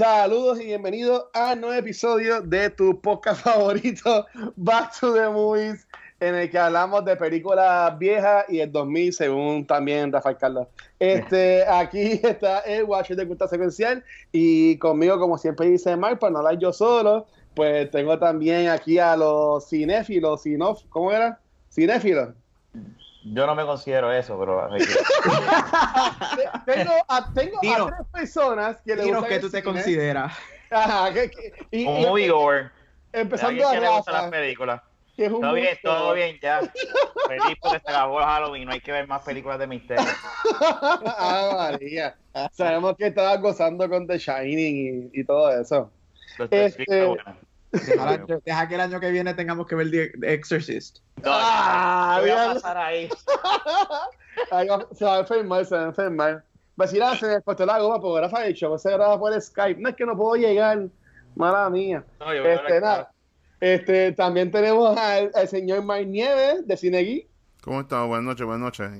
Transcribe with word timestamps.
Saludos 0.00 0.58
y 0.58 0.64
bienvenidos 0.64 1.26
a 1.34 1.54
nuevo 1.54 1.74
episodio 1.74 2.40
de 2.40 2.70
tu 2.70 2.98
podcast 3.02 3.42
favorito, 3.44 4.24
Back 4.56 4.98
to 4.98 5.12
the 5.12 5.28
Movies, 5.28 5.86
en 6.20 6.36
el 6.36 6.50
que 6.50 6.58
hablamos 6.58 7.04
de 7.04 7.16
películas 7.16 7.98
viejas 7.98 8.46
y 8.48 8.60
el 8.60 8.72
2000, 8.72 9.12
según 9.12 9.66
también 9.66 10.10
Rafael 10.10 10.38
Carlos. 10.38 10.68
Este, 10.98 11.66
aquí 11.68 12.18
está 12.22 12.60
el 12.60 12.84
Watcher 12.84 13.14
de 13.14 13.26
Cultura 13.26 13.46
Secuencial 13.46 14.02
y 14.32 14.78
conmigo, 14.78 15.18
como 15.18 15.36
siempre 15.36 15.68
dice 15.68 15.94
Mark, 15.98 16.18
para 16.18 16.30
no 16.30 16.38
hablar 16.38 16.58
yo 16.58 16.72
solo, 16.72 17.26
pues 17.54 17.90
tengo 17.90 18.18
también 18.18 18.70
aquí 18.70 18.98
a 18.98 19.14
los 19.18 19.68
cinéfilos, 19.68 20.40
sinof, 20.40 20.82
¿cómo 20.88 21.12
era? 21.12 21.38
Cinéfilos. 21.70 22.30
Yo 23.22 23.46
no 23.46 23.54
me 23.54 23.64
considero 23.64 24.12
eso, 24.12 24.38
pero. 24.38 24.68
tengo 26.66 26.92
a, 27.08 27.32
tengo 27.34 27.58
a 27.58 27.86
tres 27.86 28.06
personas 28.12 28.78
que 28.84 28.96
le 28.96 29.04
gustan. 29.04 29.28
que 29.28 29.38
tú 29.38 29.50
te 29.50 29.62
consideras. 29.62 30.32
Ajá, 30.70 31.12
que, 31.12 31.30
y, 31.70 31.84
Un 31.84 32.02
movie 32.02 32.30
over. 32.30 32.70
Empezando 33.12 33.68
a 33.68 33.72
que 33.72 33.80
le 33.80 33.88
gustan 33.88 34.14
las 34.14 34.30
películas. 34.30 34.80
todo 35.16 35.52
bien, 35.52 35.78
todo 35.82 36.14
bien, 36.14 36.38
ya. 36.40 36.60
Feliz 36.60 37.58
porque 37.60 37.80
se 37.80 37.90
acabó 37.90 38.18
Halloween, 38.20 38.66
no 38.66 38.72
hay 38.72 38.80
que 38.80 38.92
ver 38.92 39.06
más 39.06 39.22
películas 39.22 39.58
de 39.58 39.66
misterio. 39.66 40.04
ah, 40.60 41.70
María. 41.72 42.16
Sabemos 42.52 42.96
que 42.96 43.08
estabas 43.08 43.40
gozando 43.40 43.88
con 43.88 44.06
The 44.06 44.18
Shining 44.18 45.10
y, 45.12 45.20
y 45.20 45.24
todo 45.24 45.50
eso. 45.60 45.90
Este, 46.50 47.16
Deja, 47.72 48.68
que 48.68 48.74
el 48.74 48.80
año 48.80 49.00
que 49.00 49.10
viene 49.10 49.34
tengamos 49.34 49.66
que 49.66 49.74
ver 49.74 49.90
The 49.90 50.34
Exorcist. 50.34 50.98
ah, 51.24 52.18
voy 52.20 52.30
a 52.30 52.54
pasar 52.54 52.76
ahí. 52.76 53.08
se 54.96 55.04
va 55.04 55.16
a 55.16 55.20
enfermar, 55.20 55.64
se 55.64 55.76
va 55.76 55.82
a 55.82 55.86
enfermar. 55.86 56.44
Va 56.80 56.84
a 56.84 56.86
decir, 56.86 57.02
ah, 57.02 57.16
se 57.16 57.26
me 57.26 57.42
cortó 57.42 57.66
la 57.66 57.78
goma 57.78 58.00
porque 58.00 58.22
Rafa 58.22 58.38
ha 58.40 58.44
dicho, 58.44 58.76
se 58.78 58.90
graba 58.90 59.18
por 59.18 59.40
Skype. 59.40 59.80
No 59.80 59.88
es 59.90 59.96
que 59.96 60.06
no 60.06 60.16
puedo 60.16 60.36
llegar. 60.36 60.88
Mala 61.36 61.70
mía. 61.70 62.04
No, 62.18 62.34
yo 62.34 62.44
este, 62.44 62.80
nada. 62.80 63.12
Este, 63.60 64.12
también 64.12 64.50
tenemos 64.50 64.96
al, 64.98 65.30
señor 65.46 65.84
Mike 65.84 66.06
Nieves 66.06 66.66
de 66.66 66.76
Cinegui. 66.76 67.28
¿Cómo 67.62 67.82
estás? 67.82 68.06
Buenas 68.06 68.24
noches, 68.24 68.46
buenas 68.46 68.62
noches. 68.62 68.90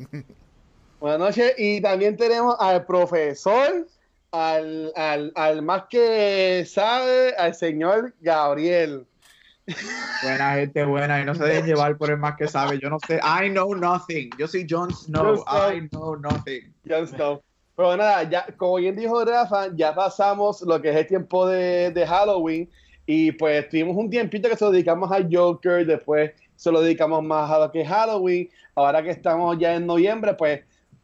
Buenas 1.00 1.18
noches. 1.18 1.54
Y 1.56 1.80
también 1.80 2.16
tenemos 2.16 2.56
al 2.60 2.84
profesor 2.84 3.86
al, 4.32 4.92
al, 4.96 5.32
al 5.34 5.62
más 5.62 5.84
que 5.90 6.64
sabe, 6.66 7.34
al 7.36 7.54
señor 7.54 8.14
Gabriel. 8.20 9.06
Buena 10.22 10.54
gente, 10.54 10.84
buena, 10.84 11.20
y 11.20 11.24
no 11.24 11.34
se 11.34 11.44
dejen 11.44 11.66
llevar 11.66 11.96
por 11.96 12.10
el 12.10 12.16
más 12.16 12.36
que 12.36 12.48
sabe. 12.48 12.78
Yo 12.78 12.90
no 12.90 12.98
sé, 13.06 13.20
I 13.22 13.50
know 13.50 13.74
nothing. 13.74 14.30
Yo 14.38 14.48
soy 14.48 14.66
Jon 14.68 14.92
Snow, 14.92 15.44
I 15.46 15.88
know 15.90 16.16
nothing. 16.16 16.72
Jon 16.88 17.06
Snow. 17.06 17.40
Pero 17.76 17.96
nada, 17.96 18.24
ya, 18.24 18.46
como 18.56 18.76
bien 18.76 18.96
dijo 18.96 19.24
Rafa, 19.24 19.68
ya 19.74 19.94
pasamos 19.94 20.60
lo 20.62 20.80
que 20.82 20.90
es 20.90 20.96
el 20.96 21.06
tiempo 21.06 21.46
de, 21.46 21.90
de 21.90 22.06
Halloween 22.06 22.68
y 23.06 23.32
pues 23.32 23.68
tuvimos 23.68 23.96
un 23.96 24.10
tiempito 24.10 24.48
que 24.48 24.56
se 24.56 24.64
lo 24.64 24.70
dedicamos 24.70 25.10
a 25.10 25.26
Joker, 25.30 25.86
después 25.86 26.32
se 26.56 26.70
lo 26.70 26.82
dedicamos 26.82 27.22
más 27.22 27.50
a 27.50 27.58
lo 27.58 27.72
que 27.72 27.80
es 27.80 27.88
Halloween. 27.88 28.50
Ahora 28.74 29.02
que 29.02 29.10
estamos 29.10 29.58
ya 29.58 29.74
en 29.74 29.86
noviembre, 29.86 30.34
pues 30.34 30.60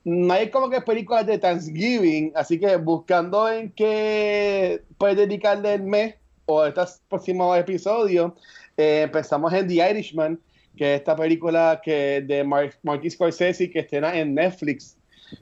no 0.06 0.32
hay 0.32 0.50
como 0.50 0.70
que 0.70 0.80
películas 0.80 1.26
de 1.26 1.36
Thanksgiving, 1.36 2.30
así 2.36 2.60
que 2.60 2.76
buscando 2.76 3.48
en 3.48 3.72
qué 3.72 4.80
puedes 4.98 5.16
dedicarle 5.16 5.74
el 5.74 5.82
mes 5.82 6.14
o 6.44 6.64
estos 6.64 7.02
próximos 7.08 7.58
episodios, 7.58 8.30
eh, 8.76 9.02
empezamos 9.02 9.52
en 9.52 9.66
The 9.66 9.90
Irishman, 9.90 10.38
que 10.76 10.94
es 10.94 11.00
esta 11.00 11.16
película 11.16 11.80
que 11.82 12.20
de 12.20 12.44
Martin 12.44 13.10
Scorsese 13.10 13.68
que 13.68 13.80
estrena 13.80 14.16
en 14.16 14.36
Netflix, 14.36 14.96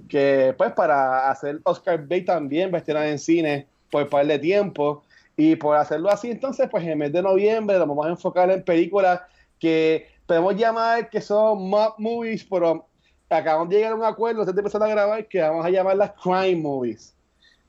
que 0.08 0.54
pues 0.56 0.72
para 0.72 1.28
hacer 1.28 1.60
Oscar 1.64 2.08
Bait 2.08 2.24
también 2.24 2.72
va 2.72 2.76
a 2.76 2.78
estrenar 2.78 3.06
en 3.06 3.18
cine 3.18 3.66
por 3.90 4.04
un 4.04 4.08
par 4.08 4.26
de 4.26 4.38
tiempo, 4.38 5.02
y 5.36 5.56
por 5.56 5.76
hacerlo 5.76 6.08
así 6.08 6.30
entonces, 6.30 6.68
pues 6.70 6.84
en 6.84 6.90
el 6.92 6.96
mes 6.96 7.12
de 7.12 7.20
noviembre 7.20 7.78
lo 7.78 7.86
vamos 7.86 8.06
a 8.06 8.10
enfocar 8.10 8.50
en 8.50 8.64
películas 8.64 9.20
que 9.58 10.08
podemos 10.26 10.56
llamar 10.56 11.10
que 11.10 11.20
son 11.20 11.68
mob 11.68 11.96
movies, 11.98 12.46
pero 12.48 12.86
acabamos 13.28 13.68
de 13.68 13.76
llegar 13.76 13.92
a 13.92 13.96
un 13.96 14.04
acuerdo 14.04 14.40
antes 14.40 14.54
de 14.54 14.60
empezar 14.60 14.82
a 14.82 14.88
grabar 14.88 15.26
que 15.26 15.40
vamos 15.40 15.64
a 15.64 15.70
llamarlas 15.70 16.12
crime 16.22 16.56
movies, 16.56 17.14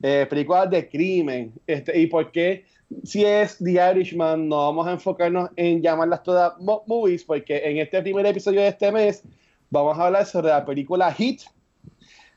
eh, 0.01 0.25
películas 0.29 0.69
de 0.69 0.87
crimen. 0.89 1.53
Este, 1.65 1.97
¿Y 1.99 2.07
por 2.07 2.31
qué? 2.31 2.65
Si 3.03 3.25
es 3.25 3.57
The 3.57 3.91
Irishman, 3.91 4.47
no 4.47 4.57
vamos 4.57 4.87
a 4.87 4.91
enfocarnos 4.91 5.49
en 5.55 5.81
llamarlas 5.81 6.23
todas 6.23 6.53
movies, 6.59 7.23
porque 7.23 7.57
en 7.57 7.77
este 7.77 8.01
primer 8.01 8.25
episodio 8.25 8.61
de 8.61 8.67
este 8.67 8.91
mes 8.91 9.23
vamos 9.69 9.97
a 9.97 10.05
hablar 10.05 10.25
sobre 10.25 10.49
la 10.49 10.63
película 10.63 11.11
Hit 11.11 11.41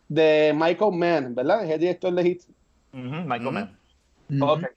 de 0.09 0.53
Michael 0.57 0.93
Mann, 0.95 1.35
¿verdad? 1.35 1.65
Es 1.65 1.71
el 1.71 1.81
director 1.81 2.15
de 2.15 2.23
Hit. 2.23 2.43
Michael 2.93 3.53
Mann. 4.31 4.69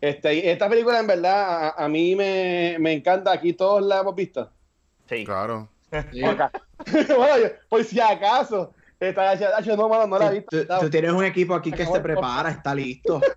Este, 0.00 0.50
esta 0.50 0.68
película, 0.68 0.98
en 0.98 1.06
verdad, 1.06 1.74
a, 1.76 1.88
mí 1.88 2.16
me, 2.16 2.76
me, 2.80 2.92
encanta. 2.92 3.32
Aquí 3.32 3.52
todos 3.52 3.82
la 3.84 4.00
hemos 4.00 4.14
visto. 4.14 4.50
Sí. 5.08 5.24
Claro. 5.24 5.68
bueno, 7.16 7.48
por 7.68 7.84
si 7.84 8.00
acaso. 8.00 8.72
Está, 8.98 9.34
no, 9.76 9.88
mano, 9.88 10.06
no 10.06 10.18
la 10.18 10.28
he 10.28 10.40
visto. 10.40 10.78
Tú, 10.80 10.90
tienes 10.90 11.12
un 11.12 11.24
equipo 11.24 11.54
aquí 11.54 11.72
que 11.72 11.86
se 11.86 12.00
prepara, 12.00 12.50
está 12.50 12.74
listo. 12.74 13.20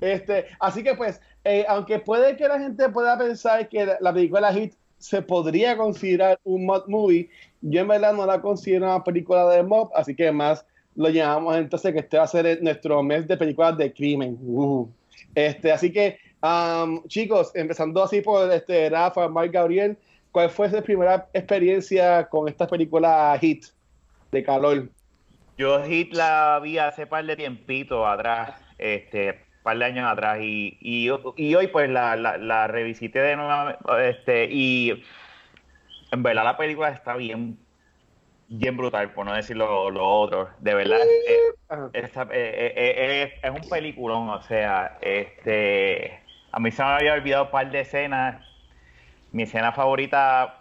Este, 0.00 0.46
así 0.58 0.82
que 0.82 0.96
pues, 0.96 1.20
eh, 1.44 1.64
aunque 1.68 2.00
puede 2.00 2.36
que 2.36 2.48
la 2.48 2.58
gente 2.58 2.88
pueda 2.88 3.16
pensar 3.16 3.68
que 3.68 3.86
la, 4.00 4.12
película 4.12 4.52
Hit 4.52 4.74
se 4.98 5.22
podría 5.22 5.76
considerar 5.76 6.40
un 6.42 6.66
mob 6.66 6.88
movie, 6.88 7.30
yo 7.60 7.82
en 7.82 7.86
verdad 7.86 8.12
no 8.12 8.26
la 8.26 8.40
considero 8.40 8.86
una 8.86 9.04
película 9.04 9.48
de 9.50 9.62
mob, 9.62 9.92
así 9.94 10.16
que 10.16 10.32
más 10.32 10.66
lo 10.96 11.08
llamamos 11.08 11.56
entonces 11.56 11.92
que 11.92 12.00
este 12.00 12.16
va 12.16 12.24
a 12.24 12.26
ser 12.26 12.60
nuestro 12.64 13.00
mes 13.04 13.28
de 13.28 13.36
películas 13.36 13.78
de 13.78 13.92
crimen. 13.92 14.36
Uh. 14.42 14.88
Este, 15.36 15.70
así 15.70 15.92
que, 15.92 16.18
um, 16.42 17.06
chicos, 17.06 17.52
empezando 17.54 18.02
así 18.02 18.20
por 18.22 18.50
este, 18.52 18.90
Rafa, 18.90 19.28
Mark 19.28 19.52
Gabriel, 19.52 19.96
¿Cuál 20.32 20.48
fue 20.48 20.70
su 20.70 20.82
primera 20.82 21.28
experiencia 21.34 22.26
con 22.26 22.48
esta 22.48 22.66
película 22.66 23.36
Hit 23.38 23.66
de 24.30 24.42
calor? 24.42 24.88
Yo 25.58 25.84
Hit 25.84 26.14
la 26.14 26.58
vi 26.62 26.78
hace 26.78 27.06
par 27.06 27.26
de 27.26 27.36
tiempito 27.36 28.06
atrás, 28.06 28.58
este, 28.78 29.44
par 29.62 29.76
de 29.76 29.84
años 29.84 30.10
atrás, 30.10 30.38
y, 30.40 30.78
y, 30.80 31.10
hoy 31.10 31.66
pues 31.66 31.90
la, 31.90 32.16
la, 32.16 32.66
revisité 32.66 33.20
de 33.20 33.36
nuevo, 33.36 33.76
este, 33.98 34.48
y 34.50 35.04
en 36.10 36.22
verdad 36.22 36.44
la 36.44 36.56
película 36.56 36.88
está 36.88 37.14
bien, 37.14 37.58
bien 38.48 38.74
brutal, 38.78 39.12
por 39.12 39.26
no 39.26 39.34
decir 39.34 39.58
lo, 39.58 39.84
otro, 39.84 40.48
de 40.60 40.74
verdad. 40.74 40.98
Eh, 41.92 41.92
eh, 41.92 42.22
eh, 42.32 43.34
es, 43.42 43.50
un 43.50 43.68
peliculón, 43.68 44.30
o 44.30 44.40
sea, 44.40 44.96
este, 45.02 46.22
a 46.52 46.58
mí 46.58 46.70
se 46.70 46.82
me 46.82 46.88
había 46.88 47.12
olvidado 47.12 47.44
un 47.44 47.50
par 47.50 47.70
de 47.70 47.80
escenas 47.80 48.51
mi 49.32 49.44
escena 49.44 49.72
favorita, 49.72 50.60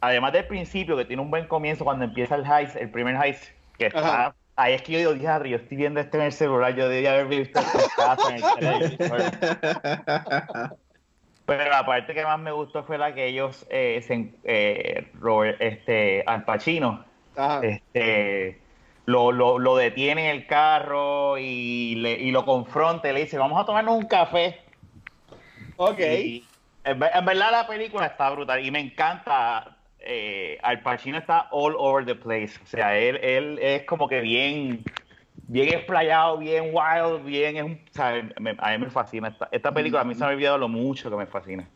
además 0.00 0.32
del 0.32 0.46
principio, 0.46 0.96
que 0.96 1.04
tiene 1.04 1.22
un 1.22 1.30
buen 1.30 1.46
comienzo 1.46 1.84
cuando 1.84 2.04
empieza 2.04 2.34
el 2.34 2.44
heist, 2.44 2.76
el 2.76 2.90
primer 2.90 3.16
heist, 3.16 3.44
que 3.78 3.86
está, 3.86 4.34
ahí 4.56 4.74
es 4.74 4.82
que 4.82 4.92
yo 4.92 4.98
digo, 4.98 5.14
diablo, 5.14 5.48
yo 5.48 5.56
estoy 5.56 5.76
viendo 5.76 6.00
esto 6.00 6.16
en 6.16 6.24
el 6.24 6.32
celular, 6.32 6.74
yo 6.74 6.88
debía 6.88 7.12
haber 7.12 7.26
visto 7.26 7.60
esto 7.60 8.30
en 8.30 8.36
el 8.36 8.42
televisor. 8.58 9.32
Pero 11.46 11.70
la 11.70 11.86
parte 11.86 12.12
que 12.12 12.24
más 12.24 12.40
me 12.40 12.50
gustó 12.50 12.82
fue 12.82 12.98
la 12.98 13.14
que 13.14 13.26
ellos, 13.26 13.66
eh, 13.70 14.02
se, 14.04 14.32
eh, 14.44 15.08
Robert, 15.20 15.60
este, 15.60 16.24
Al 16.26 16.44
Pacino, 16.44 17.04
este, 17.62 18.60
lo, 19.04 19.30
lo, 19.30 19.58
lo, 19.60 19.76
detiene 19.76 20.30
en 20.30 20.36
el 20.36 20.46
carro 20.46 21.38
y, 21.38 21.94
le, 21.96 22.14
y 22.14 22.32
lo 22.32 22.44
confronta 22.44 23.08
y 23.08 23.12
le 23.12 23.20
dice, 23.20 23.38
vamos 23.38 23.62
a 23.62 23.66
tomarnos 23.66 23.96
un 23.96 24.06
café. 24.06 24.60
Ok. 25.76 26.00
En, 26.86 27.00
verdad 27.00 27.50
la 27.50 27.66
película 27.66 28.06
está 28.06 28.30
brutal 28.30 28.64
y 28.64 28.70
me 28.70 28.78
encanta. 28.78 29.76
Eh, 29.98 30.56
Al 30.62 30.82
Pacino 30.82 31.18
está 31.18 31.48
all 31.50 31.74
over 31.76 32.06
the 32.06 32.14
place. 32.14 32.60
O 32.62 32.66
sea, 32.66 32.96
él, 32.96 33.16
él 33.16 33.58
es 33.60 33.82
como 33.86 34.08
que 34.08 34.20
bien, 34.20 34.84
bien 35.48 35.74
explayado, 35.74 36.38
bien 36.38 36.70
wild, 36.72 37.24
bien. 37.24 37.56
Es 37.56 37.64
un, 37.64 37.80
a 38.58 38.70
mí 38.70 38.78
me 38.78 38.90
fascina. 38.90 39.28
Esta, 39.28 39.48
esta 39.50 39.72
película 39.72 40.02
a 40.02 40.04
mí 40.04 40.14
se 40.14 40.20
me 40.20 40.26
ha 40.26 40.28
olvidado 40.28 40.58
lo 40.58 40.68
mucho 40.68 41.10
que 41.10 41.16
me 41.16 41.26
fascina. 41.26 41.68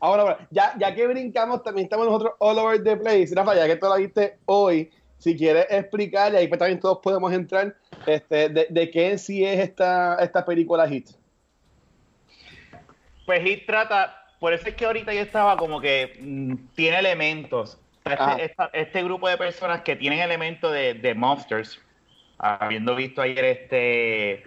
Ahora, 0.00 0.38
ya, 0.50 0.72
ya 0.78 0.94
que 0.94 1.06
brincamos, 1.06 1.62
también 1.62 1.84
estamos 1.84 2.06
nosotros 2.06 2.32
all 2.38 2.58
over 2.58 2.82
the 2.82 2.96
place. 2.96 3.34
Rafa, 3.34 3.54
ya 3.54 3.66
que 3.66 3.76
tú 3.76 3.86
la 3.86 3.96
viste 3.96 4.38
hoy, 4.46 4.90
si 5.18 5.36
quieres 5.36 5.66
explicar, 5.68 6.32
y 6.32 6.36
ahí 6.36 6.48
pues 6.48 6.58
también 6.58 6.80
todos 6.80 7.00
podemos 7.02 7.30
entrar, 7.34 7.76
este, 8.06 8.48
de, 8.48 8.66
de 8.70 8.90
qué 8.90 9.10
en 9.10 9.18
sí 9.18 9.44
es 9.44 9.60
esta, 9.60 10.16
esta 10.22 10.42
película 10.42 10.88
Hit. 10.88 11.10
Pues 13.26 13.42
Hit 13.42 13.66
trata 13.66 14.23
por 14.44 14.52
eso 14.52 14.68
es 14.68 14.74
que 14.74 14.84
ahorita 14.84 15.14
yo 15.14 15.22
estaba 15.22 15.56
como 15.56 15.80
que 15.80 16.18
mm, 16.20 16.74
tiene 16.74 16.98
elementos. 16.98 17.80
Este, 18.04 18.54
ah. 18.58 18.68
este, 18.74 19.02
grupo 19.02 19.26
de 19.26 19.38
personas 19.38 19.80
que 19.80 19.96
tienen 19.96 20.18
elementos 20.18 20.70
de, 20.70 21.14
monsters, 21.16 21.80
habiendo 22.36 22.94
visto 22.94 23.22
ayer 23.22 23.42
este 23.42 24.44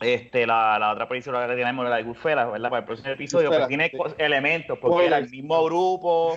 este 0.00 0.46
la, 0.46 0.78
la 0.78 0.92
otra 0.92 1.08
película 1.08 1.48
que 1.48 1.56
tenemos, 1.56 1.84
la 1.88 1.96
de 1.96 2.04
Goodfellas, 2.04 2.52
¿verdad? 2.52 2.70
Para 2.70 2.78
el 2.78 2.84
próximo 2.84 3.10
episodio, 3.10 3.48
pues 3.48 3.66
tiene 3.66 3.90
elementos, 4.18 4.78
porque 4.78 5.06
era 5.06 5.18
el 5.18 5.28
mismo 5.28 5.64
grupo, 5.64 6.36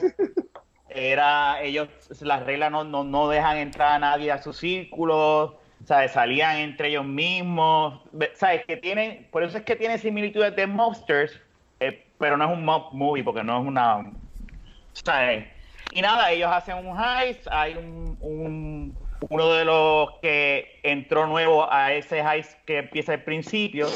era 0.89 1.61
ellos, 1.61 1.87
las 2.21 2.47
reglas 2.47 2.71
no, 2.71 2.83
no, 2.83 3.03
no 3.03 3.29
dejan 3.29 3.57
entrar 3.57 3.91
a 3.91 3.99
nadie 3.99 4.31
a 4.31 4.41
su 4.41 4.53
círculo, 4.53 5.59
¿sabes? 5.83 6.13
Salían 6.13 6.57
entre 6.57 6.87
ellos 6.87 7.05
mismos, 7.05 8.01
¿sabes? 8.33 8.65
Que 8.65 8.77
tienen, 8.77 9.27
por 9.29 9.43
eso 9.43 9.55
es 9.55 9.63
que 9.63 9.75
tiene 9.75 9.99
similitudes 9.99 10.55
de 10.55 10.65
Monsters, 10.65 11.44
pero 12.17 12.37
no 12.37 12.45
es 12.45 12.51
un 12.51 12.65
mob 12.65 12.93
movie, 12.93 13.23
porque 13.23 13.43
no 13.43 13.61
es 13.61 13.67
una, 13.67 14.11
¿sabes? 14.93 15.45
Y 15.91 16.01
nada, 16.01 16.31
ellos 16.31 16.51
hacen 16.51 16.85
un 16.85 16.97
heist, 16.97 17.47
hay 17.49 17.75
un, 17.75 18.95
uno 19.29 19.53
de 19.53 19.65
los 19.65 20.09
que 20.21 20.79
entró 20.83 21.27
nuevo 21.27 21.71
a 21.71 21.93
ese 21.93 22.19
heist 22.19 22.53
que 22.65 22.79
empieza 22.79 23.13
al 23.13 23.23
principio, 23.23 23.87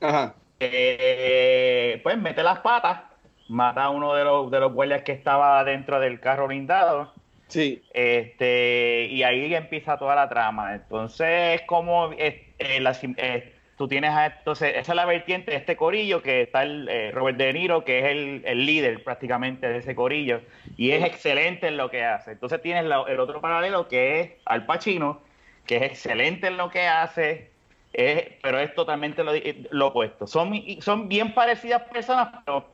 Ajá. 0.00 0.34
Eh, 0.60 2.00
pues 2.02 2.16
mete 2.18 2.42
las 2.42 2.60
patas, 2.60 3.00
mata 3.48 3.84
a 3.84 3.90
uno 3.90 4.14
de 4.14 4.24
los, 4.24 4.50
de 4.50 4.60
los 4.60 4.72
guardias 4.72 5.02
que 5.02 5.12
estaba 5.12 5.64
dentro 5.64 5.98
del 5.98 6.20
carro 6.20 6.46
blindado 6.46 7.12
Sí. 7.52 7.82
Este, 7.92 9.08
y 9.10 9.22
ahí 9.24 9.54
empieza 9.54 9.98
toda 9.98 10.14
la 10.14 10.26
trama. 10.26 10.74
Entonces, 10.74 11.60
como 11.66 12.10
eh, 12.12 12.54
eh, 12.58 13.51
tú 13.82 13.88
tienes 13.88 14.12
a, 14.12 14.26
entonces, 14.26 14.74
esa 14.76 14.92
es 14.92 14.96
la 14.96 15.04
vertiente 15.04 15.50
de 15.50 15.56
este 15.56 15.76
corillo, 15.76 16.22
que 16.22 16.42
está 16.42 16.62
el 16.62 16.88
eh, 16.88 17.10
Robert 17.10 17.36
De 17.36 17.52
Niro, 17.52 17.84
que 17.84 17.98
es 17.98 18.04
el, 18.44 18.64
líder 18.64 19.02
prácticamente 19.02 19.68
de 19.68 19.78
ese 19.78 19.96
corillo, 19.96 20.40
y 20.76 20.92
es 20.92 21.04
excelente 21.04 21.66
en 21.66 21.76
lo 21.76 21.90
que 21.90 22.04
hace. 22.04 22.30
Entonces 22.30 22.62
tienes 22.62 22.84
el 22.84 23.18
otro 23.18 23.40
paralelo 23.40 23.88
que 23.88 24.20
es 24.20 24.30
Al 24.44 24.66
Pacino, 24.66 25.20
que 25.66 25.78
es 25.78 25.82
excelente 25.82 26.46
en 26.46 26.58
lo 26.58 26.70
que 26.70 26.86
hace, 26.86 27.50
pero 28.40 28.60
es 28.60 28.72
totalmente 28.76 29.24
lo, 29.24 29.32
lo 29.72 29.88
opuesto. 29.88 30.28
Son, 30.28 30.52
son 30.78 31.08
bien 31.08 31.34
parecidas 31.34 31.82
personas, 31.82 32.28
pero 32.44 32.72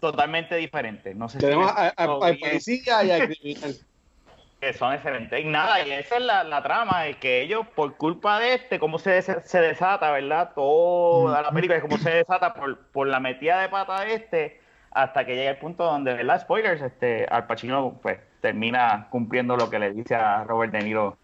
totalmente 0.00 0.56
diferente 0.56 1.14
No 1.14 1.28
sé 1.28 1.38
Tenemos 1.38 1.70
al 1.72 2.36
policía 2.38 3.04
y 3.04 3.10
al 3.12 3.28
criminal. 3.28 3.76
Que 4.66 4.72
son 4.72 4.92
excelentes. 4.92 5.40
Y 5.40 5.44
nada, 5.44 5.86
y 5.86 5.92
esa 5.92 6.16
es 6.16 6.22
la, 6.22 6.60
trama, 6.60 7.02
de 7.02 7.14
que 7.18 7.40
ellos, 7.40 7.64
por 7.76 7.96
culpa 7.96 8.40
de 8.40 8.54
este, 8.54 8.80
cómo 8.80 8.98
se, 8.98 9.22
se 9.22 9.60
desata, 9.60 10.10
¿verdad? 10.10 10.50
Toda 10.56 11.40
la 11.40 11.52
película, 11.52 11.80
cómo 11.80 11.98
se 11.98 12.10
desata 12.10 12.52
por, 12.52 12.76
por 12.88 13.06
la 13.06 13.20
metida 13.20 13.60
de 13.60 13.68
pata 13.68 14.00
de 14.00 14.14
este, 14.14 14.60
hasta 14.90 15.24
que 15.24 15.36
llega 15.36 15.50
el 15.50 15.58
punto 15.58 15.84
donde, 15.84 16.14
¿verdad? 16.14 16.40
Spoilers, 16.40 16.82
este, 16.82 17.26
Al 17.26 17.46
Pacino, 17.46 17.96
pues, 18.02 18.18
termina 18.40 19.06
cumpliendo 19.10 19.56
lo 19.56 19.70
que 19.70 19.78
le 19.78 19.92
dice 19.92 20.16
a 20.16 20.42
Robert 20.42 20.72
De 20.72 20.82
Niro. 20.82 21.16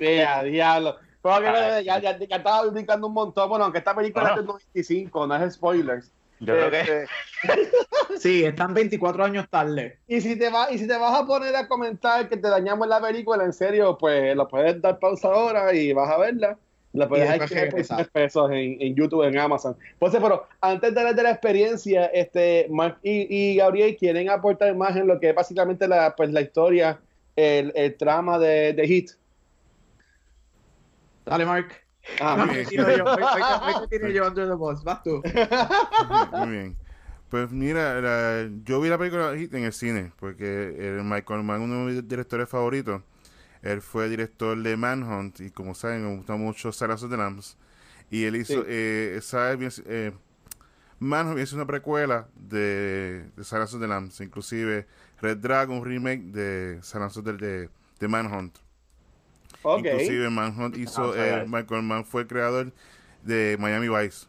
Yeah, 0.00 0.42
diablo. 0.42 0.96
ya, 1.22 1.80
ya, 1.82 2.00
ya, 2.00 2.10
estaba 2.10 2.66
indicando 2.66 3.06
un 3.06 3.14
montón. 3.14 3.48
Bueno, 3.48 3.66
aunque 3.66 3.78
esta 3.78 3.94
película 3.94 4.30
es 4.30 4.36
del 4.36 4.46
95, 4.46 5.28
no 5.28 5.36
es 5.36 5.54
spoilers. 5.54 6.12
Yo 6.40 6.54
creo 6.54 6.70
que... 6.70 6.80
Este, 6.80 7.06
sí, 8.18 8.44
están 8.44 8.72
24 8.74 9.24
años 9.24 9.46
tarde. 9.48 9.98
Y 10.08 10.20
si, 10.20 10.36
te 10.36 10.50
va, 10.50 10.72
y 10.72 10.78
si 10.78 10.88
te 10.88 10.96
vas 10.96 11.20
a 11.20 11.26
poner 11.26 11.54
a 11.54 11.68
comentar 11.68 12.28
que 12.28 12.36
te 12.36 12.48
dañamos 12.48 12.88
la 12.88 13.00
película, 13.00 13.44
en 13.44 13.52
serio, 13.52 13.96
pues 13.98 14.34
lo 14.34 14.48
puedes 14.48 14.80
dar 14.80 14.98
pausa 14.98 15.28
ahora 15.28 15.72
y 15.74 15.92
vas 15.92 16.10
a 16.10 16.18
verla. 16.18 16.58
La 16.92 17.08
puedes 17.08 17.28
dejar 17.30 18.08
pesos 18.08 18.50
en, 18.50 18.80
en, 18.80 18.96
YouTube, 18.96 19.22
en 19.22 19.38
Amazon. 19.38 19.76
Pues, 19.98 20.12
pero 20.12 20.48
antes 20.60 20.92
de, 20.92 21.14
de 21.14 21.22
la 21.22 21.30
experiencia, 21.30 22.06
este, 22.06 22.66
Mark 22.68 22.98
y, 23.02 23.54
Gabriel 23.54 23.96
quieren 23.96 24.28
aportar 24.28 24.74
más 24.74 24.96
en 24.96 25.06
lo 25.06 25.20
que 25.20 25.28
es 25.28 25.34
básicamente 25.34 25.86
la, 25.86 26.16
pues, 26.16 26.32
la 26.32 26.40
historia, 26.40 26.98
el, 27.36 27.72
el 27.76 27.96
trama 27.96 28.40
de, 28.40 28.72
de 28.72 28.86
Hit. 28.88 29.10
Dale, 31.24 31.46
Mark. 31.46 31.89
Ah, 32.20 32.36
muy 32.36 32.54
bien. 32.54 32.68
yo, 32.70 33.04
Vas 34.84 35.02
tú. 35.02 35.22
Muy 36.32 36.50
bien. 36.50 36.76
Pues 37.28 37.52
mira, 37.52 38.48
yo 38.64 38.80
vi 38.80 38.88
la 38.88 38.98
película 38.98 39.32
en 39.34 39.64
el 39.64 39.72
cine, 39.72 40.12
porque 40.18 40.74
el 40.78 41.04
Michael 41.04 41.44
Mann, 41.44 41.60
uno 41.60 41.86
de 41.86 41.92
mis 41.92 42.08
directores 42.08 42.48
favoritos, 42.48 43.02
él 43.62 43.80
fue 43.82 44.08
director 44.08 44.60
de 44.60 44.76
Manhunt, 44.76 45.38
y 45.40 45.50
como 45.50 45.76
saben, 45.76 46.02
me 46.04 46.16
gusta 46.16 46.34
mucho 46.34 46.72
Sarah 46.72 46.96
Lambs. 46.96 47.56
Y 48.10 48.24
él 48.24 48.34
hizo, 48.34 48.64
eh, 48.66 49.20
eh, 49.86 50.12
Manhunt 50.98 51.38
es 51.38 51.52
una 51.52 51.66
precuela 51.66 52.26
de, 52.34 53.30
de 53.36 53.44
Sarah 53.44 53.68
inclusive 54.18 54.86
Red 55.20 55.36
Dragon, 55.36 55.84
remake 55.84 56.22
de 56.32 56.80
Sarah 56.82 57.10
de, 57.10 57.68
de 58.00 58.08
Manhunt. 58.08 58.58
Inclusive 59.64 60.30
Manhunt 60.30 60.76
hizo, 60.76 61.14
eh, 61.16 61.44
Michael 61.46 61.82
Mann 61.82 62.04
fue 62.04 62.22
el 62.22 62.28
creador 62.28 62.72
de 63.22 63.56
Miami 63.58 63.88
Vice. 63.88 64.26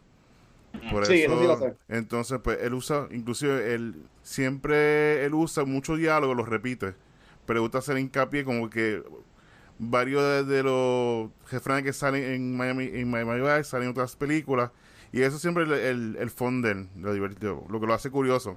Por 0.90 1.02
eso, 1.02 1.76
entonces, 1.88 2.40
pues 2.42 2.58
él 2.62 2.72
usa, 2.72 3.06
inclusive 3.10 3.74
él 3.74 3.94
siempre 4.22 5.22
él 5.24 5.34
usa 5.34 5.64
mucho 5.64 5.96
diálogo, 5.96 6.34
lo 6.34 6.46
repite, 6.46 6.94
pero 7.44 7.60
gusta 7.60 7.78
hacer 7.78 7.98
hincapié 7.98 8.42
como 8.42 8.70
que 8.70 9.02
varios 9.78 10.46
de, 10.48 10.62
los 10.62 11.30
jefes 11.46 11.82
que 11.82 11.92
salen 11.92 12.24
en 12.24 12.56
Miami, 12.56 12.88
en 12.90 13.10
Miami 13.10 13.40
Vice 13.40 13.64
salen 13.64 13.88
en 13.88 13.90
otras 13.90 14.16
películas 14.16 14.70
y 15.12 15.20
eso 15.20 15.38
siempre 15.38 15.64
es 15.64 15.70
el, 15.70 16.16
el, 16.16 16.16
el 16.16 16.88
lo 17.02 17.12
divertido, 17.12 17.64
lo 17.68 17.78
que 17.78 17.86
lo 17.86 17.92
hace 17.92 18.10
curioso. 18.10 18.56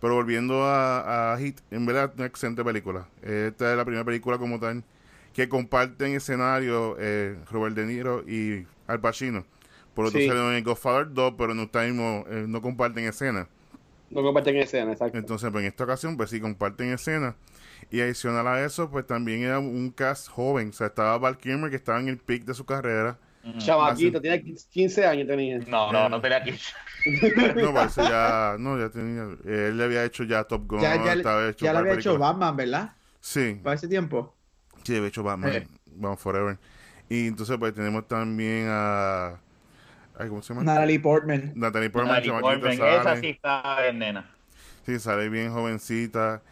Pero 0.00 0.14
volviendo 0.14 0.62
a, 0.62 1.32
a 1.32 1.38
Hit, 1.38 1.58
en 1.72 1.84
verdad, 1.84 2.12
una 2.16 2.26
excelente 2.26 2.62
película. 2.62 3.08
Esta 3.20 3.72
es 3.72 3.76
la 3.76 3.84
primera 3.84 4.04
película 4.04 4.38
como 4.38 4.60
tal 4.60 4.84
que 5.38 5.48
comparten 5.48 6.16
escenario 6.16 6.96
eh, 6.98 7.38
Robert 7.48 7.76
De 7.76 7.86
Niro 7.86 8.28
y 8.28 8.66
Al 8.88 9.00
Pacino. 9.00 9.46
Por 9.94 10.06
otro 10.06 10.18
sí. 10.18 10.26
en 10.26 10.64
Godfather 10.64 11.12
2, 11.12 11.34
pero 11.38 11.54
no, 11.54 11.62
eh, 11.62 12.44
no 12.48 12.60
comparten 12.60 13.04
escena. 13.04 13.48
No 14.10 14.24
comparten 14.24 14.56
escena, 14.56 14.90
exacto. 14.90 15.16
Entonces, 15.16 15.48
pues, 15.52 15.62
en 15.62 15.68
esta 15.68 15.84
ocasión, 15.84 16.16
pues 16.16 16.30
sí 16.30 16.40
comparten 16.40 16.92
escena. 16.92 17.36
Y 17.88 18.00
adicional 18.00 18.48
a 18.48 18.64
eso, 18.64 18.90
pues 18.90 19.06
también 19.06 19.42
era 19.44 19.60
un 19.60 19.92
cast 19.92 20.28
joven. 20.28 20.70
O 20.70 20.72
sea, 20.72 20.88
estaba 20.88 21.16
Val 21.18 21.38
Kilmer, 21.38 21.70
que 21.70 21.76
estaba 21.76 22.00
en 22.00 22.08
el 22.08 22.18
peak 22.18 22.44
de 22.44 22.54
su 22.54 22.66
carrera. 22.66 23.16
Chavaquito, 23.58 24.20
tenía 24.20 24.42
15 24.42 25.06
años 25.06 25.28
tenía. 25.28 25.58
No, 25.68 25.92
no, 25.92 26.08
no 26.08 26.20
tenía 26.20 26.42
15. 26.42 26.72
no, 27.62 27.72
parece 27.72 28.02
ya, 28.02 28.56
no, 28.58 28.76
ya 28.76 28.90
tenía, 28.90 29.22
él 29.44 29.78
le 29.78 29.84
había 29.84 30.04
hecho 30.04 30.24
ya 30.24 30.42
Top 30.42 30.66
Gun, 30.66 30.80
ya, 30.80 30.96
ya, 30.96 31.12
hecho 31.48 31.64
ya 31.64 31.72
le 31.74 31.78
había 31.78 31.94
hecho 31.94 32.18
Batman, 32.18 32.56
¿verdad? 32.56 32.92
Sí. 33.20 33.60
Para 33.62 33.76
ese 33.76 33.86
tiempo. 33.86 34.34
Sí, 34.84 34.94
de 34.94 35.06
hecho 35.06 35.22
Batman, 35.22 35.52
eh. 35.52 35.66
Forever. 36.16 36.58
Y 37.08 37.26
entonces 37.26 37.56
pues 37.58 37.74
tenemos 37.74 38.06
también 38.06 38.66
a... 38.68 39.40
¿Cómo 40.16 40.42
se 40.42 40.52
llama? 40.52 40.64
Natalie 40.64 40.98
Portman. 40.98 41.52
Natalie 41.54 41.90
Portman, 41.90 42.16
Natalie 42.16 42.40
Portman. 42.40 42.72
Esa 42.72 43.16
sí 43.20 43.28
está 43.28 43.86
en 43.86 44.00
nena. 44.00 44.30
Sí, 44.84 44.98
sale 44.98 45.28
bien 45.28 45.52
jovencita. 45.52 46.42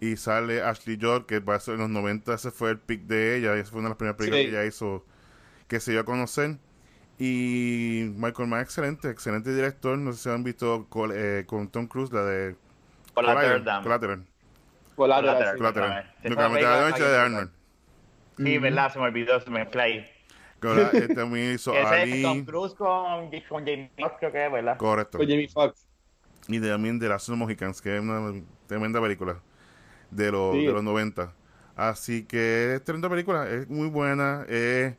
Y 0.00 0.16
sale 0.16 0.62
Ashley 0.62 0.98
George, 1.00 1.26
que 1.26 1.38
va 1.40 1.54
a 1.54 1.60
ser 1.60 1.74
en 1.74 1.80
los 1.80 1.90
90 1.90 2.34
ese 2.34 2.50
fue 2.50 2.70
el 2.70 2.78
pick 2.78 3.02
de 3.02 3.36
ella. 3.36 3.56
Y 3.56 3.60
esa 3.60 3.70
fue 3.70 3.80
una 3.80 3.88
de 3.88 3.92
las 3.92 3.96
primeras 3.96 4.18
películas 4.18 4.44
que 4.44 4.50
ella 4.50 4.64
hizo 4.66 5.04
que 5.68 5.80
se 5.80 5.92
dio 5.92 6.00
a 6.00 6.04
conocer. 6.04 6.58
Y 7.18 8.12
Michael 8.16 8.48
Mann, 8.48 8.60
excelente, 8.60 9.08
excelente 9.08 9.54
director. 9.54 9.96
No 9.96 10.12
sé 10.12 10.24
si 10.24 10.28
han 10.28 10.44
visto 10.44 10.86
con, 10.90 11.10
eh, 11.14 11.44
con 11.46 11.68
Tom 11.68 11.86
Cruise, 11.86 12.12
la 12.12 12.24
de 12.24 12.56
Collateral. 13.14 13.82
Collateral. 13.82 14.26
Collateral. 14.96 15.54
Collateral. 15.54 16.06
Lo 16.24 17.08
de 17.08 17.16
Arnold. 17.16 17.50
Sí, 18.36 18.58
¿verdad? 18.58 18.92
Se 18.92 18.98
me 18.98 19.04
olvidó, 19.06 19.40
se 19.40 19.50
me 19.50 19.66
play. 19.66 20.06
Este 20.92 21.14
también 21.14 21.54
hizo 21.54 21.72
Ali. 21.74 22.22
Tom 22.22 22.44
Cruise 22.44 22.74
con, 22.74 23.30
con 23.48 23.64
Jamie 23.64 23.90
Foxx, 23.98 24.16
creo 24.18 24.32
que 24.32 24.46
es, 24.46 24.52
¿verdad? 24.52 24.76
Correcto. 24.78 25.18
Con 25.18 25.28
Jamie 25.28 25.48
Foxx. 25.48 25.86
Y 26.48 26.60
también 26.60 26.98
de 26.98 27.08
las 27.08 27.28
Mohicans, 27.28 27.80
que 27.80 27.96
es 27.96 28.02
una 28.02 28.32
tremenda 28.66 29.00
película 29.00 29.40
de, 30.10 30.30
los 30.30 30.54
de 30.54 30.72
los 30.72 30.82
90. 30.82 31.32
Así 31.76 32.24
que 32.24 32.74
es 32.74 32.84
tremenda 32.84 33.08
película, 33.08 33.48
es 33.48 33.68
muy 33.68 33.88
buena, 33.88 34.44
es, 34.48 34.94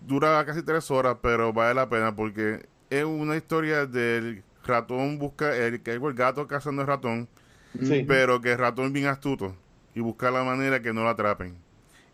dura 0.00 0.44
casi 0.46 0.62
tres 0.62 0.90
horas, 0.90 1.16
pero 1.20 1.52
vale 1.52 1.74
la 1.74 1.88
pena 1.88 2.14
porque 2.14 2.66
es 2.88 3.04
una 3.04 3.36
historia 3.36 3.86
del 3.86 4.42
ratón 4.64 5.18
busca, 5.18 5.54
el, 5.54 5.82
el 5.84 6.14
gato 6.14 6.46
cazando 6.46 6.82
el 6.82 6.88
ratón, 6.88 7.28
pero 8.06 8.40
que 8.40 8.52
el 8.52 8.58
ratón 8.58 8.86
es 8.86 8.92
bien 8.92 9.06
astuto 9.06 9.54
y 9.94 10.00
busca 10.00 10.30
la 10.30 10.44
manera 10.44 10.80
que 10.80 10.92
no 10.92 11.02
lo 11.02 11.10
atrapen 11.10 11.67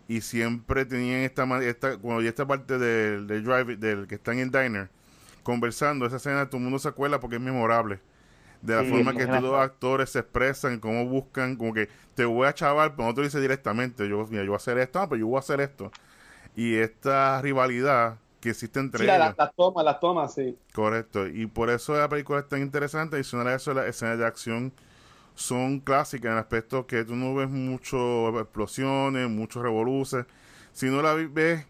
y 0.09 0.21
siempre 0.21 0.85
tenían 0.85 1.21
esta, 1.21 1.45
esta 1.63 1.97
cuando 1.99 2.23
ya 2.23 2.29
esta 2.29 2.47
parte 2.47 2.79
del, 2.79 3.27
drive, 3.27 3.77
del 3.77 4.07
que 4.07 4.17
está 4.17 4.33
en 4.33 4.41
el 4.41 4.51
diner, 4.51 4.89
conversando, 5.43 6.07
esa 6.07 6.17
escena 6.17 6.47
todo 6.47 6.59
el 6.59 6.65
mundo 6.65 6.79
se 6.79 6.89
acuerda 6.89 7.21
porque 7.21 7.37
es 7.37 7.43
memorable. 7.43 8.01
De 8.61 8.75
la 8.75 8.83
forma 8.83 9.15
que 9.15 9.25
estos 9.25 9.43
dos 9.43 9.61
actores 9.61 10.09
se 10.09 10.21
expresan, 10.21 10.81
cómo 10.81 11.05
buscan, 11.05 11.57
como 11.57 11.75
que 11.75 11.91
te 12.15 12.25
voy 12.25 12.47
a 12.47 12.55
chaval, 12.55 12.95
pero 12.95 13.09
no 13.09 13.15
te 13.15 13.21
lo 13.21 13.27
dice 13.27 13.39
directamente, 13.39 14.09
yo, 14.09 14.27
mira, 14.31 14.43
yo 14.43 14.53
voy 14.53 14.55
a 14.55 14.57
hacer 14.57 14.79
esto, 14.79 15.01
ah, 15.01 15.09
pero 15.09 15.21
yo 15.21 15.27
voy 15.27 15.37
a 15.37 15.41
hacer 15.41 15.61
esto. 15.61 15.93
Y 16.57 16.77
esta 16.77 17.43
rivalidad 17.43 18.17
que 18.41 18.51
existe 18.51 18.81
entre 18.81 19.05
ellos. 19.05 19.19
Las 19.19 19.37
la 19.37 19.51
tomas, 19.51 19.85
las 19.85 20.01
tomas, 20.01 20.33
sí. 20.33 20.57
Correcto, 20.73 21.27
y 21.27 21.45
por 21.45 21.69
eso 21.69 21.95
la 21.95 22.09
película 22.09 22.39
es 22.39 22.49
tan 22.49 22.63
interesante, 22.63 23.17
adicional 23.17 23.49
a 23.49 23.55
eso, 23.55 23.75
la 23.75 23.87
escena 23.87 24.17
de 24.17 24.25
acción 24.25 24.73
son 25.35 25.81
clásicas 25.81 26.27
en 26.27 26.33
el 26.33 26.39
aspecto 26.39 26.87
que 26.87 27.05
tú 27.05 27.17
no 27.17 27.35
ves 27.35 27.49
mucho 27.49 28.39
explosiones, 28.41 29.29
muchos 29.29 29.63
revoluces, 29.63 30.27
sino 30.73 31.03
la 31.03 31.15
ves 31.15 31.67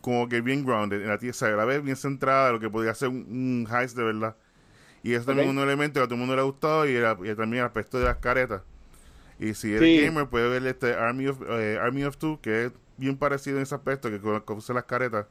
como 0.00 0.28
que 0.28 0.40
bien 0.40 0.64
grounded, 0.64 1.02
en 1.02 1.08
la 1.08 1.18
tierra, 1.18 1.56
la 1.56 1.64
ves 1.64 1.82
bien 1.82 1.96
centrada 1.96 2.48
en 2.48 2.54
lo 2.54 2.60
que 2.60 2.70
podría 2.70 2.94
ser 2.94 3.08
un, 3.08 3.68
heist 3.70 3.96
de 3.96 4.04
verdad. 4.04 4.36
Y 5.02 5.14
eso 5.14 5.26
también 5.26 5.48
es 5.48 5.54
un 5.54 5.62
elemento 5.62 6.00
que 6.00 6.04
a 6.04 6.06
todo 6.06 6.14
el 6.14 6.20
mundo 6.20 6.34
le 6.34 6.40
ha 6.40 6.44
gustado 6.44 6.88
y, 6.88 6.94
también 7.34 7.60
el 7.60 7.66
aspecto 7.66 7.98
de 7.98 8.06
las 8.06 8.16
caretas. 8.16 8.62
Y 9.38 9.54
si 9.54 9.74
eres 9.74 10.02
gamer, 10.02 10.28
puede 10.28 10.48
ver 10.48 10.66
este 10.66 10.94
Army 10.94 11.26
of, 11.26 11.42
eh, 11.48 11.78
Army 11.80 12.04
of 12.04 12.16
Two, 12.16 12.40
que 12.40 12.66
es 12.66 12.72
bien 12.96 13.16
parecido 13.16 13.56
en 13.56 13.64
ese 13.64 13.74
aspecto, 13.74 14.08
que 14.08 14.20
conoce 14.20 14.72
las 14.72 14.84
caretas. 14.84 15.26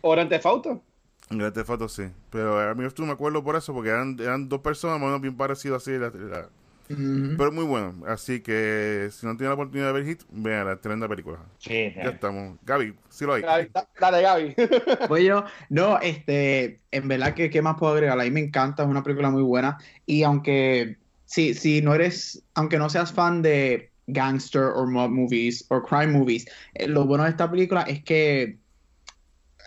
¿O 0.00 0.12
Grand 0.12 0.30
Theft 0.30 0.46
Auto? 0.46 0.82
Grand 1.28 1.52
Theft 1.52 1.70
Auto 1.70 1.88
sí. 1.88 2.04
Pero 2.30 2.58
a 2.58 2.74
mí 2.74 2.88
tú 2.94 3.04
me 3.04 3.12
acuerdo 3.12 3.44
por 3.44 3.56
eso, 3.56 3.74
porque 3.74 3.90
eran, 3.90 4.16
eran 4.20 4.48
dos 4.48 4.60
personas 4.60 4.98
más 4.98 5.04
o 5.04 5.06
menos 5.08 5.20
bien 5.20 5.36
parecidos 5.36 5.82
así. 5.82 5.98
la- 5.98 6.10
la- 6.10 6.48
Pero 6.96 7.52
muy 7.52 7.64
bueno. 7.64 8.04
Así 8.06 8.40
que 8.40 9.08
si 9.12 9.24
no 9.26 9.36
tienen 9.36 9.50
la 9.50 9.54
oportunidad 9.54 9.88
de 9.88 9.92
ver 9.92 10.06
Hit, 10.06 10.22
vean 10.30 10.66
la 10.66 10.80
tremenda 10.80 11.08
película. 11.08 11.38
Sí, 11.58 11.92
Ya 11.94 12.10
estamos. 12.10 12.58
Gaby, 12.62 12.94
sí 13.08 13.24
lo 13.24 13.34
hay. 13.34 13.42
Gaby, 13.42 13.70
da- 13.72 13.88
Dale, 14.00 14.22
Gaby. 14.22 14.54
Pues 15.08 15.24
yo, 15.24 15.44
no, 15.68 15.98
este, 16.00 16.80
en 16.90 17.08
verdad 17.08 17.34
que 17.34 17.48
qué 17.50 17.62
más 17.62 17.76
puedo 17.78 17.92
agregar, 17.92 18.18
a 18.18 18.24
mí 18.24 18.30
me 18.30 18.40
encanta, 18.40 18.82
es 18.82 18.88
una 18.88 19.02
película 19.02 19.30
muy 19.30 19.42
buena 19.42 19.78
y 20.06 20.22
aunque 20.24 20.98
si, 21.26 21.54
si 21.54 21.80
no 21.80 21.94
eres, 21.94 22.42
aunque 22.54 22.78
no 22.78 22.90
seas 22.90 23.12
fan 23.12 23.40
de 23.42 23.92
gangster 24.08 24.62
o 24.74 24.84
mob 24.86 25.10
movies 25.10 25.64
o 25.68 25.82
crime 25.82 26.08
movies, 26.08 26.46
eh, 26.74 26.88
lo 26.88 27.04
bueno 27.06 27.22
de 27.24 27.30
esta 27.30 27.48
película 27.50 27.82
es 27.82 28.02
que 28.02 28.58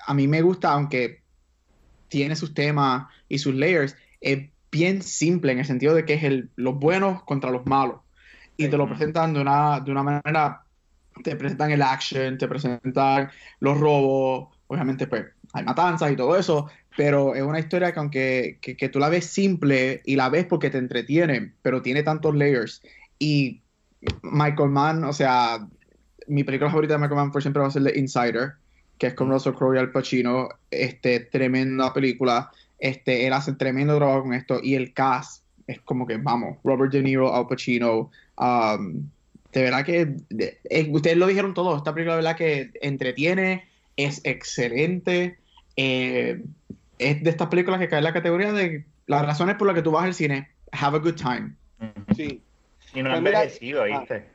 a 0.05 0.13
mí 0.13 0.27
me 0.27 0.41
gusta, 0.41 0.71
aunque 0.71 1.23
tiene 2.09 2.35
sus 2.35 2.53
temas 2.53 3.07
y 3.27 3.39
sus 3.39 3.55
layers, 3.55 3.95
es 4.21 4.49
bien 4.73 5.03
simple 5.03 5.51
en 5.51 5.59
el 5.59 5.65
sentido 5.65 5.93
de 5.93 6.03
que 6.03 6.15
es 6.15 6.23
el, 6.23 6.49
los 6.55 6.77
buenos 6.77 7.21
contra 7.23 7.51
los 7.51 7.65
malos. 7.65 8.01
Y 8.57 8.67
te 8.67 8.77
lo 8.77 8.87
presentan 8.87 9.33
de 9.33 9.41
una, 9.41 9.79
de 9.79 9.91
una 9.91 10.03
manera 10.03 10.63
te 11.23 11.35
presentan 11.35 11.71
el 11.71 11.81
action, 11.81 12.37
te 12.39 12.47
presentan 12.47 13.29
los 13.59 13.79
robos, 13.79 14.49
obviamente 14.67 15.05
pues 15.05 15.25
hay 15.53 15.63
matanzas 15.63 16.11
y 16.11 16.15
todo 16.15 16.35
eso, 16.35 16.67
pero 16.97 17.35
es 17.35 17.43
una 17.43 17.59
historia 17.59 17.91
que 17.91 17.99
aunque 17.99 18.57
que, 18.59 18.75
que 18.75 18.89
tú 18.89 18.97
la 18.97 19.09
ves 19.09 19.25
simple 19.27 20.01
y 20.05 20.15
la 20.15 20.29
ves 20.29 20.45
porque 20.45 20.71
te 20.71 20.79
entretiene, 20.79 21.53
pero 21.61 21.83
tiene 21.83 22.01
tantos 22.01 22.35
layers. 22.35 22.81
Y 23.19 23.61
Michael 24.23 24.69
Mann, 24.69 25.03
o 25.03 25.13
sea, 25.13 25.67
mi 26.27 26.43
película 26.43 26.71
favorita 26.71 26.95
de 26.95 26.99
Michael 26.99 27.17
Mann 27.17 27.31
por 27.31 27.43
siempre 27.43 27.61
va 27.61 27.67
a 27.67 27.71
ser 27.71 27.83
The 27.83 27.99
Insider, 27.99 28.53
que 28.97 29.07
es 29.07 29.13
con 29.13 29.29
Russell 29.29 29.53
Crowe 29.53 29.75
y 29.75 29.79
Al 29.79 29.91
Pacino, 29.91 30.49
este, 30.71 31.19
tremenda 31.19 31.93
película, 31.93 32.51
este, 32.79 33.27
él 33.27 33.33
hace 33.33 33.53
tremendo 33.53 33.97
trabajo 33.97 34.23
con 34.23 34.33
esto, 34.33 34.59
y 34.61 34.75
el 34.75 34.93
cast 34.93 35.43
es 35.67 35.79
como 35.81 36.05
que, 36.05 36.17
vamos, 36.17 36.57
Robert 36.63 36.91
De 36.91 37.01
Niro, 37.01 37.33
Al 37.33 37.47
Pacino, 37.47 38.11
um, 38.37 39.09
de 39.53 39.61
verdad 39.63 39.85
que 39.85 40.15
de- 40.29 40.59
eh, 40.69 40.87
ustedes 40.91 41.15
lo 41.17 41.27
dijeron 41.27 41.53
todo. 41.53 41.77
Esta 41.77 41.93
película, 41.93 42.15
de 42.15 42.23
verdad 42.23 42.35
que 42.37 42.71
entretiene, 42.81 43.67
es 43.95 44.21
excelente. 44.25 45.37
eh, 45.75 46.43
es 46.99 47.23
de 47.23 47.29
estas 47.31 47.47
películas 47.47 47.79
que 47.79 47.87
cae 47.87 47.97
en 47.97 48.03
la 48.03 48.13
categoría 48.13 48.53
de 48.53 48.85
las 49.07 49.25
razones 49.25 49.55
por 49.55 49.65
las 49.67 49.75
que 49.75 49.81
tú 49.81 49.91
vas 49.91 50.03
al 50.05 50.13
cine. 50.13 50.49
Have 50.71 50.97
a 50.97 50.99
good 50.99 51.15
time. 51.15 51.53
Sí. 52.15 52.41
Y 52.93 53.01
no 53.01 53.09
ha 53.09 53.13
Pues 53.13 53.23
mira- 53.23 53.41
envejecido, 53.43 53.83
¿viste? 53.85 54.25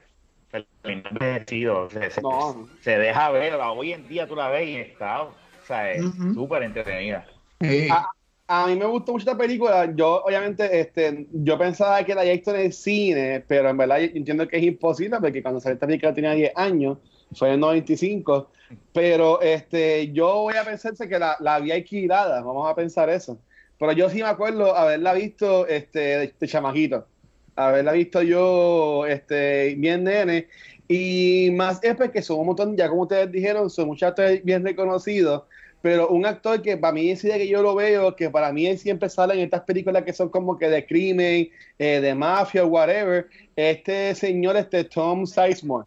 El- 0.53 0.67
No 0.85 1.21
ha. 1.21 1.91
Se, 1.91 2.11
se- 2.11 2.23
No. 2.23 2.69
se 2.83 2.99
deja 2.99 3.31
ver. 3.31 3.55
Hoy 3.55 3.93
en 3.93 4.09
día 4.09 4.27
tú 4.27 4.35
la 4.35 4.49
ves 4.49 4.69
y 4.69 4.77
está, 4.77 5.23
o 5.23 5.35
sea, 5.67 5.93
es 5.93 6.05
Ujú. 6.05 6.35
súper 6.35 6.65
entretenida. 6.65 7.27
Eh, 7.61 7.89
Ah, 7.91 8.11
A 8.51 8.67
mí 8.67 8.77
me 8.77 8.87
gustó 8.87 9.13
mucho 9.13 9.25
esta 9.31 9.37
película. 9.37 9.93
Yo, 9.95 10.23
obviamente, 10.25 10.81
este, 10.81 11.27
yo 11.33 11.59
pensaba 11.59 12.03
que 12.03 12.15
la 12.15 12.23
había 12.23 12.33
visto 12.33 12.55
en 12.55 12.63
el 12.63 12.73
cine, 12.73 13.45
pero 13.47 13.69
en 13.69 13.77
verdad 13.77 13.99
yo 13.99 14.07
entiendo 14.15 14.49
que 14.49 14.57
es 14.57 14.63
imposible 14.63 15.19
porque 15.21 15.43
cuando 15.43 15.61
salió 15.61 15.75
esta 15.75 15.87
película 15.87 16.15
tenía 16.15 16.33
10 16.33 16.53
años, 16.57 16.97
fue 17.35 17.49
en 17.49 17.55
el 17.55 17.61
95. 17.61 18.51
Pero 18.95 19.43
este, 19.43 20.11
yo 20.13 20.43
voy 20.43 20.55
a 20.55 20.65
pensarse 20.65 21.07
que 21.09 21.19
la, 21.19 21.37
la 21.41 21.57
había 21.57 21.75
alquilada, 21.75 22.41
vamos 22.41 22.71
a 22.71 22.75
pensar 22.75 23.11
eso. 23.11 23.39
Pero 23.79 23.93
yo 23.93 24.09
sí 24.09 24.23
me 24.23 24.29
acuerdo 24.29 24.75
haberla 24.75 25.13
visto 25.13 25.67
este, 25.67 25.99
de, 26.01 26.35
de 26.41 26.49
chamajito, 26.49 27.07
haberla 27.55 27.93
visto 27.93 28.23
yo 28.23 29.05
este, 29.07 29.75
bien 29.77 30.05
nene. 30.05 30.49
Y 30.89 31.51
más 31.53 31.81
es 31.85 31.95
porque 31.97 32.23
son 32.23 32.41
un 32.41 32.47
montón, 32.47 32.77
ya 32.79 32.89
como 32.89 33.03
ustedes 33.03 33.31
dijeron, 33.31 33.69
son 33.69 33.89
muchos 33.89 34.09
actores 34.09 34.43
bien 34.43 34.65
reconocidos. 34.65 35.43
Pero 35.81 36.09
un 36.09 36.27
actor 36.27 36.61
que 36.61 36.77
para 36.77 36.93
mí, 36.93 37.15
sí 37.15 37.29
que 37.29 37.47
yo 37.47 37.63
lo 37.63 37.75
veo, 37.75 38.17
que 38.17 38.31
para 38.31 38.53
mí 38.53 38.67
él 38.67 38.79
siempre 38.79 39.09
sale 39.09 39.35
en 39.35 39.41
estas 39.41 39.63
películas 39.63 40.03
que 40.03 40.13
son 40.13 40.29
como 40.29 40.59
que 40.59 40.69
de 40.69 40.85
crimen, 40.85 41.51
eh, 41.79 42.01
de 42.01 42.15
mafia, 42.15 42.65
whatever, 42.65 43.29
este 43.55 44.15
señor, 44.15 44.57
este 44.57 44.85
Tom 44.85 45.25
Sizemore. 45.25 45.87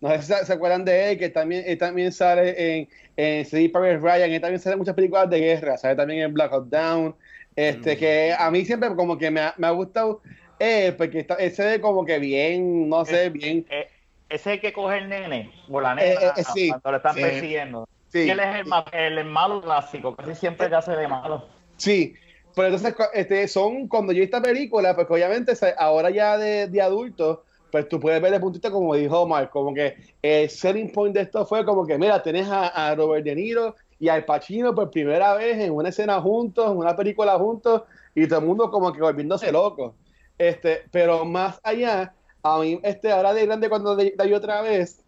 No 0.00 0.10
sé 0.10 0.22
si 0.22 0.46
se, 0.46 0.52
acuerdan 0.52 0.84
de 0.84 1.12
él, 1.12 1.18
que 1.18 1.28
también, 1.28 1.64
él 1.66 1.78
también 1.78 2.12
sale 2.12 2.78
en, 2.78 2.88
en 3.16 3.44
Private 3.72 3.98
Ryan, 3.98 4.30
él 4.30 4.40
también 4.40 4.60
sale 4.60 4.74
en 4.74 4.78
muchas 4.78 4.94
películas 4.94 5.30
de 5.30 5.40
guerra, 5.40 5.76
sale 5.76 5.94
también 5.94 6.22
en 6.22 6.34
Black 6.34 6.52
Hawk 6.52 6.68
Down, 6.68 7.14
este, 7.56 7.96
que 7.96 8.34
a 8.36 8.50
mí 8.50 8.64
siempre 8.64 8.94
como 8.94 9.16
que 9.16 9.30
me 9.30 9.40
ha, 9.40 9.54
me 9.56 9.66
ha 9.66 9.70
gustado 9.70 10.20
él, 10.58 10.94
porque 10.96 11.20
está, 11.20 11.34
él 11.34 11.52
se 11.52 11.64
ve 11.64 11.80
como 11.80 12.04
que 12.04 12.18
bien, 12.18 12.88
no 12.88 13.04
sé, 13.04 13.30
bien, 13.30 13.64
Eh, 13.70 13.88
ese 14.34 14.50
es 14.50 14.56
el 14.56 14.60
que 14.60 14.72
coge 14.72 14.98
el 14.98 15.08
nene 15.08 15.52
o 15.70 15.80
la 15.80 15.94
Eh, 15.96 16.14
nena 16.14 16.20
eh, 16.28 16.32
eh, 16.36 16.44
sí, 16.44 16.68
cuando 16.68 16.90
lo 16.90 16.96
están 16.98 17.14
sí. 17.14 17.20
persiguiendo. 17.22 17.88
sí. 18.08 18.30
Él 18.30 18.40
es 18.40 18.54
el, 18.56 18.64
ma- 18.66 18.84
el 18.92 19.24
malo 19.24 19.60
clásico, 19.62 20.14
casi 20.16 20.34
siempre 20.34 20.68
que 20.68 20.74
hace 20.74 20.92
de 20.96 21.08
malo. 21.08 21.44
Sí, 21.76 22.14
pero 22.54 22.68
entonces 22.68 22.94
este, 23.14 23.48
son 23.48 23.88
cuando 23.88 24.12
yo 24.12 24.18
vi 24.20 24.24
esta 24.24 24.40
película, 24.42 24.94
pues 24.94 25.06
que 25.06 25.12
obviamente 25.14 25.52
ahora 25.78 26.10
ya 26.10 26.38
de, 26.38 26.68
de 26.68 26.80
adulto, 26.80 27.44
pues 27.70 27.88
tú 27.88 27.98
puedes 27.98 28.22
ver 28.22 28.32
el 28.34 28.40
puntito 28.40 28.70
como 28.70 28.94
dijo 28.94 29.20
Omar, 29.22 29.50
como 29.50 29.74
que 29.74 29.96
el 30.22 30.48
selling 30.48 30.92
point 30.92 31.14
de 31.14 31.22
esto 31.22 31.44
fue 31.46 31.64
como 31.64 31.84
que, 31.86 31.98
mira, 31.98 32.22
tenés 32.22 32.48
a, 32.48 32.68
a 32.68 32.94
Robert 32.94 33.24
De 33.24 33.34
Niro 33.34 33.74
y 33.98 34.08
al 34.08 34.24
Pacino 34.24 34.74
por 34.74 34.90
primera 34.90 35.34
vez 35.34 35.58
en 35.58 35.72
una 35.72 35.88
escena 35.88 36.20
juntos, 36.20 36.70
en 36.70 36.76
una 36.78 36.94
película 36.96 37.36
juntos, 37.38 37.82
y 38.14 38.26
todo 38.28 38.38
el 38.40 38.46
mundo 38.46 38.70
como 38.70 38.92
que 38.92 39.00
volviéndose 39.00 39.50
loco. 39.50 39.98
Este, 40.38 40.82
pero 40.90 41.24
más 41.24 41.60
allá, 41.62 42.14
a 42.44 42.58
mí, 42.60 42.80
este, 42.84 43.12
ahora 43.12 43.34
de 43.34 43.46
grande 43.46 43.70
cuando 43.70 43.96
la 43.96 44.24
vi 44.24 44.34
otra 44.34 44.62
vez, 44.62 45.04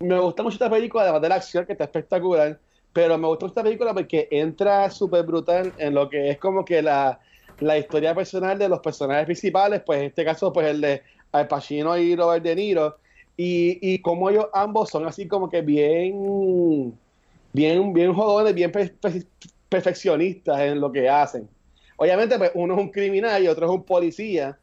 me 0.00 0.18
gusta 0.20 0.42
mucho 0.44 0.54
esta 0.56 0.70
película, 0.70 1.04
además 1.04 1.22
de 1.22 1.28
la 1.30 1.34
acción 1.36 1.66
que 1.66 1.72
está 1.72 1.84
espectacular, 1.86 2.60
pero 2.92 3.18
me 3.18 3.28
gusta 3.28 3.46
esta 3.46 3.62
película 3.64 3.94
porque 3.94 4.28
entra 4.30 4.90
súper 4.90 5.24
brutal 5.26 5.74
en 5.78 5.94
lo 5.94 6.08
que 6.10 6.30
es 6.30 6.38
como 6.38 6.64
que 6.64 6.82
la, 6.82 7.20
la 7.60 7.78
historia 7.78 8.14
personal 8.14 8.58
de 8.58 8.68
los 8.68 8.80
personajes 8.80 9.26
principales, 9.26 9.82
pues 9.86 10.00
en 10.00 10.06
este 10.06 10.24
caso, 10.24 10.52
pues 10.52 10.68
el 10.68 10.80
de 10.82 11.02
Al 11.32 11.48
Pacino 11.48 11.96
y 11.98 12.16
Robert 12.16 12.44
De 12.44 12.56
Niro, 12.56 12.98
y, 13.36 13.94
y 13.94 14.02
como 14.02 14.30
ellos 14.30 14.48
ambos 14.54 14.90
son 14.90 15.06
así 15.06 15.28
como 15.28 15.48
que 15.50 15.62
bien, 15.62 17.00
bien, 17.52 17.92
bien 17.92 18.12
jodones, 18.14 18.54
bien 18.54 18.72
per- 18.72 18.98
per- 18.98 19.26
perfeccionistas 19.68 20.60
en 20.60 20.80
lo 20.80 20.92
que 20.92 21.08
hacen. 21.08 21.48
Obviamente, 21.96 22.38
pues 22.38 22.52
uno 22.54 22.74
es 22.74 22.80
un 22.80 22.90
criminal 22.90 23.42
y 23.42 23.48
otro 23.48 23.66
es 23.66 23.72
un 23.72 23.84
policía, 23.84 24.58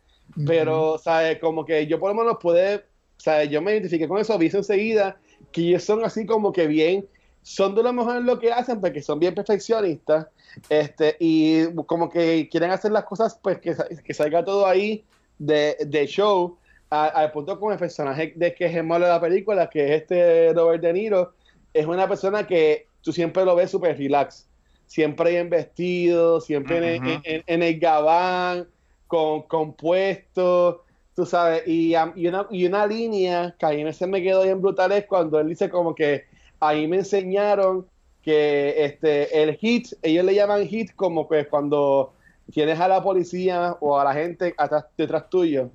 pero, 0.46 0.98
¿sabes? 0.98 1.40
Como 1.40 1.66
que 1.66 1.88
yo 1.88 2.00
por 2.00 2.10
lo 2.10 2.16
menos 2.22 2.38
pude, 2.42 2.84
¿sabes? 3.18 3.50
Yo 3.50 3.62
me 3.62 3.72
identifiqué 3.74 4.08
con 4.08 4.20
eso, 4.20 4.38
vi 4.38 4.48
eso 4.48 4.58
enseguida, 4.58 5.18
que 5.52 5.62
ellos 5.62 5.84
son 5.84 6.04
así 6.04 6.26
como 6.26 6.52
que 6.52 6.68
bien, 6.68 7.08
son 7.42 7.76
de 7.76 7.84
lo 7.84 7.94
mejor 7.94 8.18
en 8.18 8.26
lo 8.26 8.40
que 8.40 8.52
hacen 8.52 8.82
porque 8.82 9.02
son 9.02 9.20
bien 9.20 9.36
perfeccionistas, 9.36 10.28
este, 10.70 11.16
y 11.20 11.66
como 11.86 12.10
que 12.10 12.48
quieren 12.50 12.72
hacer 12.72 12.92
las 12.92 13.06
cosas, 13.06 13.40
pues 13.42 13.60
que, 13.60 13.76
que 14.04 14.14
salga 14.14 14.44
todo 14.44 14.66
ahí 14.66 15.04
de, 15.38 15.78
de 15.86 16.08
show, 16.08 16.58
a- 16.90 17.08
al 17.08 17.32
punto 17.32 17.60
con 17.60 17.72
el 17.74 17.80
personaje 17.80 18.34
de 18.36 18.54
que 18.54 18.66
es 18.66 18.76
el 18.76 18.84
malo 18.84 19.06
de 19.06 19.12
la 19.12 19.22
película, 19.22 19.70
que 19.70 19.86
es 19.86 20.02
este 20.02 20.54
Robert 20.54 20.82
De 20.82 20.94
Niro, 20.94 21.34
es 21.74 21.86
una 21.86 22.08
persona 22.08 22.48
que 22.48 22.88
tú 23.02 23.12
siempre 23.12 23.46
lo 23.46 23.56
ves 23.56 23.70
súper 23.72 23.98
relax, 23.98 24.48
siempre 24.88 25.32
bien 25.32 25.50
vestido, 25.50 26.42
siempre 26.42 26.78
en, 26.78 26.84
el- 26.84 27.00
Ujú. 27.02 27.22
en- 27.26 27.44
en 27.48 27.64
el 27.64 27.80
gabán, 27.80 28.68
con 29.08 29.44
compuesto, 29.44 30.84
tú 31.16 31.26
sabes, 31.26 31.68
y, 31.68 31.96
am- 31.96 32.14
y, 32.16 32.28
una, 32.28 32.48
y 32.52 32.66
una 32.66 32.86
línea 32.88 33.56
que 33.58 33.66
a 33.66 33.70
mí 33.70 33.94
se 33.94 34.08
me 34.08 34.22
quedó 34.22 34.44
bien 34.44 34.62
brutal 34.62 34.92
es 34.92 35.06
cuando 35.06 35.40
él 35.40 35.50
dice 35.50 35.70
como 35.70 35.94
que 35.96 36.26
ahí 36.60 36.88
me 36.88 36.98
enseñaron 36.98 37.86
que 38.22 38.84
este 38.86 39.44
el 39.44 39.56
hit, 39.58 39.88
ellos 40.02 40.26
le 40.26 40.34
llaman 40.34 40.68
hit 40.68 40.92
como 40.96 41.28
pues 41.28 41.48
cuando 41.48 42.14
tienes 42.52 42.80
a 42.80 42.88
la 42.88 43.02
policía 43.04 43.78
o 43.80 44.00
a 44.00 44.04
la 44.04 44.14
gente 44.14 44.54
atrás, 44.58 44.86
detrás 44.98 45.30
tuyo, 45.30 45.70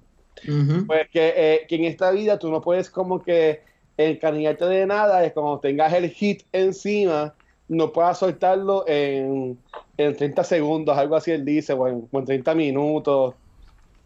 pues 0.86 1.08
que, 1.10 1.32
eh, 1.36 1.66
que 1.68 1.76
en 1.76 1.84
esta 1.84 2.10
vida 2.10 2.38
tú 2.38 2.50
no 2.50 2.60
puedes 2.60 2.90
como 2.90 3.22
que 3.22 3.60
encariñarte 3.96 4.64
de 4.64 4.86
nada, 4.86 5.24
es 5.24 5.32
como 5.32 5.60
tengas 5.60 5.92
el 5.92 6.10
hit 6.10 6.42
encima, 6.52 7.34
no 7.68 7.92
puedas 7.92 8.18
soltarlo 8.18 8.84
en, 8.88 9.58
en 10.06 10.16
30 10.16 10.44
segundos, 10.44 10.96
algo 10.96 11.16
así 11.16 11.30
él 11.30 11.44
dice, 11.44 11.72
o 11.72 11.86
en, 11.88 12.08
o 12.10 12.18
en 12.18 12.24
30 12.24 12.54
minutos, 12.54 13.34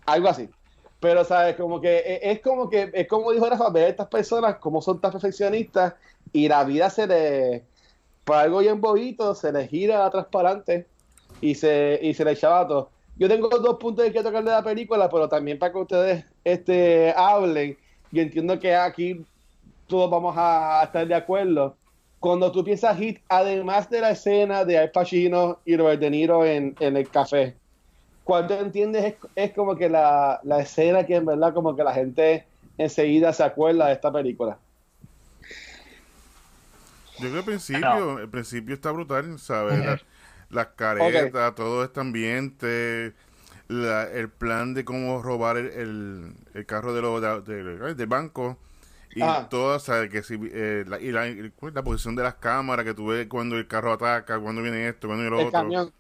algo 0.07 0.29
así. 0.29 0.49
Pero, 1.01 1.25
¿sabes? 1.25 1.57
Como 1.57 1.81
que 1.81 1.99
eh, 1.99 2.21
es 2.23 2.41
como 2.41 2.71
que, 2.71 2.91
es 2.93 3.07
como 3.09 3.33
dijo 3.33 3.49
Rafa, 3.49 3.71
ver 3.71 3.91
estas 3.91 4.09
personas 4.09 4.57
como 4.57 4.81
son 4.81 5.01
tan 5.01 5.13
perfeccionistas 5.13 5.95
y 6.33 6.49
la 6.49 6.65
vida 6.65 6.91
se 6.91 7.07
le, 7.07 7.65
por 8.25 8.37
algo 8.37 8.59
bien 8.61 8.81
bobito, 8.81 9.35
se 9.35 9.53
le 9.53 9.69
gira 9.69 10.05
atrás 10.07 10.27
para 10.31 10.51
adelante 10.51 10.87
y 11.41 11.55
se, 11.55 11.99
y 12.03 12.15
se 12.15 12.25
le 12.25 12.33
echaba 12.33 12.67
todo. 12.67 12.91
Yo 13.17 13.29
tengo 13.29 13.49
dos 13.49 13.77
puntos 13.79 14.11
que 14.11 14.23
tocar 14.23 14.43
de 14.43 14.51
la 14.51 14.65
película, 14.65 15.09
pero 15.09 15.29
también 15.29 15.59
para 15.59 15.73
que 15.73 15.79
ustedes 15.79 16.25
este, 16.43 17.13
hablen. 17.17 17.77
Y 18.11 18.21
entiendo 18.21 18.59
que 18.59 18.75
aquí 18.75 19.25
todos 19.87 20.11
vamos 20.11 20.35
a 20.37 20.83
estar 20.85 21.07
de 21.07 21.15
acuerdo. 21.15 21.77
Cuando 22.25 22.51
tú 22.53 22.65
piensas 22.65 22.97
hit, 22.99 23.19
además 23.29 23.91
de 23.91 24.01
la 24.01 24.11
escena 24.13 24.65
de 24.65 24.79
Al 24.79 24.91
Pacino 24.91 25.61
y 25.67 25.77
Robert 25.77 26.01
De 26.01 26.09
Niro 26.11 26.45
en, 26.47 26.75
en 26.81 26.97
el 26.97 27.11
café, 27.11 27.61
¿cuál 28.25 28.51
entiendes? 28.53 29.05
Es, 29.05 29.17
es 29.37 29.55
como 29.55 29.77
que 29.77 29.89
la, 29.91 30.41
la 30.45 30.61
escena 30.61 31.07
que 31.07 31.17
en 31.17 31.27
verdad 31.27 31.55
como 31.55 31.77
que 31.77 31.85
la 31.85 31.95
gente 31.95 32.47
enseguida 32.79 33.33
se 33.33 33.45
acuerda 33.45 33.89
de 33.89 33.95
esta 33.95 34.13
película. 34.13 34.59
Yo 37.19 37.31
creo 37.31 37.33
que 37.33 37.39
al 37.39 37.45
principio, 37.45 38.19
el 38.19 38.29
principio 38.29 38.75
está 38.75 38.91
brutal, 38.91 39.39
¿sabes? 39.39 39.85
La- 39.85 40.01
las 40.51 40.69
caretas, 40.77 41.55
todo 41.55 41.85
este 41.85 42.01
ambiente, 42.01 43.15
la- 43.69 44.05
el 44.11 44.31
plan 44.31 44.75
de 44.75 44.85
cómo 44.85 45.23
robar 45.23 45.57
el, 45.59 45.67
el, 45.69 46.35
el 46.55 46.67
carro 46.67 46.95
de 46.95 47.03
lo, 47.03 47.21
de- 47.21 47.43
de- 47.65 47.95
del 47.95 48.07
banco 48.07 48.59
y 49.15 49.23
Ah. 49.23 49.47
todo, 49.49 49.79
¿sabes? 49.79 50.11
Que 50.11 50.23
si, 50.23 50.39
eh, 50.53 50.85
la, 50.87 51.01
y 51.01 51.11
la, 51.13 51.27
la 51.27 51.83
posición 51.83 52.17
de 52.17 52.23
las 52.25 52.35
cámaras, 52.35 52.85
que 52.85 52.95
tú 52.95 53.07
ves 53.09 53.27
cuando 53.29 53.57
el 53.57 53.67
carro 53.69 53.93
ataca, 53.93 54.39
cuando 54.41 54.63
viene 54.63 54.89
esto, 54.89 55.07
cuando 55.09 55.23
viene 55.23 55.37
lo 55.37 55.41
El 55.43 55.47
otro. 55.49 55.61
camión. 55.61 55.93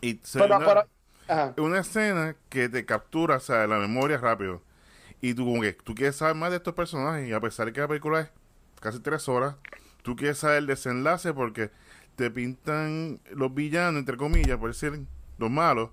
Y 0.00 0.20
se- 0.22 0.38
Pero, 0.38 0.56
una- 0.56 0.66
pero, 0.66 0.86
ajá. 1.28 1.54
una 1.58 1.80
escena 1.80 2.36
que 2.48 2.68
te 2.68 2.84
captura, 2.84 3.36
o 3.36 3.40
sea, 3.40 3.66
la 3.66 3.78
memoria 3.78 4.18
rápido. 4.18 4.62
Y 5.20 5.34
tú 5.34 5.44
como 5.46 5.62
que 5.62 5.72
tú 5.72 5.94
quieres 5.94 6.16
saber 6.16 6.34
más 6.36 6.50
de 6.50 6.56
estos 6.56 6.74
personajes 6.74 7.26
y 7.28 7.32
a 7.32 7.40
pesar 7.40 7.66
de 7.66 7.72
que 7.72 7.80
la 7.80 7.88
película 7.88 8.20
es 8.20 8.30
casi 8.80 9.00
tres 9.00 9.28
horas, 9.28 9.56
tú 10.02 10.14
quieres 10.16 10.38
saber 10.38 10.58
el 10.58 10.66
desenlace 10.66 11.32
porque 11.32 11.70
te 12.16 12.30
pintan 12.30 13.20
los 13.32 13.52
villanos, 13.54 13.98
entre 13.98 14.16
comillas, 14.16 14.58
por 14.58 14.68
decir 14.70 15.00
los 15.38 15.50
malos, 15.50 15.90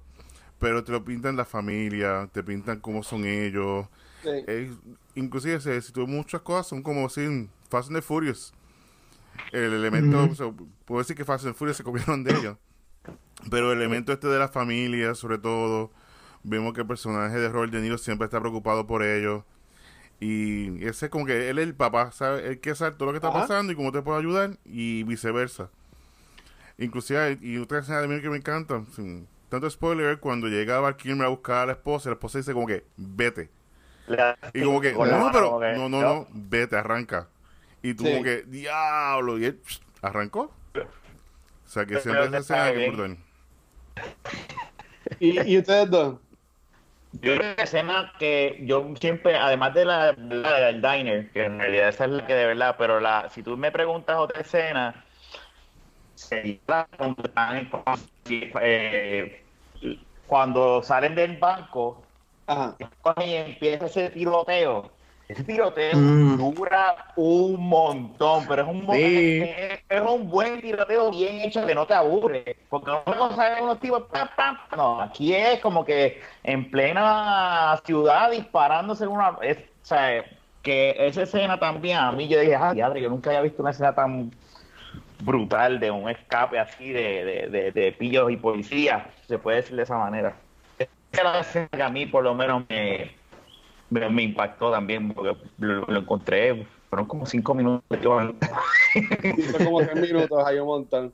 pero 0.60 0.84
te 0.84 0.92
lo 0.92 1.04
pintan 1.04 1.36
la 1.38 1.46
familia, 1.46 2.30
te 2.32 2.44
pintan 2.44 2.80
cómo 2.80 3.02
son 3.04 3.26
ellos. 3.26 3.88
Sí. 4.24 4.30
Eh, 4.48 4.72
inclusive 5.16 5.60
se 5.60 5.82
si 5.82 5.92
tú 5.92 6.08
muchas 6.08 6.42
cosas 6.42 6.68
son 6.68 6.82
como 6.82 7.10
sin 7.10 7.50
Fast 7.70 7.90
and 7.90 7.98
the 7.98 8.02
Furious. 8.02 8.54
El 9.52 9.74
elemento, 9.74 10.24
o 10.24 10.36
sea, 10.36 10.52
puedo 10.86 11.00
decir 11.00 11.16
que 11.16 11.26
Fast 11.26 11.46
and 11.46 11.54
the 11.54 11.58
Furious 11.58 11.78
se 11.78 11.84
comieron 11.84 12.24
de 12.24 12.34
ellos. 12.34 12.58
Pero 13.50 13.72
el 13.72 13.80
elemento 13.80 14.14
este 14.14 14.28
de 14.28 14.40
la 14.40 14.48
familia, 14.48 15.16
sobre 15.16 15.38
todo, 15.38 15.92
vemos 16.44 16.74
que 16.74 16.82
el 16.82 16.88
personaje 16.88 17.38
de 17.38 17.50
Robert 17.50 17.74
De 17.74 17.82
Niro 17.82 17.98
siempre 17.98 18.26
está 18.26 18.40
preocupado 18.40 18.88
por 18.88 19.04
ellos. 19.04 19.44
Y 20.20 20.86
ese 20.86 21.08
es 21.08 21.12
como 21.12 21.26
que 21.26 21.50
él 21.50 21.60
es 21.60 21.64
el 21.66 21.76
papá, 21.76 22.12
¿sabe? 22.12 22.48
Él 22.48 22.60
quiere 22.60 22.78
saber 22.78 22.96
todo 22.96 23.08
lo 23.08 23.12
que 23.12 23.18
está 23.18 23.28
Ajá. 23.30 23.42
pasando 23.42 23.74
y 23.74 23.76
cómo 23.76 23.92
te 23.92 24.02
puede 24.02 24.20
ayudar 24.20 24.58
y 24.64 25.04
viceversa. 25.04 25.70
Inclusive, 26.78 27.38
y 27.42 27.58
otra 27.58 27.80
escena 27.80 28.02
de 28.02 28.08
mí 28.08 28.22
que 28.22 28.30
me 28.30 28.38
encanta, 28.38 28.84
sin 28.96 29.28
tanto 29.50 29.70
spoiler, 29.70 30.20
cuando 30.20 30.48
llega 30.48 30.80
Val 30.80 30.96
Kilmer 30.96 31.26
a 31.26 31.30
buscar 31.30 31.64
a 31.64 31.66
la 31.68 31.72
esposa, 31.74 32.10
la 32.10 32.14
esposa 32.14 32.38
dice 32.38 32.54
como 32.54 32.68
que, 32.68 32.86
vete. 32.98 33.50
Y 34.54 34.64
como 34.64 34.82
que, 34.82 34.94
no, 34.94 35.06
mano, 35.06 35.32
pero, 35.32 35.60
no, 35.78 35.90
no, 35.90 36.02
no, 36.04 36.28
vete, 36.32 36.76
arranca. 36.78 37.28
Y 37.82 37.94
tú 37.94 38.04
Sí. 38.04 38.12
como 38.12 38.24
que, 38.24 38.44
diablo, 38.44 39.38
y 39.40 39.46
él 39.46 39.62
psh, 39.66 39.80
arrancó. 40.02 40.52
O 41.66 41.70
sea, 41.70 41.86
que 41.86 41.90
Pero 41.94 42.02
siempre 42.02 42.26
esa 42.26 42.38
escena 42.40 42.72
que 42.74 42.88
brutal. 42.90 43.18
¿Y, 45.20 45.40
y 45.54 45.58
ustedes 45.58 45.90
dos? 45.90 46.20
Yo 47.14 47.36
creo 47.38 47.38
que 47.40 47.56
la 47.58 47.64
escena 47.64 48.14
que 48.18 48.60
yo 48.66 48.94
siempre, 49.00 49.36
además 49.38 49.74
de 49.74 49.86
la, 49.86 50.14
la 50.14 50.60
del 50.68 50.82
diner, 50.82 51.32
que 51.32 51.46
en 51.46 51.60
realidad 51.60 51.90
esa 51.90 52.06
es 52.06 52.12
la 52.12 52.26
que 52.26 52.34
de 52.34 52.48
verdad, 52.48 52.76
pero 52.78 53.00
la, 53.00 53.30
si 53.30 53.44
tú 53.44 53.56
me 53.56 53.72
preguntas 53.72 54.18
otra 54.18 54.42
escena, 54.42 55.06
sería 56.16 56.60
la 56.68 56.88
cuando, 56.98 57.24
están 57.24 57.58
en- 57.58 57.70
eh, 58.62 59.44
cuando 60.28 60.82
salen 60.84 61.16
del 61.16 61.38
banco 61.38 62.03
Ajá. 62.48 62.76
y 63.26 63.34
empieza 63.34 63.86
ese 63.86 64.10
tiroteo. 64.10 64.90
Ese 65.28 65.44
tiroteo 65.46 65.98
Mm. 65.98 66.38
dura 66.38 66.96
un 67.16 67.68
montón, 67.70 68.46
pero 68.48 68.64
es 68.64 68.68
un, 68.68 68.86
Sí. 68.92 69.42
es, 69.42 69.80
es 69.90 70.02
un 70.02 70.30
buen 70.30 70.60
tiroteo 70.62 71.10
bien 71.12 71.40
hecho 71.42 71.66
que 71.66 71.74
no 71.74 71.86
te 71.88 71.94
aburre. 71.94 72.58
Porque 72.70 72.92
otra 72.92 73.18
cosa 73.18 73.54
es 73.56 73.62
unos 73.62 73.80
tipos, 73.80 74.04
pam, 74.12 74.28
pam. 74.36 74.58
no, 74.76 75.02
aquí 75.02 75.34
es 75.34 75.60
como 75.62 75.86
que 75.86 76.22
en 76.44 76.70
plena 76.70 77.80
ciudad 77.86 78.32
disparándose 78.32 79.08
una. 79.08 79.38
es- 79.42 79.58
o 79.58 79.86
sea, 79.86 80.24
que 80.62 80.96
esa 81.08 81.24
escena 81.24 81.60
también, 81.60 81.98
a 81.98 82.12
mí 82.12 82.28
yo 82.28 82.40
dije, 82.40 82.56
ah, 82.56 82.74
diadre, 82.74 83.02
yo 83.02 83.10
nunca 83.10 83.30
había 83.30 83.42
visto 83.42 83.62
una 83.62 83.72
escena 83.72 83.94
tan 83.96 84.32
brutal 85.20 85.80
de 85.80 85.92
un 85.92 86.10
escape 86.10 86.60
así 86.60 86.92
de, 86.92 87.26
de, 87.26 87.48
de, 87.48 87.72
de 87.72 87.92
pillos 87.94 88.30
y 88.32 88.38
policías, 88.38 89.04
se 89.28 89.38
puede 89.40 89.58
decir 89.58 89.76
de 89.78 89.84
esa 89.84 89.98
manera. 89.98 90.36
Esa 90.78 90.90
era 90.90 90.92
la 90.92 90.94
escena 90.94 91.03
que 91.72 91.82
a 91.82 91.90
mí 91.90 92.06
por 92.08 92.24
lo 92.24 92.34
menos 92.34 92.64
me, 92.70 93.12
me, 93.90 94.10
me 94.10 94.24
impactó 94.24 94.72
también, 94.72 95.14
porque 95.14 95.38
lo, 95.60 95.86
lo 95.86 96.00
encontré, 96.00 96.66
fueron 96.90 97.08
como 97.08 97.26
cinco 97.26 97.54
minutos. 97.54 97.84
Hizo 99.38 99.58
como 99.64 99.82
tres 99.82 99.96
minutos, 99.96 100.44
hay 100.46 100.58
un 100.60 100.68
montón. 100.68 101.14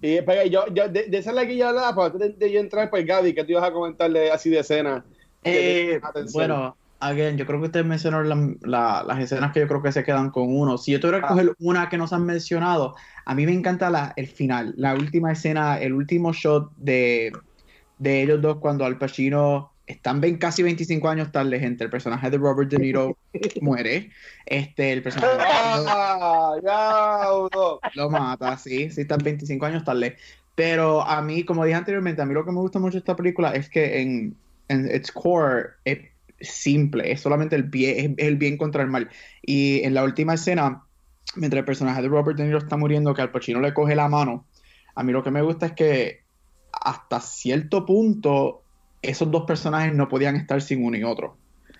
Y 0.00 0.20
pero 0.22 0.44
yo, 0.46 0.66
yo, 0.72 0.88
de, 0.88 1.04
de 1.04 1.18
esa 1.18 1.30
es 1.30 1.36
la 1.36 1.46
que 1.46 1.56
yo 1.56 1.68
hablaba, 1.68 1.94
pero 1.94 2.06
antes 2.06 2.38
de, 2.38 2.46
de 2.46 2.52
yo 2.52 2.60
entrar, 2.60 2.90
pues 2.90 3.06
Gaby, 3.06 3.34
¿qué 3.34 3.44
te 3.44 3.52
ibas 3.52 3.64
a 3.64 3.72
comentarle 3.72 4.30
así 4.30 4.50
de 4.50 4.60
escena? 4.60 5.04
Eh, 5.44 6.00
bueno, 6.32 6.76
again, 7.00 7.36
yo 7.36 7.46
creo 7.46 7.60
que 7.60 7.66
ustedes 7.66 7.86
mencionaron 7.86 8.28
la- 8.28 8.56
la- 8.62 9.04
las 9.04 9.18
escenas 9.20 9.52
que 9.52 9.60
yo 9.60 9.68
creo 9.68 9.82
que 9.82 9.92
se 9.92 10.04
quedan 10.04 10.30
con 10.30 10.56
uno. 10.56 10.78
Si 10.78 10.92
yo 10.92 11.00
tuviera 11.00 11.18
que 11.18 11.26
Ah. 11.26 11.28
coger 11.28 11.52
una 11.60 11.88
que 11.88 11.98
nos 11.98 12.12
han 12.12 12.24
mencionado, 12.26 12.94
a 13.26 13.34
mí 13.34 13.46
me 13.46 13.52
encanta 13.52 13.90
la, 13.90 14.12
el 14.16 14.26
final, 14.26 14.74
la 14.76 14.94
última 14.94 15.32
escena, 15.32 15.78
el 15.80 15.92
último 15.92 16.32
shot 16.32 16.70
de, 16.76 17.32
de 18.02 18.22
ellos 18.22 18.40
dos 18.42 18.58
cuando 18.58 18.84
Al 18.84 18.98
Pacino 18.98 19.72
están 19.86 20.20
ven, 20.20 20.36
casi 20.38 20.62
25 20.62 21.08
años 21.08 21.32
tarde, 21.32 21.58
gente. 21.58 21.84
El 21.84 21.90
personaje 21.90 22.30
de 22.30 22.38
Robert 22.38 22.70
De 22.70 22.78
Niro 22.78 23.16
muere. 23.60 24.10
Este, 24.46 24.92
el 24.92 25.02
personaje 25.02 25.36
de 25.36 26.62
lo 27.94 28.10
mata, 28.10 28.56
sí, 28.58 28.90
sí, 28.90 29.02
están 29.02 29.18
25 29.22 29.66
años 29.66 29.84
tarde. 29.84 30.16
Pero 30.54 31.02
a 31.02 31.22
mí, 31.22 31.44
como 31.44 31.64
dije 31.64 31.76
anteriormente, 31.76 32.22
a 32.22 32.26
mí 32.26 32.34
lo 32.34 32.44
que 32.44 32.52
me 32.52 32.58
gusta 32.58 32.78
mucho 32.78 32.94
de 32.94 32.98
esta 32.98 33.16
película 33.16 33.52
es 33.52 33.68
que 33.68 34.00
en, 34.00 34.36
en 34.68 34.94
its 34.94 35.10
core 35.10 35.70
es 35.84 35.98
simple, 36.40 37.10
es 37.10 37.20
solamente 37.20 37.56
el 37.56 37.62
bien, 37.62 37.98
es, 37.98 38.24
es 38.24 38.28
el 38.28 38.36
bien 38.36 38.56
contra 38.56 38.82
el 38.82 38.88
mal. 38.88 39.08
Y 39.40 39.82
en 39.84 39.94
la 39.94 40.04
última 40.04 40.34
escena, 40.34 40.84
mientras 41.36 41.60
el 41.60 41.64
personaje 41.64 42.02
de 42.02 42.08
Robert 42.08 42.36
De 42.36 42.44
Niro 42.44 42.58
está 42.58 42.76
muriendo, 42.76 43.14
que 43.14 43.22
Al 43.22 43.30
Pacino 43.30 43.60
le 43.60 43.72
coge 43.72 43.94
la 43.94 44.08
mano, 44.08 44.46
a 44.94 45.02
mí 45.02 45.12
lo 45.12 45.22
que 45.22 45.30
me 45.30 45.42
gusta 45.42 45.66
es 45.66 45.72
que 45.72 46.21
hasta 46.72 47.20
cierto 47.20 47.84
punto 47.86 48.62
esos 49.02 49.30
dos 49.30 49.44
personajes 49.44 49.94
no 49.94 50.08
podían 50.08 50.36
estar 50.36 50.60
sin 50.62 50.84
uno 50.84 50.96
y 50.96 51.04
otro. 51.04 51.36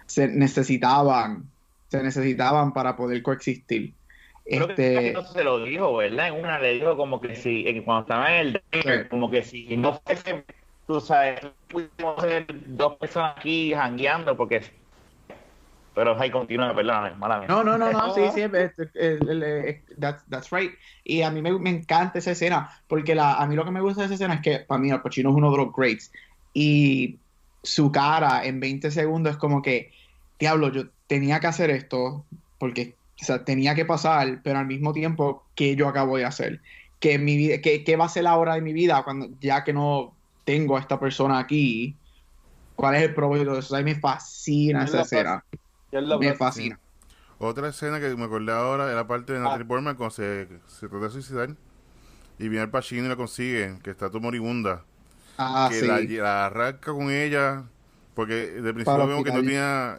Se 0.07 0.29
necesitaban, 0.29 1.45
se 1.89 2.03
necesitaban 2.03 2.73
para 2.73 2.97
poder 2.97 3.23
coexistir. 3.23 3.95
Creo 4.45 4.75
que 4.75 5.09
Este, 5.09 5.33
se 5.33 5.45
lo 5.45 5.65
dijo, 5.65 5.97
¿verdad? 5.97 6.29
En 6.29 6.35
una 6.35 6.59
le 6.59 6.75
dijo 6.75 6.97
como 6.97 7.21
que 7.21 7.37
si, 7.37 7.65
cuando 7.85 8.03
estaba 8.03 8.35
en 8.35 8.47
el 8.49 8.63
Sí. 8.73 9.09
como 9.09 9.31
que 9.31 9.43
si 9.43 9.77
no 9.77 10.01
fuese, 10.05 10.45
tú 10.87 11.01
sabes, 11.01 11.41
pudiéramos 11.69 12.21
ser 12.21 12.47
dos 12.67 12.97
personas 12.97 13.35
aquí 13.37 13.73
jangueando, 13.73 14.37
porque. 14.37 14.82
Pero 15.95 16.19
ahí 16.21 16.31
continúa, 16.31 16.75
perdóname, 16.75 17.17
mala 17.17 17.39
mía. 17.41 17.49
No, 17.49 17.63
no, 17.65 17.77
no, 17.77 17.91
no, 17.93 18.11
sí, 18.15 18.31
sí, 18.31 18.41
es- 18.41 18.53
es- 18.55 18.73
es- 18.95 19.23
es- 19.29 19.85
that's, 19.99 20.25
that's 20.29 20.51
right. 20.51 20.73
Y 21.05 21.23
a 21.23 21.31
mí 21.31 21.43
me, 21.43 21.53
me 21.59 21.71
encanta 21.71 22.19
esa 22.19 22.31
escena, 22.33 22.71
porque 22.89 23.15
la, 23.15 23.35
a 23.35 23.47
mí 23.47 23.57
lo 23.57 23.65
que 23.65 23.71
me 23.71 23.81
gusta 23.81 24.01
de 24.03 24.07
esa 24.07 24.15
escena 24.15 24.35
es 24.35 24.41
que 24.43 24.61
para 24.61 24.81
mí 24.81 24.91
Al 24.91 25.03
Pacino 25.03 25.31
es 25.31 25.37
uno 25.37 25.51
de 25.51 25.57
los 25.59 25.73
greats. 25.73 26.11
Y 26.55 27.23
su 27.63 27.91
cara 27.93 28.45
en 28.45 28.61
20 28.61 28.91
segundos 28.91 29.33
es 29.33 29.39
como 29.39 29.61
que, 29.63 29.93
diablo, 30.39 30.73
yo 30.73 30.91
tenía 31.07 31.41
que 31.41 31.47
hacer 31.49 31.71
esto, 31.71 32.29
porque 32.59 33.01
o 33.21 33.25
sea, 33.25 33.45
tenía 33.45 33.75
que 33.75 33.85
pasar, 33.85 34.41
pero 34.43 34.59
al 34.59 34.67
mismo 34.67 34.93
tiempo, 34.93 35.51
¿qué 35.55 35.77
yo 35.77 35.89
acabo 35.89 36.17
de 36.17 36.25
hacer? 36.25 36.63
¿Qué, 36.99 37.19
mi 37.19 37.37
vida, 37.37 37.61
qué, 37.61 37.85
qué 37.85 37.97
va 37.97 38.07
a 38.07 38.09
ser 38.09 38.25
la 38.25 38.37
hora 38.37 38.55
de 38.55 38.63
mi 38.63 38.73
vida 38.73 39.03
cuando 39.05 39.29
ya 39.41 39.63
que 39.65 39.73
no 39.73 40.21
tengo 40.45 40.77
a 40.77 40.81
esta 40.81 40.99
persona 40.99 41.39
aquí? 41.39 42.01
¿Cuál 42.75 42.97
es 42.97 43.03
el 43.03 43.15
propósito 43.15 43.53
de 43.55 43.61
eso? 43.61 43.75
A 43.77 43.79
mí 43.79 43.85
me 43.85 44.01
fascina 44.01 44.85
esa 44.85 45.01
escena. 45.03 45.45
¿Qué 45.51 45.57
es 45.57 45.63
lo 45.63 45.72
Me 45.93 46.35
fascina. 46.35 46.79
Otra 47.39 47.69
escena 47.69 48.01
que 48.01 48.15
me 48.17 48.25
acordé 48.25 48.53
ahora 48.53 48.89
es 48.89 48.95
la 48.95 49.07
parte 49.07 49.33
de 49.33 49.41
Natalie 49.41 49.65
Portman 49.67 49.97
cuando 49.97 50.15
se, 50.15 50.49
se 50.69 50.89
trata 50.89 51.07
de 51.07 51.11
suicidar. 51.11 51.57
Y 52.39 52.49
viene 52.49 52.65
el 52.65 52.71
Pacino 52.71 53.07
y 53.07 53.09
la 53.09 53.17
consigue, 53.17 53.79
que 53.83 53.91
está 53.91 54.09
todo 54.11 54.21
moribunda. 54.21 54.85
Ah, 55.39 55.71
que 55.71 55.81
sí. 55.81 55.87
la, 55.87 56.01
la 56.01 56.47
arranca 56.47 56.93
con 56.93 57.11
ella, 57.11 57.65
porque 58.15 58.35
de 58.35 58.75
principio 58.75 59.07
Para 59.07 59.07
vemos 59.07 59.25
que 59.25 59.33
no 59.33 59.41
tenía 59.43 59.99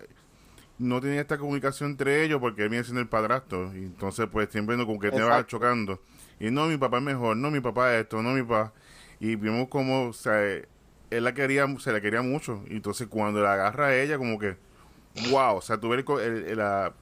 no 0.80 1.02
tenía 1.02 1.22
esta 1.22 1.38
comunicación 1.38 1.92
entre 1.92 2.24
ellos 2.26 2.40
porque 2.42 2.64
él 2.64 2.70
viene 2.70 2.84
siendo 2.84 3.02
el 3.02 3.10
padrastro. 3.10 3.74
Y 3.76 3.80
entonces 3.86 4.28
pues 4.32 4.50
siempre 4.52 4.78
no, 4.78 4.86
como 4.86 5.00
que 5.00 5.12
te 5.12 5.24
va 5.24 5.46
chocando. 5.48 6.02
Y 6.40 6.52
no 6.52 6.68
mi 6.68 6.78
papá 6.78 6.98
es 6.98 7.04
mejor 7.04 7.38
no 7.38 7.52
mi 7.52 7.62
papá 7.62 7.96
es 7.96 8.04
esto 8.04 8.22
no 8.24 8.34
mi 8.34 8.44
papá. 8.44 8.74
Y 9.20 9.36
vimos 9.38 9.70
como 9.70 10.10
o 10.10 10.14
sea 10.14 10.42
él 10.44 11.24
la 11.24 11.34
quería 11.34 11.68
se 11.80 11.92
la 11.94 12.02
quería 12.02 12.22
mucho. 12.22 12.64
Y 12.70 12.76
entonces 12.78 13.08
cuando 13.08 13.42
la 13.42 13.54
agarra 13.54 13.88
a 13.88 13.96
ella 13.98 14.18
como 14.18 14.40
que 14.40 14.58
wow 15.16 15.58
o 15.58 15.62
sea 15.62 15.80
tú 15.80 15.90
ves 15.90 16.04
el, 16.08 16.20
el- 16.22 16.46
el- 16.50 16.58
la 16.58 16.94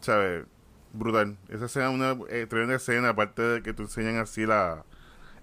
sabes 0.00 0.46
brutal. 0.92 1.38
Esa 1.50 1.66
escena 1.66 1.88
es 1.90 1.94
una 1.94 2.18
eh, 2.30 2.46
tremenda 2.48 2.76
escena 2.76 3.10
aparte 3.10 3.42
de 3.42 3.62
que 3.62 3.74
te 3.74 3.82
enseñan 3.82 4.16
así 4.18 4.46
la 4.46 4.84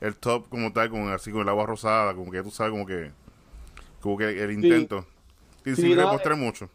el 0.02 0.16
top 0.18 0.50
como 0.50 0.74
tal 0.74 0.90
con 0.92 1.10
así 1.12 1.32
con 1.32 1.42
el 1.44 1.50
agua 1.50 1.66
rosada 1.68 2.16
como 2.16 2.32
que 2.32 2.44
tú 2.44 2.52
sabes 2.52 2.72
como 2.72 2.86
que 2.88 3.12
como 4.02 4.18
que 4.18 4.44
el 4.44 4.52
intento. 4.52 5.06
Y 5.66 5.76
Sí, 5.76 5.82
sin 5.82 5.96
no, 5.96 6.04
demostrar 6.04 6.38
mucho. 6.38 6.70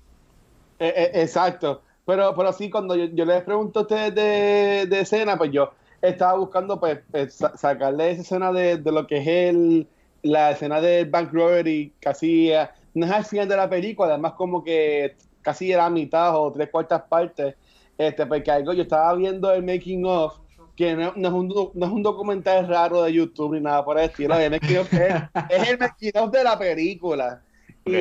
Eh, 0.79 0.93
eh, 0.97 1.11
exacto. 1.23 1.83
Pero, 2.05 2.35
pero 2.35 2.53
sí, 2.53 2.71
cuando 2.71 2.97
yo, 2.97 3.05
yo 3.07 3.25
les 3.25 3.43
pregunto 3.45 3.81
a 3.81 3.83
ustedes 3.83 4.15
de, 4.15 4.87
de 4.89 5.01
escena, 5.01 5.37
pues 5.37 5.51
yo 5.53 5.73
estaba 6.01 6.35
buscando 6.39 6.81
pues, 6.81 7.01
sa- 7.35 7.57
sacarle 7.57 8.11
esa 8.13 8.23
escena 8.23 8.53
de, 8.53 8.79
de 8.79 8.93
lo 8.93 9.07
que 9.07 9.19
es 9.19 9.27
el, 9.29 9.89
la 10.23 10.51
escena 10.53 10.81
del 10.81 11.09
bank 11.11 11.33
robbery, 11.33 11.95
casi 12.01 12.51
eh, 12.53 12.69
no 12.95 13.07
es 13.07 13.13
al 13.13 13.25
final 13.25 13.49
de 13.49 13.57
la 13.57 13.69
película, 13.69 14.09
además 14.11 14.33
como 14.33 14.65
que 14.65 15.17
casi 15.43 15.73
era 15.73 15.87
a 15.87 15.91
mitad 15.91 16.37
o 16.37 16.53
tres 16.53 16.71
cuartas 16.71 17.03
partes, 17.09 17.55
este, 17.99 18.27
porque 18.27 18.51
algo 18.51 18.73
yo 18.73 18.83
estaba 18.83 19.15
viendo 19.15 19.53
el 19.53 19.63
making 19.63 20.05
of 20.07 20.39
que 20.77 20.95
no, 20.95 21.13
no 21.15 21.29
es 21.29 21.35
un, 21.35 21.71
no 21.75 21.87
es 21.87 21.93
un 21.93 22.03
documental 22.03 22.67
raro 22.67 23.03
de 23.03 23.13
YouTube 23.13 23.55
ni 23.55 23.61
nada 23.61 23.85
por 23.85 23.99
el 23.99 24.07
estilo. 24.07 24.35
Es 24.35 24.41
el 24.41 24.51
making 24.51 24.79
of, 24.79 24.93
es, 24.95 25.15
es 25.51 25.69
el 25.69 25.79
making 25.79 26.13
of 26.15 26.31
de 26.31 26.43
la 26.43 26.59
película. 26.59 27.43
Y, 27.85 27.95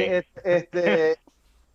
este, 0.46 1.18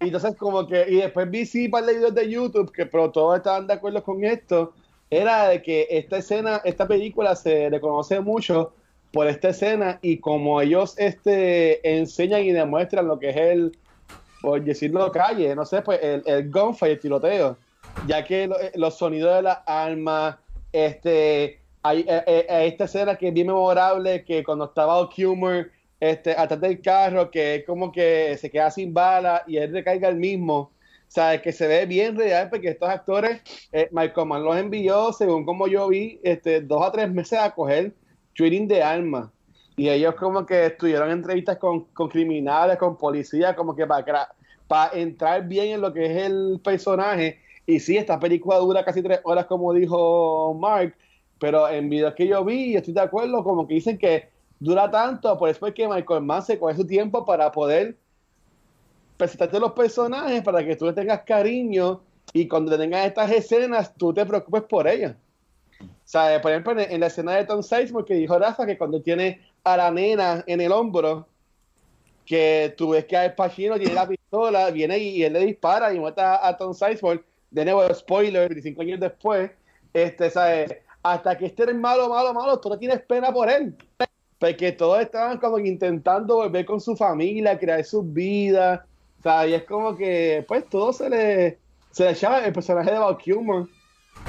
y 0.01 0.07
entonces 0.07 0.35
como 0.37 0.67
que, 0.67 0.87
y 0.89 0.97
después 0.97 1.31
vi 1.31 1.45
sí 1.45 1.67
un 1.67 1.73
par 1.73 1.85
de 1.85 1.95
videos 1.95 2.15
de 2.15 2.31
YouTube, 2.31 2.73
que 2.73 2.87
pero 2.87 3.11
todos 3.11 3.37
estaban 3.37 3.67
de 3.67 3.75
acuerdo 3.75 4.03
con 4.03 4.25
esto, 4.25 4.73
era 5.11 5.49
de 5.49 5.63
que 5.63 5.87
esta 5.91 6.17
escena, 6.19 6.63
esta 6.65 6.89
película 6.89 7.37
se 7.37 7.69
reconoce 7.69 8.21
mucho 8.21 8.73
por 9.13 9.29
esta 9.29 9.51
escena 9.51 9.99
y 10.03 10.19
como 10.19 10.61
ellos 10.61 10.95
este, 10.99 11.99
enseñan 11.99 12.43
y 12.45 12.53
demuestran 12.53 13.07
lo 13.07 13.19
que 13.19 13.31
es 13.31 13.37
el, 13.37 13.79
por 14.45 14.63
decirlo 14.63 15.11
calle, 15.11 15.55
no 15.55 15.65
sé, 15.65 15.83
pues 15.83 15.99
el, 16.03 16.23
el 16.27 16.51
gunfight, 16.51 16.93
el 16.93 17.01
tiroteo, 17.01 17.57
ya 18.07 18.25
que 18.25 18.47
lo- 18.47 18.61
eh, 18.61 18.73
los 18.75 18.97
sonidos 18.99 19.35
de 19.37 19.43
las 19.43 19.59
armas, 19.67 20.37
este, 20.73 21.61
hay 21.83 22.01
eh, 22.01 22.23
eh, 22.27 22.47
eh, 22.49 22.67
esta 22.67 22.85
escena 22.85 23.17
que 23.17 23.29
es 23.29 23.35
bien 23.35 23.47
memorable, 23.47 24.25
que 24.25 24.43
cuando 24.45 24.67
estaba 24.67 25.09
Kilmer 25.09 25.71
este, 26.01 26.33
atrás 26.33 26.61
del 26.61 26.81
carro, 26.83 27.31
que 27.31 27.57
es 27.57 27.65
como 27.65 27.91
que 27.91 28.37
se 28.39 28.51
queda 28.51 28.71
sin 28.71 28.93
bala 28.93 29.43
y 29.47 29.57
él 29.57 29.73
recarga 29.73 30.09
el 30.09 30.17
mismo, 30.17 30.57
o 30.59 30.71
sea, 31.15 31.41
que 31.41 31.53
se 31.53 31.67
ve 31.67 31.87
bien 31.87 32.17
real 32.17 32.49
porque 32.51 32.69
estos 32.71 32.89
actores, 32.89 33.41
eh, 33.73 33.89
Michael 33.93 34.27
Mann 34.27 34.45
los 34.45 34.57
envió, 34.57 35.13
según 35.13 35.45
como 35.45 35.67
yo 35.69 35.89
vi, 35.89 36.19
este, 36.23 36.61
dos 36.61 36.85
a 36.87 36.91
tres 36.93 37.11
meses 37.11 37.39
a 37.39 37.51
coger 37.55 37.93
training 38.37 38.67
de 38.67 38.83
armas. 38.83 39.29
Y 39.77 39.89
ellos 39.89 40.15
como 40.15 40.47
que 40.47 40.67
estuvieron 40.67 41.11
en 41.11 41.19
entrevistas 41.19 41.59
con, 41.59 41.85
con 41.87 42.09
criminales, 42.09 42.77
con 42.79 42.97
policías, 42.97 43.55
como 43.55 43.75
que 43.75 43.87
para, 43.87 44.35
para 44.69 44.93
entrar 44.99 45.47
bien 45.47 45.69
en 45.69 45.81
lo 45.81 45.93
que 45.93 46.07
es 46.07 46.27
el 46.27 46.61
personaje. 46.63 47.41
Y 47.67 47.81
sí, 47.81 47.97
esta 47.97 48.21
película 48.21 48.59
dura 48.59 48.85
casi 48.85 49.03
tres 49.03 49.21
horas, 49.25 49.47
como 49.47 49.73
dijo 49.73 50.55
Mark, 50.55 50.95
pero 51.39 51.69
en 51.69 51.89
videos 51.89 52.15
que 52.15 52.27
yo 52.27 52.45
vi, 52.45 52.77
estoy 52.77 52.95
de 52.95 53.01
acuerdo, 53.01 53.43
como 53.43 53.67
que 53.67 53.75
dicen 53.75 53.99
que 53.99 54.29
dura 54.61 54.91
tanto, 54.91 55.37
por 55.39 55.49
eso 55.49 55.67
es 55.67 55.75
que 55.75 55.89
Michael 55.89 56.23
Mann 56.23 56.43
se 56.43 56.59
coge 56.59 56.77
su 56.77 56.87
tiempo 56.87 57.25
para 57.25 57.51
poder 57.51 57.97
presentarte 59.17 59.61
los 59.61 59.73
personajes, 59.73 60.43
para 60.43 60.65
que 60.65 60.77
tú 60.77 60.87
le 60.87 60.93
tengas 60.93 61.23
cariño 61.23 62.01
y 62.33 62.49
cuando 62.49 62.73
te 62.73 62.79
tengas 62.79 63.07
estas 63.07 63.31
escenas, 63.31 63.95
tú 63.95 64.13
te 64.13 64.25
preocupes 64.25 64.63
por 64.63 64.89
ellas. 64.89 65.17
O 65.81 65.87
sea, 66.05 66.41
por 66.41 66.51
ejemplo, 66.51 66.79
en 66.79 67.01
la 67.01 67.07
escena 67.07 67.33
de 67.33 67.45
Tom 67.45 67.63
Sizemore 67.63 68.05
que 68.05 68.15
dijo 68.15 68.39
Rafa 68.39 68.67
que 68.67 68.79
cuando 68.79 69.01
tiene 69.01 69.41
a 69.65 69.77
la 69.77 69.91
nena 69.91 70.45
en 70.47 70.61
el 70.61 70.73
hombro, 70.73 71.27
que 72.25 72.75
tú 72.77 72.91
ves 72.91 73.05
que 73.05 73.17
Al 73.17 73.35
Pacino 73.35 73.77
tiene 73.77 73.95
la 73.95 74.09
pistola, 74.09 74.71
viene 74.71 74.99
y, 74.99 75.09
y 75.17 75.25
él 75.25 75.33
le 75.33 75.41
dispara 75.41 75.93
y 75.93 75.99
mata 75.99 76.37
a, 76.37 76.49
a 76.49 76.57
Tom 76.57 76.73
Sizemore, 76.75 77.25
de 77.51 77.65
nuevo, 77.65 77.95
spoiler, 77.95 78.49
25 78.49 78.83
años 78.83 79.01
después, 79.01 79.51
este, 79.93 80.31
¿sabes? 80.31 80.77
hasta 81.05 81.37
que 81.37 81.47
este 81.47 81.65
el 81.65 81.79
malo, 81.79 82.09
malo, 82.09 82.33
malo, 82.33 82.59
tú 82.59 82.71
no 82.71 82.79
tienes 82.79 83.01
pena 83.03 83.31
por 83.31 83.49
él. 83.49 83.77
Porque 84.39 84.73
todos 84.73 85.01
estaban 85.01 85.39
como 85.39 85.59
intentando 85.59 86.37
volver 86.37 86.65
con 86.65 86.81
su 86.81 86.97
familia, 86.97 87.59
crear 87.59 87.85
sus 87.85 88.11
vidas, 88.11 88.81
¿sabes? 89.23 89.51
Y 89.51 89.55
es 89.55 89.65
como 89.65 89.95
que, 89.95 90.45
pues, 90.49 90.69
todo 90.69 90.93
se 90.95 91.11
le, 91.11 91.59
se 91.91 92.05
le 92.05 92.11
echaba 92.13 92.45
el 92.45 92.53
personaje 92.55 92.91
de 92.91 92.99
Val 92.99 93.19
Kilmer 93.19 93.67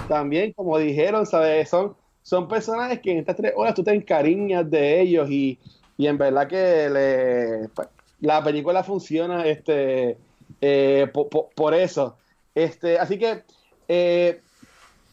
también, 0.09 0.51
como 0.51 0.77
dijeron, 0.77 1.25
¿sabes? 1.25 1.69
Son, 1.69 1.95
son 2.25 2.47
personajes 2.47 2.99
que 3.01 3.11
en 3.11 3.19
estas 3.19 3.35
tres 3.35 3.53
horas 3.55 3.75
tú 3.75 3.83
te 3.83 3.93
encariñas 3.93 4.67
de 4.69 4.99
ellos 4.99 5.29
y, 5.29 5.59
y 5.95 6.07
en 6.07 6.17
verdad 6.17 6.47
que 6.47 6.89
le, 6.89 7.69
pues, 7.69 7.87
la 8.19 8.43
película 8.43 8.83
funciona 8.83 9.45
este, 9.45 10.17
eh, 10.59 11.07
po- 11.13 11.29
po- 11.29 11.51
por, 11.55 11.75
eso. 11.75 12.17
Este, 12.55 12.97
así 12.97 13.19
que 13.19 13.43
eh, 13.87 14.41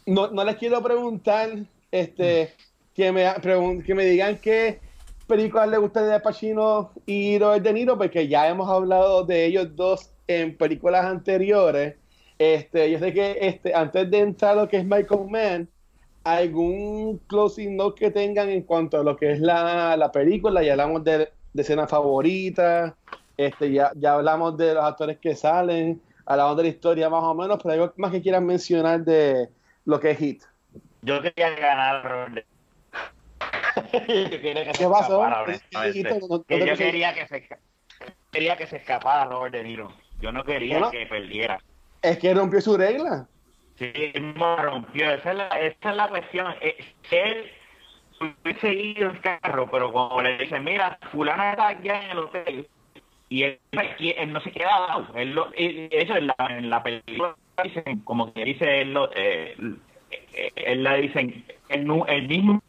no, 0.07 0.31
no 0.31 0.43
les 0.43 0.55
quiero 0.55 0.81
preguntar 0.81 1.51
este, 1.91 2.51
que, 2.95 3.11
me, 3.11 3.31
que 3.85 3.93
me 3.93 4.05
digan 4.05 4.39
qué 4.39 4.79
películas 5.27 5.69
les 5.69 5.79
gusta 5.79 6.03
de 6.03 6.19
Pacino 6.19 6.93
y 7.05 7.37
Robert 7.37 7.63
De 7.63 7.73
Niro, 7.73 7.95
porque 7.95 8.27
ya 8.27 8.47
hemos 8.49 8.67
hablado 8.67 9.23
de 9.23 9.45
ellos 9.45 9.75
dos 9.75 10.09
en 10.27 10.57
películas 10.57 11.05
anteriores. 11.05 11.95
Este, 12.39 12.89
yo 12.89 12.97
sé 12.97 13.13
que 13.13 13.37
este, 13.39 13.75
antes 13.75 14.09
de 14.09 14.17
entrar 14.17 14.57
lo 14.57 14.67
que 14.67 14.77
es 14.77 14.83
Michael 14.85 15.29
Mann, 15.29 15.69
algún 16.23 17.17
closing 17.27 17.75
note 17.75 17.99
que 17.99 18.11
tengan 18.11 18.49
en 18.49 18.63
cuanto 18.63 18.99
a 18.99 19.03
lo 19.03 19.15
que 19.17 19.31
es 19.33 19.39
la, 19.39 19.95
la 19.97 20.11
película, 20.11 20.63
ya 20.63 20.71
hablamos 20.73 21.03
de, 21.03 21.17
de 21.53 21.61
escenas 21.61 21.89
favoritas, 21.89 22.93
este, 23.37 23.71
ya, 23.71 23.91
ya 23.95 24.13
hablamos 24.13 24.55
de 24.57 24.73
los 24.73 24.83
actores 24.85 25.17
que 25.19 25.35
salen, 25.35 26.01
hablamos 26.25 26.57
de 26.57 26.63
la 26.63 26.69
historia 26.69 27.09
más 27.09 27.23
o 27.23 27.33
menos, 27.33 27.59
pero 27.61 27.73
algo 27.73 27.93
más 27.97 28.11
que 28.11 28.21
quieran 28.21 28.45
mencionar 28.45 29.03
de 29.03 29.49
lo 29.85 29.99
que 29.99 30.11
es 30.11 30.17
Hit. 30.17 30.43
Yo 31.01 31.21
quería 31.21 31.49
ganar 31.51 32.03
Robert 32.03 32.33
De- 32.35 32.45
Yo 34.31 34.41
quería 34.41 34.63
que 34.65 34.73
se 34.73 34.83
¿Qué 34.83 34.89
pasó? 34.89 35.27
No- 35.27 35.45
no 36.27 36.43
Que 36.43 36.65
yo 36.65 36.75
quería 36.77 37.13
que 37.13 37.27
se 37.27 37.47
quería 38.31 38.55
que 38.55 38.67
se 38.67 38.77
escapara 38.77 39.25
Robert 39.25 39.53
De 39.53 39.63
Niro. 39.63 39.91
Yo 40.21 40.31
no 40.31 40.43
quería 40.43 40.75
Bueno. 40.77 40.91
que 40.91 41.05
perdiera. 41.05 41.59
Es 42.01 42.17
que 42.17 42.33
rompió 42.33 42.61
su 42.61 42.77
regla. 42.77 43.27
Sí, 43.77 43.91
me 44.19 44.55
rompió. 44.57 45.11
Esa 45.11 45.31
es 45.31 45.37
la, 45.37 45.47
esa 45.47 45.89
es 45.91 45.95
la 45.95 46.07
cuestión. 46.09 46.53
Eh, 46.61 46.77
Él 47.11 47.51
hubiese 48.21 48.73
ido 48.73 49.11
en 49.11 49.17
carro, 49.19 49.69
pero 49.71 49.91
cuando 49.91 50.21
le 50.23 50.37
dicen, 50.37 50.63
mira, 50.63 50.99
fulana 51.11 51.51
está 51.51 51.67
allá 51.69 52.03
en 52.05 52.11
el 52.11 52.17
hotel, 52.19 52.69
y 53.29 53.43
él, 53.43 53.59
no 54.33 54.41
se 54.41 54.51
queda 54.51 54.75
al 54.77 54.87
lado. 54.87 55.07
Él 55.15 55.33
lo, 55.35 55.51
eso 55.55 56.15
en 56.17 56.27
la, 56.27 56.35
en 56.49 56.69
la 56.69 56.83
película 56.83 57.35
dicen, 57.63 58.01
como 58.03 58.33
que 58.33 58.45
dice 58.45 58.81
él, 58.81 58.93
lo- 58.93 59.11
eh, 59.15 59.57
eh, 60.33 60.51
él 60.55 60.83
la 60.83 60.95
dicen, 60.95 61.45
el, 61.69 61.87
el 62.07 62.27
mismo 62.27 62.61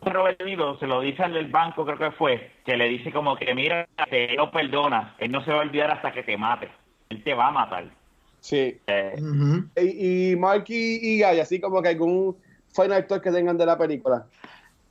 Robert 0.00 0.40
se 0.80 0.86
lo 0.86 1.00
dice 1.00 1.22
al 1.22 1.34
del 1.34 1.48
banco, 1.50 1.84
creo 1.84 1.98
que 1.98 2.10
fue, 2.12 2.52
que 2.64 2.76
le 2.76 2.88
dice 2.88 3.12
como 3.12 3.36
que, 3.36 3.54
mira, 3.54 3.86
te 4.10 4.34
lo 4.34 4.50
perdona, 4.50 5.14
él 5.18 5.30
no 5.32 5.44
se 5.44 5.52
va 5.52 5.58
a 5.58 5.62
olvidar 5.62 5.90
hasta 5.90 6.12
que 6.12 6.22
te 6.22 6.36
mate. 6.36 6.68
Él 7.10 7.22
te 7.24 7.34
va 7.34 7.48
a 7.48 7.50
matar. 7.50 7.97
Sí. 8.40 8.80
Eh. 8.86 9.16
Y, 9.76 10.30
y 10.32 10.36
Marky 10.36 10.98
y 11.02 11.22
Guy, 11.22 11.40
así 11.40 11.60
como 11.60 11.82
que 11.82 11.88
algún 11.88 12.36
final 12.74 12.92
actor 12.92 13.20
que 13.20 13.30
tengan 13.30 13.58
de 13.58 13.66
la 13.66 13.76
película. 13.78 14.26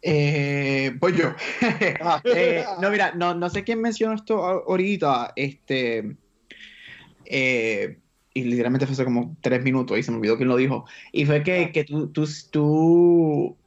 Eh, 0.02 0.96
pues 1.00 1.16
yo. 1.16 1.34
Ah. 2.02 2.22
Eh, 2.24 2.64
no, 2.82 2.90
mira, 2.92 3.14
no, 3.14 3.34
no 3.34 3.50
sé 3.50 3.64
quién 3.64 3.82
mencionó 3.82 4.14
esto 4.16 4.44
ahorita. 4.46 5.34
Este. 5.36 6.16
eh, 7.26 7.98
y 8.34 8.44
literalmente 8.44 8.86
fue 8.86 8.94
hace 8.94 9.04
como 9.04 9.36
tres 9.42 9.64
minutos 9.64 9.98
y 9.98 10.04
se 10.04 10.12
me 10.12 10.18
olvidó 10.18 10.38
quién 10.38 10.50
lo 10.50 10.58
dijo. 10.58 10.86
Y 11.12 11.26
fue 11.26 11.42
que, 11.44 11.72
que 11.72 11.84
tú, 11.86 12.10
tú, 12.10 12.28
tú, 12.52 13.58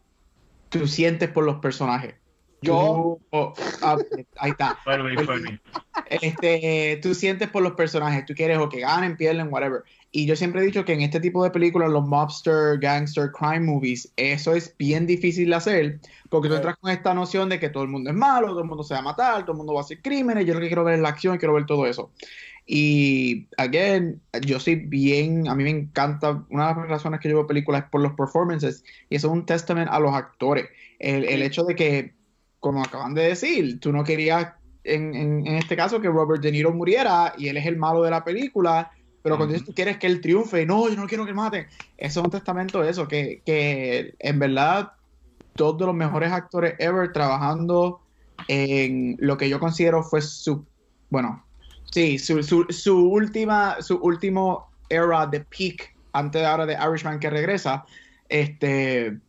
tú 0.69 0.87
sientes 0.87 1.29
por 1.31 1.45
los 1.45 1.57
personajes. 1.57 2.15
Yo. 2.63 3.19
Oh, 3.31 3.55
ah, 3.83 3.97
ahí 4.39 4.51
está. 4.51 4.79
Este, 6.07 6.99
tú 7.03 7.15
sientes 7.15 7.49
por 7.49 7.63
los 7.63 7.75
personajes, 7.75 8.25
tú 8.25 8.35
quieres 8.35 8.59
o 8.59 8.69
que 8.69 8.81
ganen, 8.81 9.17
pierden, 9.17 9.53
whatever. 9.53 9.85
Y 10.11 10.27
yo 10.27 10.35
siempre 10.35 10.61
he 10.61 10.65
dicho 10.65 10.85
que 10.85 10.93
en 10.93 11.03
este 11.03 11.21
tipo 11.21 11.45
de 11.45 11.51
películas, 11.51 11.89
los 11.89 12.05
mobster, 12.05 12.79
gangster, 12.81 13.31
crime 13.31 13.61
movies, 13.61 14.13
eso 14.17 14.55
es 14.55 14.75
bien 14.77 15.07
difícil 15.07 15.51
de 15.51 15.55
hacer, 15.55 16.01
porque 16.29 16.49
tú 16.49 16.57
entras 16.57 16.77
con 16.79 16.91
esta 16.91 17.15
noción 17.15 17.49
de 17.49 17.61
que 17.61 17.69
todo 17.69 17.85
el 17.85 17.91
mundo 17.91 18.11
es 18.11 18.17
malo, 18.17 18.49
todo 18.49 18.63
el 18.63 18.67
mundo 18.67 18.83
se 18.83 18.95
va 18.95 19.01
a 19.01 19.05
matar, 19.05 19.43
todo 19.43 19.53
el 19.53 19.59
mundo 19.59 19.75
va 19.75 19.81
a 19.81 19.85
hacer 19.85 20.03
crímenes, 20.03 20.47
yo 20.47 20.55
lo 20.55 20.61
que 20.61 20.67
quiero 20.67 20.83
ver 20.83 20.95
es 20.95 21.01
la 21.01 21.11
acción, 21.11 21.39
quiero 21.39 21.55
ver 21.55 21.67
todo 21.67 21.87
eso. 21.87 22.11
Y, 22.67 23.47
again, 23.57 24.21
yo 24.43 24.59
soy 24.59 24.77
bien, 24.77 25.49
a 25.49 25.55
mí 25.55 25.63
me 25.63 25.71
encanta, 25.71 26.45
una 26.51 26.75
de 26.75 26.81
las 26.81 26.89
razones 26.89 27.21
que 27.21 27.29
yo 27.29 27.37
veo 27.37 27.47
películas 27.47 27.85
es 27.85 27.91
por 27.91 28.01
los 28.01 28.15
performances, 28.15 28.85
y 29.09 29.17
eso 29.17 29.29
es 29.29 29.33
un 29.33 29.47
testament 29.47 29.89
a 29.93 30.01
los 30.01 30.13
actores. 30.13 30.69
El, 30.99 31.25
el 31.25 31.43
hecho 31.43 31.63
de 31.63 31.77
que, 31.77 32.15
como 32.61 32.83
acaban 32.85 33.15
de 33.15 33.23
decir, 33.23 33.81
tú 33.81 33.93
no 33.93 34.05
querías 34.05 34.55
en, 34.85 35.15
en, 35.15 35.47
en 35.47 35.57
este 35.57 35.77
caso 35.77 36.01
que 36.01 36.09
Robert 36.09 36.43
De 36.43 36.53
Niro 36.53 36.73
muriera 36.73 37.35
y 37.37 37.49
él 37.49 37.57
es 37.57 37.67
el 37.67 37.77
malo 37.77 38.03
de 38.03 38.11
la 38.11 38.25
película, 38.25 38.91
pero 39.23 39.37
cuando 39.37 39.55
Ujú. 39.57 39.65
tú 39.65 39.75
quieres 39.75 39.99
que 39.99 40.07
él 40.07 40.21
triunfe, 40.21 40.65
no, 40.67 40.89
yo 40.89 40.97
no 40.97 41.07
quiero 41.07 41.25
que 41.25 41.31
él 41.31 41.37
mate. 41.37 41.69
Eso 41.97 42.21
es 42.21 42.25
un 42.25 42.31
testamento 42.31 42.81
de 42.81 42.91
eso, 42.91 43.09
que, 43.09 43.43
que 43.45 44.15
en 44.19 44.39
verdad 44.39 44.93
dos 45.57 45.77
de 45.79 45.87
los 45.87 45.95
mejores 45.95 46.33
actores 46.33 46.75
ever 46.79 47.13
trabajando 47.13 48.03
en 48.49 49.17
lo 49.21 49.37
que 49.37 49.49
yo 49.49 49.61
considero 49.61 50.03
fue 50.03 50.23
su, 50.23 50.67
bueno, 51.11 51.47
sí, 51.93 52.19
su, 52.19 52.43
su, 52.43 52.67
su 52.71 53.11
última, 53.11 53.81
su 53.83 53.97
último 53.97 54.71
era 54.89 55.27
de 55.27 55.41
peak, 55.41 55.97
antes 56.13 56.41
de 56.41 56.47
ahora 56.47 56.67
de 56.67 56.75
Irishman 56.75 57.21
que 57.21 57.31
regresa, 57.31 57.85
este, 58.29 59.21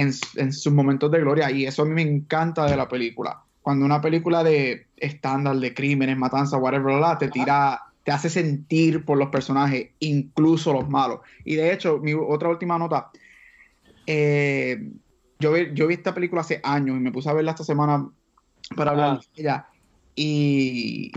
en, 0.00 0.12
en 0.36 0.52
sus 0.52 0.72
momentos 0.72 1.10
de 1.10 1.20
gloria, 1.20 1.50
y 1.50 1.66
eso 1.66 1.82
a 1.82 1.84
mí 1.86 1.92
me 1.94 2.02
encanta 2.02 2.66
de 2.66 2.76
la 2.76 2.88
película 2.88 3.42
cuando 3.62 3.84
una 3.84 4.00
película 4.00 4.44
de 4.44 4.86
estándar 4.96 5.56
de 5.56 5.74
crímenes, 5.74 6.16
matanza, 6.16 6.56
whatever, 6.56 6.96
bla, 6.98 7.18
te 7.18 7.28
tira, 7.28 7.80
te 8.04 8.12
hace 8.12 8.30
sentir 8.30 9.04
por 9.04 9.18
los 9.18 9.28
personajes, 9.30 9.88
incluso 9.98 10.72
los 10.72 10.88
malos. 10.88 11.18
Y 11.44 11.56
de 11.56 11.72
hecho, 11.72 11.98
mi 11.98 12.12
otra 12.14 12.48
última 12.48 12.78
nota, 12.78 13.10
eh, 14.06 14.88
yo, 15.40 15.52
vi, 15.52 15.74
yo 15.74 15.86
vi 15.88 15.94
esta 15.94 16.14
película 16.14 16.42
hace 16.42 16.60
años 16.62 16.96
y 16.96 17.00
me 17.00 17.10
puse 17.10 17.28
a 17.28 17.32
verla 17.32 17.50
esta 17.52 17.64
semana 17.64 18.08
para 18.76 18.92
hablar 18.92 19.18
Ah. 19.18 19.20
de 19.34 19.42
ella. 19.42 19.66
Y 20.14 21.12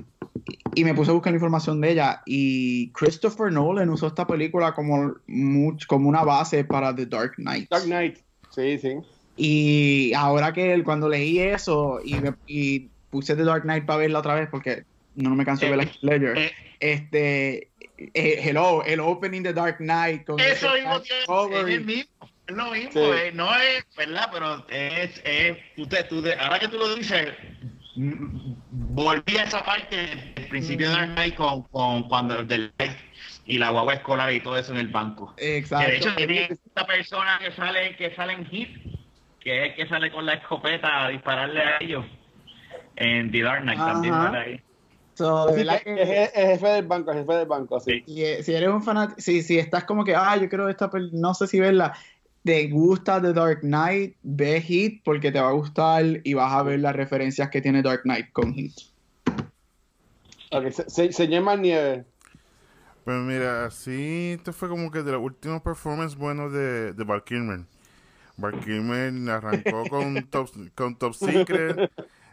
y 0.74 0.84
me 0.84 0.94
puse 0.94 1.12
a 1.12 1.14
buscar 1.14 1.32
la 1.34 1.38
información 1.38 1.80
de 1.82 1.92
ella 1.92 2.22
y 2.26 2.92
Christopher 2.94 3.52
Nolan 3.52 3.90
usó 3.90 4.08
esta 4.08 4.26
película 4.26 4.74
como, 4.74 5.14
much- 5.28 5.86
como 5.88 6.08
una 6.10 6.24
base 6.24 6.64
para 6.64 6.96
The 6.96 7.06
Dark 7.06 7.34
Knight. 7.36 7.70
Dark 7.70 7.84
Knight. 7.86 8.20
Sí, 8.52 8.78
sí. 8.80 8.96
Y 9.38 10.14
ahora 10.14 10.52
que 10.54 10.84
cuando 10.84 11.08
leí 11.08 11.40
eso 11.40 12.00
y, 12.04 12.16
me- 12.16 12.34
y 12.48 12.90
puse 13.10 13.36
The 13.36 13.44
Dark 13.44 13.64
Knight 13.64 13.86
para 13.86 14.00
verla 14.00 14.20
otra 14.20 14.36
vez 14.36 14.50
porque 14.52 14.84
no 15.16 15.34
me 15.36 15.46
canso 15.46 15.66
de 15.66 15.76
ver 15.76 15.88
la 16.02 16.14
Ledger, 16.14 16.38
eh. 16.38 16.52
este, 16.80 17.70
eh, 17.98 18.40
hello, 18.44 18.84
el 18.84 19.00
opening 19.00 19.42
de 19.44 19.54
Dark 19.54 19.78
Knight 19.78 20.26
con 20.26 20.40
Eso 20.40 20.74
mismo 20.74 20.98
es 20.98 21.70
y- 21.70 21.74
el 21.74 21.86
mismo, 21.86 22.12
es 22.48 22.56
lo 22.56 22.72
mismo, 22.72 22.92
Sí. 22.92 23.00
eh, 23.00 23.32
no 23.34 23.50
es, 23.56 23.86
¿verdad? 23.98 24.30
Pero 24.32 24.66
es, 24.70 25.22
es 25.24 25.58
usted, 25.78 26.08
tú 26.08 26.22
de- 26.22 26.36
ahora 26.36 26.60
que 26.60 26.68
tú 26.68 26.78
lo 26.78 26.96
dices, 26.96 27.30
mm, 27.96 28.54
volví 28.70 29.38
a 29.38 29.44
esa 29.44 29.64
parte 29.64 29.96
del 30.36 30.48
principio 30.48 30.90
de 30.90 30.96
Dark 30.96 31.14
Knight 31.16 31.36
con, 31.36 31.64
con 31.64 32.04
cuando 32.10 32.44
del 32.44 32.72
y 33.50 33.58
la 33.58 33.72
guagua 33.72 33.96
escolar 33.96 34.32
y 34.32 34.42
todo 34.42 34.58
eso 34.58 34.72
en 34.72 34.78
el 34.78 34.88
banco. 34.90 35.34
Que 35.36 35.44
de 35.44 35.58
Exacto. 35.58 35.92
hecho 35.92 36.16
tiene 36.16 36.48
esta 36.52 36.86
persona 36.86 37.40
que 37.44 37.52
sale, 37.52 37.96
que 37.96 38.16
sale 38.16 38.34
en 38.34 38.46
Hit, 38.46 38.70
que 39.40 39.66
es 39.66 39.70
el 39.72 39.76
que 39.76 39.88
sale 39.90 40.12
con 40.12 40.26
la 40.26 40.36
escopeta 40.36 41.06
a 41.06 41.10
dispararle 41.10 41.62
a 41.62 41.78
ellos. 41.82 42.06
En 42.96 43.32
The 43.32 43.42
Dark 43.42 43.64
Knight 43.64 43.80
también 43.80 44.14
sale 44.14 44.38
ahí. 44.38 44.62
So, 45.16 45.50
Sí, 45.54 45.62
es, 45.68 45.84
que- 45.84 46.02
es- 46.02 46.32
es 46.34 46.48
jefe 46.52 46.68
del 46.68 46.86
banco, 46.86 47.12
es 47.12 47.18
jefe 47.18 47.34
del 47.34 47.48
banco, 47.48 47.80
sí. 47.80 48.04
Y, 48.06 48.44
si 48.44 48.54
eres 48.54 48.70
un 48.70 48.84
fanático, 48.84 49.20
si, 49.20 49.42
si 49.42 49.58
estás 49.58 49.84
como 49.84 50.06
que, 50.06 50.16
ah, 50.16 50.38
yo 50.38 50.48
quiero 50.48 50.70
esta 50.70 50.90
pel- 50.90 51.12
no 51.12 51.34
sé 51.34 51.48
si 51.48 51.60
verla, 51.60 51.94
te 52.44 52.68
gusta 52.68 53.20
The 53.20 53.34
Dark 53.34 53.62
Knight, 53.62 54.16
ve 54.22 54.62
Heat 54.62 55.02
porque 55.04 55.32
te 55.32 55.42
va 55.42 55.50
a 55.50 55.54
gustar 55.54 56.06
y 56.24 56.34
vas 56.36 56.54
a 56.54 56.62
ver 56.64 56.80
las 56.82 56.96
referencias 56.96 57.50
que 57.50 57.62
tiene 57.62 57.82
Dark 57.82 58.04
Knight 58.04 58.32
con 58.32 58.54
Heat. 58.54 58.74
Ok, 60.52 60.70
se, 60.70 60.90
se, 60.90 61.12
señor 61.12 61.44
Marnieve. 61.44 62.06
Pues 63.04 63.18
mira, 63.22 63.72
sí, 63.72 64.34
esto 64.38 64.54
fue 64.54 64.70
como 64.70 64.92
que 64.92 65.02
de 65.04 65.12
los 65.14 65.22
últimos 65.22 65.62
performances 65.62 66.18
buenos 66.18 66.52
de, 66.54 66.94
de 66.94 67.04
Val 67.04 67.24
Kilmer. 67.24 67.62
Val 68.38 68.60
Kilmer 68.60 69.14
arrancó 69.32 69.88
con 69.90 70.28
Top, 70.30 70.50
con 70.76 70.98
Top 70.98 71.14
Secret, 71.16 71.82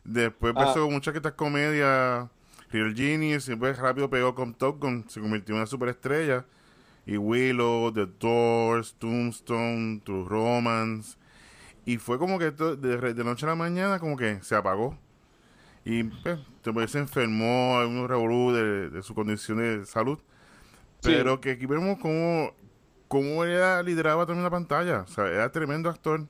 después 0.05 0.53
Ah. 0.55 0.77
empezó 0.77 0.85
con 0.85 0.95
muchas 0.95 1.13
que 1.13 1.19
estas 1.19 1.35
comedias, 1.35 2.29
Real 2.71 2.95
Genius, 2.95 3.49
y 3.49 3.53
después 3.53 3.79
rápido 3.79 4.11
pegó 4.11 4.35
con 4.35 4.55
Top 4.55 4.81
Gun, 4.81 5.07
se 5.09 5.21
convirtió 5.21 5.55
en 5.55 5.59
una 5.61 5.67
superestrella. 5.67 6.47
Y 7.07 7.17
Willow, 7.19 7.93
The 7.93 8.07
Doors, 8.21 8.95
Tombstone, 8.99 10.01
True 10.05 10.25
Romance. 10.29 11.19
Y 11.87 11.99
fue 11.99 12.19
como 12.19 12.39
que 12.39 12.51
de, 12.53 13.15
de 13.15 13.25
noche 13.25 13.47
a 13.47 13.51
la 13.51 13.55
mañana 13.57 13.99
como 14.01 14.17
que 14.17 14.41
se 14.43 14.57
apagó. 14.57 14.99
Y 15.85 16.05
pues, 16.05 16.91
se 16.91 16.99
enfermó, 16.99 17.79
un 17.87 18.09
revolú 18.09 18.53
de, 18.53 18.91
de 18.91 19.03
su 19.03 19.15
condición 19.15 19.59
de 19.59 19.87
salud. 19.87 20.19
Pero 21.03 21.41
que 21.41 21.53
aquí 21.53 21.67
vemos 21.67 21.99
cómo, 21.99 22.53
cómo 23.09 23.45
ella 23.45 23.83
lideraba 23.83 24.27
también 24.27 24.45
la 24.45 24.51
pantalla. 24.51 25.01
O 25.01 25.07
sea, 25.07 25.27
era 25.27 25.51
tremendo 25.51 25.89
actor. 25.89 26.27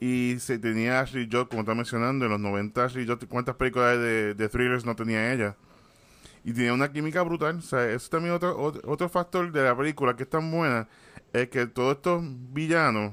Y 0.00 0.36
se 0.38 0.58
tenía 0.58 1.00
Ashley 1.00 1.28
Judd, 1.30 1.48
como 1.48 1.62
está 1.62 1.74
mencionando, 1.74 2.24
en 2.24 2.30
los 2.30 2.40
90 2.40 2.84
Ashley 2.84 3.06
¿cuántas 3.28 3.56
películas 3.56 3.98
de, 3.98 4.48
thrillers 4.50 4.84
no 4.84 4.94
tenía 4.94 5.32
ella? 5.32 5.56
Y 6.44 6.52
tenía 6.52 6.72
una 6.72 6.92
química 6.92 7.22
brutal. 7.22 7.56
O 7.56 7.62
sea, 7.62 7.90
eso 7.90 8.08
también 8.08 8.34
otro, 8.34 8.56
otro, 8.84 9.08
factor 9.08 9.50
de 9.50 9.62
la 9.62 9.76
película 9.76 10.14
que 10.14 10.22
es 10.22 10.30
tan 10.30 10.50
buena, 10.50 10.88
es 11.32 11.48
que 11.48 11.66
todos 11.66 11.96
estos 11.96 12.22
villanos, 12.52 13.12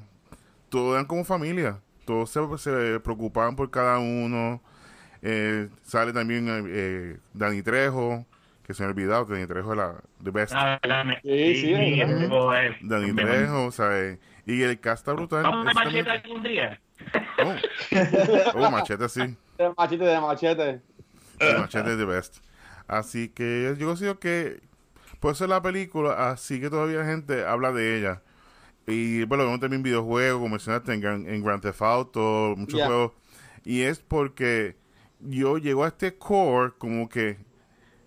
todos 0.70 0.94
eran 0.94 1.06
como 1.06 1.24
familia. 1.24 1.82
Todos 2.06 2.30
se, 2.62 3.00
preocupaban 3.00 3.56
por 3.56 3.72
cada 3.72 3.98
uno. 3.98 4.62
Eh, 5.24 5.70
sale 5.82 6.14
también 6.14 6.46
eh, 6.48 7.18
Dani 7.34 7.64
Trejo, 7.64 8.28
que 8.66 8.74
se 8.74 8.84
me 8.84 8.88
ha 8.88 8.90
olvidado, 8.92 9.26
Dani 9.26 9.46
Trejo 9.48 9.72
es 9.74 9.78
la 9.78 9.96
The 10.24 10.32
Best. 10.32 10.54
Ah. 10.56 10.80
Me- 11.06 11.20
Sí, 11.22 11.56
sí, 11.62 11.74
me- 11.74 13.14
Trejo, 13.24 13.72
¿sabes? 13.72 14.20
Y 14.46 14.62
el 14.62 14.80
cast 14.80 15.02
está 15.02 15.14
brutal. 15.14 15.44
Vamos 15.44 15.68
a 15.68 15.74
machete 15.74 16.10
algún 16.10 16.44
día. 16.44 16.80
Oh. 17.44 17.56
Oh, 18.56 18.72
machete 18.72 19.10
sí. 19.10 19.36
De 19.58 19.74
machete, 19.78 20.04
de 20.06 20.20
machete. 20.22 20.82
El 21.40 21.60
machete 21.60 21.92
es 21.92 21.98
the 21.98 22.06
best. 22.06 22.38
Así 22.88 23.30
que 23.30 23.76
yo 23.78 23.88
considero 23.88 24.20
que 24.20 24.62
por 25.20 25.34
eso 25.34 25.48
la 25.48 25.62
película, 25.62 26.30
así 26.32 26.60
que 26.62 26.70
todavía 26.70 27.00
la 27.00 27.06
gente 27.06 27.46
habla 27.46 27.72
de 27.72 27.98
ella. 27.98 28.22
Y 28.88 29.24
bueno, 29.26 29.46
vemos 29.46 29.60
también 29.60 29.82
videojuegos, 29.82 30.38
como 30.40 30.50
mencionaste, 30.50 30.94
en, 30.94 31.02
Gran- 31.02 31.28
en 31.28 31.44
Grand 31.44 31.62
Theft 31.62 31.82
Auto, 31.82 32.54
muchos 32.56 32.80
juegos. 32.88 33.12
Y 33.64 33.82
es 33.82 34.00
porque 34.00 34.76
yo 35.22 35.58
llego 35.58 35.84
a 35.84 35.88
este 35.88 36.16
core 36.18 36.74
como 36.78 37.10
que 37.10 37.38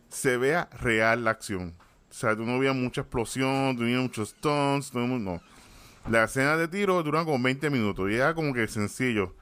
se 0.08 0.36
vea 0.36 0.68
real 0.80 1.24
la 1.24 1.30
acción. 1.30 1.74
O 2.10 2.14
sea, 2.14 2.34
tú 2.34 2.44
no 2.44 2.58
veías 2.58 2.74
mucha 2.74 3.02
explosión, 3.02 3.76
tú 3.76 3.82
no 3.84 4.02
muchos 4.02 4.30
stunts, 4.30 4.94
mundo- 4.94 5.32
no. 5.32 6.10
La 6.10 6.24
escena 6.24 6.56
de 6.56 6.68
tiro 6.68 7.02
duran 7.02 7.24
como 7.26 7.42
20 7.42 7.68
minutos 7.70 8.10
y 8.10 8.14
era 8.14 8.34
como 8.34 8.54
que 8.54 8.66
sencillo. 8.66 9.34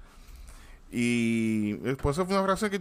Y 0.91 1.73
después 1.75 2.17
fue 2.17 2.25
una 2.27 2.43
frase 2.43 2.71
que 2.71 2.79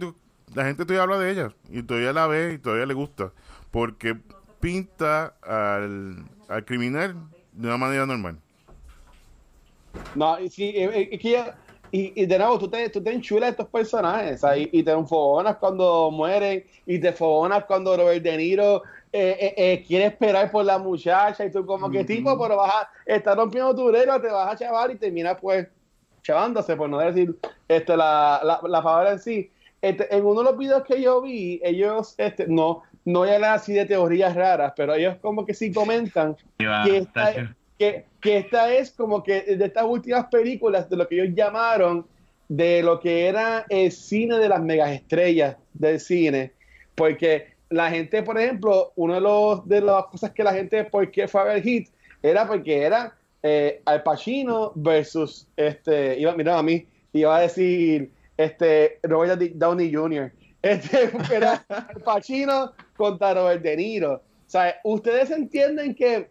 la 0.54 0.64
gente 0.64 0.84
todavía 0.84 1.02
habla 1.02 1.18
de 1.18 1.30
ella 1.30 1.52
y 1.70 1.82
todavía 1.82 2.12
la 2.12 2.26
ve 2.26 2.54
y 2.54 2.58
todavía 2.58 2.86
le 2.86 2.94
gusta 2.94 3.32
porque 3.70 4.16
pinta 4.60 5.34
al, 5.42 6.24
al 6.48 6.64
criminal 6.64 7.14
de 7.52 7.68
una 7.68 7.76
manera 7.76 8.06
normal. 8.06 8.38
No, 10.14 10.36
sí, 10.50 10.64
eh, 10.64 10.84
eh, 10.92 11.08
es 11.12 11.20
que 11.20 11.30
ya- 11.30 11.56
y, 11.90 12.22
y 12.22 12.26
de 12.26 12.38
nuevo, 12.38 12.58
tú 12.58 12.68
te, 12.68 12.88
tú 12.90 13.02
te 13.02 13.12
enchulas 13.12 13.48
de 13.48 13.50
estos 13.50 13.68
personajes, 13.68 14.40
sea, 14.40 14.56
y, 14.56 14.68
y 14.72 14.82
te 14.82 14.90
enfogonas 14.90 15.56
cuando 15.56 16.10
mueren, 16.10 16.64
y 16.86 16.98
te 16.98 17.08
enfogonas 17.08 17.64
cuando 17.64 17.96
Robert 17.96 18.22
De 18.22 18.36
Niro 18.36 18.82
eh, 19.12 19.36
eh, 19.40 19.54
eh, 19.56 19.84
quiere 19.86 20.06
esperar 20.06 20.50
por 20.50 20.64
la 20.64 20.78
muchacha, 20.78 21.44
y 21.44 21.50
tú 21.50 21.64
como 21.64 21.90
que 21.90 22.04
tipo, 22.04 22.38
pero 22.38 22.56
vas 22.56 22.72
a 22.72 22.88
estar 23.06 23.36
rompiendo 23.36 23.74
tu 23.74 23.90
regla, 23.90 24.20
te 24.20 24.28
vas 24.28 24.52
a 24.52 24.56
chavar 24.56 24.90
y 24.90 24.96
terminas 24.96 25.38
pues 25.40 25.68
chavándose, 26.22 26.76
por 26.76 26.88
no 26.88 26.98
decir 26.98 27.36
este, 27.68 27.96
la, 27.96 28.40
la, 28.42 28.60
la 28.68 28.82
palabra 28.82 29.12
en 29.12 29.18
sí. 29.18 29.50
Este, 29.80 30.12
en 30.14 30.24
uno 30.24 30.42
de 30.42 30.50
los 30.50 30.58
videos 30.58 30.82
que 30.84 31.00
yo 31.00 31.20
vi, 31.20 31.60
ellos, 31.62 32.14
este, 32.18 32.46
no, 32.48 32.82
no 33.04 33.22
hablan 33.22 33.52
así 33.52 33.72
de 33.72 33.84
teorías 33.84 34.34
raras, 34.34 34.72
pero 34.76 34.94
ellos 34.94 35.16
como 35.20 35.46
que 35.46 35.54
sí 35.54 35.72
comentan 35.72 36.36
que 36.58 36.96
esta. 36.96 37.54
Que, 37.78 38.04
esta 38.22 38.72
es 38.72 38.90
como 38.90 39.22
que 39.22 39.42
de 39.42 39.64
estas 39.64 39.84
últimas 39.84 40.26
películas 40.26 40.88
de 40.88 40.96
lo 40.96 41.06
que 41.06 41.20
ellos 41.20 41.34
llamaron 41.36 42.06
de 42.48 42.82
lo 42.82 43.00
que 43.00 43.26
era 43.26 43.66
el 43.68 43.92
cine 43.92 44.38
de 44.38 44.48
las 44.48 44.62
megas 44.62 44.90
estrellas 44.92 45.56
del 45.74 46.00
cine 46.00 46.52
porque 46.94 47.48
la 47.68 47.90
gente 47.90 48.22
por 48.22 48.40
ejemplo 48.40 48.92
uno 48.96 49.14
de 49.14 49.20
los 49.20 49.68
de 49.68 49.80
las 49.80 50.06
cosas 50.06 50.30
que 50.32 50.44
la 50.44 50.54
gente 50.54 50.84
por 50.84 51.10
qué 51.10 51.28
fue 51.28 51.52
a 51.52 51.60
Hit 51.60 51.88
era 52.22 52.46
porque 52.46 52.82
era 52.82 53.16
eh, 53.42 53.82
Al 53.84 54.02
Pacino 54.02 54.72
versus 54.74 55.46
este 55.56 56.18
iba 56.18 56.34
mira 56.34 56.58
a 56.58 56.62
mí 56.62 56.86
iba 57.12 57.36
a 57.36 57.40
decir 57.40 58.10
este 58.36 58.98
Robert 59.02 59.40
Downey 59.40 59.92
Jr. 59.92 60.32
este 60.62 61.10
era 61.32 61.64
Al 61.68 62.02
Pacino 62.02 62.72
contra 62.96 63.34
Robert 63.34 63.62
De 63.62 63.76
Niro 63.76 64.14
o 64.14 64.50
sea 64.50 64.76
ustedes 64.84 65.30
entienden 65.30 65.94
que 65.94 66.28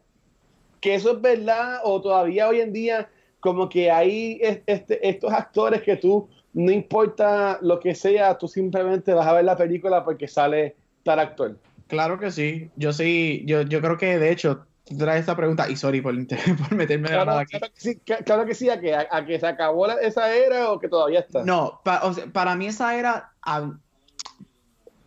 que 0.86 0.94
eso 0.94 1.14
es 1.14 1.20
verdad 1.22 1.80
o 1.84 2.00
todavía 2.00 2.48
hoy 2.48 2.62
en 2.62 2.72
día 2.72 3.10
como 3.40 3.68
que 3.70 3.90
hay 3.90 4.38
es- 4.40 4.62
este, 4.68 5.08
estos 5.10 5.34
actores 5.34 5.82
que 5.82 5.96
tú 5.96 6.30
no 6.54 6.72
importa 6.72 7.58
lo 7.62 7.80
que 7.80 7.96
sea, 7.96 8.38
tú 8.38 8.48
simplemente 8.48 9.12
vas 9.12 9.26
a 9.26 9.34
ver 9.34 9.46
la 9.46 9.58
película 9.58 10.06
porque 10.06 10.28
sale 10.28 10.76
tal 11.04 11.18
actor. 11.20 11.58
Claro 11.88 12.20
que 12.20 12.30
sí. 12.30 12.70
Yo 12.76 12.94
sí, 12.94 13.42
yo, 13.48 13.64
yo 13.64 13.82
creo 13.82 13.98
que 13.98 14.20
de 14.20 14.32
hecho, 14.32 14.68
traes 15.00 15.22
esta 15.22 15.36
pregunta, 15.36 15.68
y 15.68 15.76
sorry 15.76 16.02
por, 16.02 16.14
por 16.70 16.76
meterme 16.76 17.10
de 17.10 17.16
la 17.18 17.24
Claro, 17.24 17.32
nada 17.32 17.42
aquí. 17.42 17.58
claro 17.58 17.74
que 17.74 17.82
sí, 17.82 18.00
ca- 18.06 18.18
claro 18.24 18.46
que 18.46 18.54
sí, 18.54 18.70
a 18.70 18.80
que, 18.80 18.94
a, 18.94 19.08
a 19.10 19.26
que 19.26 19.40
se 19.40 19.48
acabó 19.48 19.88
la- 19.88 19.96
esa 19.96 20.34
era 20.36 20.72
o 20.72 20.80
que 20.80 20.88
todavía 20.88 21.22
está. 21.22 21.44
No, 21.44 21.82
pa- 21.84 22.02
o 22.04 22.14
sea, 22.14 22.28
para 22.28 22.56
mí 22.56 22.68
esa 22.68 22.96
era. 22.96 23.32
ah, 23.42 23.74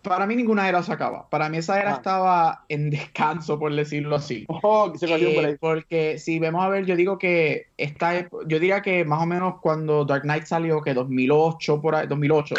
para 0.02 0.26
mí 0.26 0.36
ninguna 0.36 0.68
era 0.68 0.82
se 0.82 0.92
acaba. 0.92 1.28
Para 1.28 1.48
mí 1.48 1.58
esa 1.58 1.80
era 1.80 1.90
Ah. 1.92 1.96
estaba 1.96 2.64
en 2.68 2.90
descanso, 2.90 3.58
por 3.58 3.74
decirlo 3.74 4.16
así. 4.16 4.44
Oh, 4.48 4.92
se 4.96 5.06
Eh, 5.06 5.56
porque 5.60 6.18
si 6.18 6.38
vemos 6.38 6.62
a 6.64 6.68
ver, 6.68 6.86
yo 6.86 6.96
digo 6.96 7.18
que 7.18 7.66
esta, 7.76 8.28
yo 8.46 8.58
diría 8.58 8.80
que 8.82 9.04
más 9.04 9.22
o 9.22 9.26
menos 9.26 9.54
cuando 9.60 10.04
Dark 10.04 10.22
Knight 10.22 10.44
salió, 10.44 10.80
que 10.82 10.94
2008 10.94 11.80
por 11.80 11.94
ahí, 11.94 12.06
2008, 12.06 12.54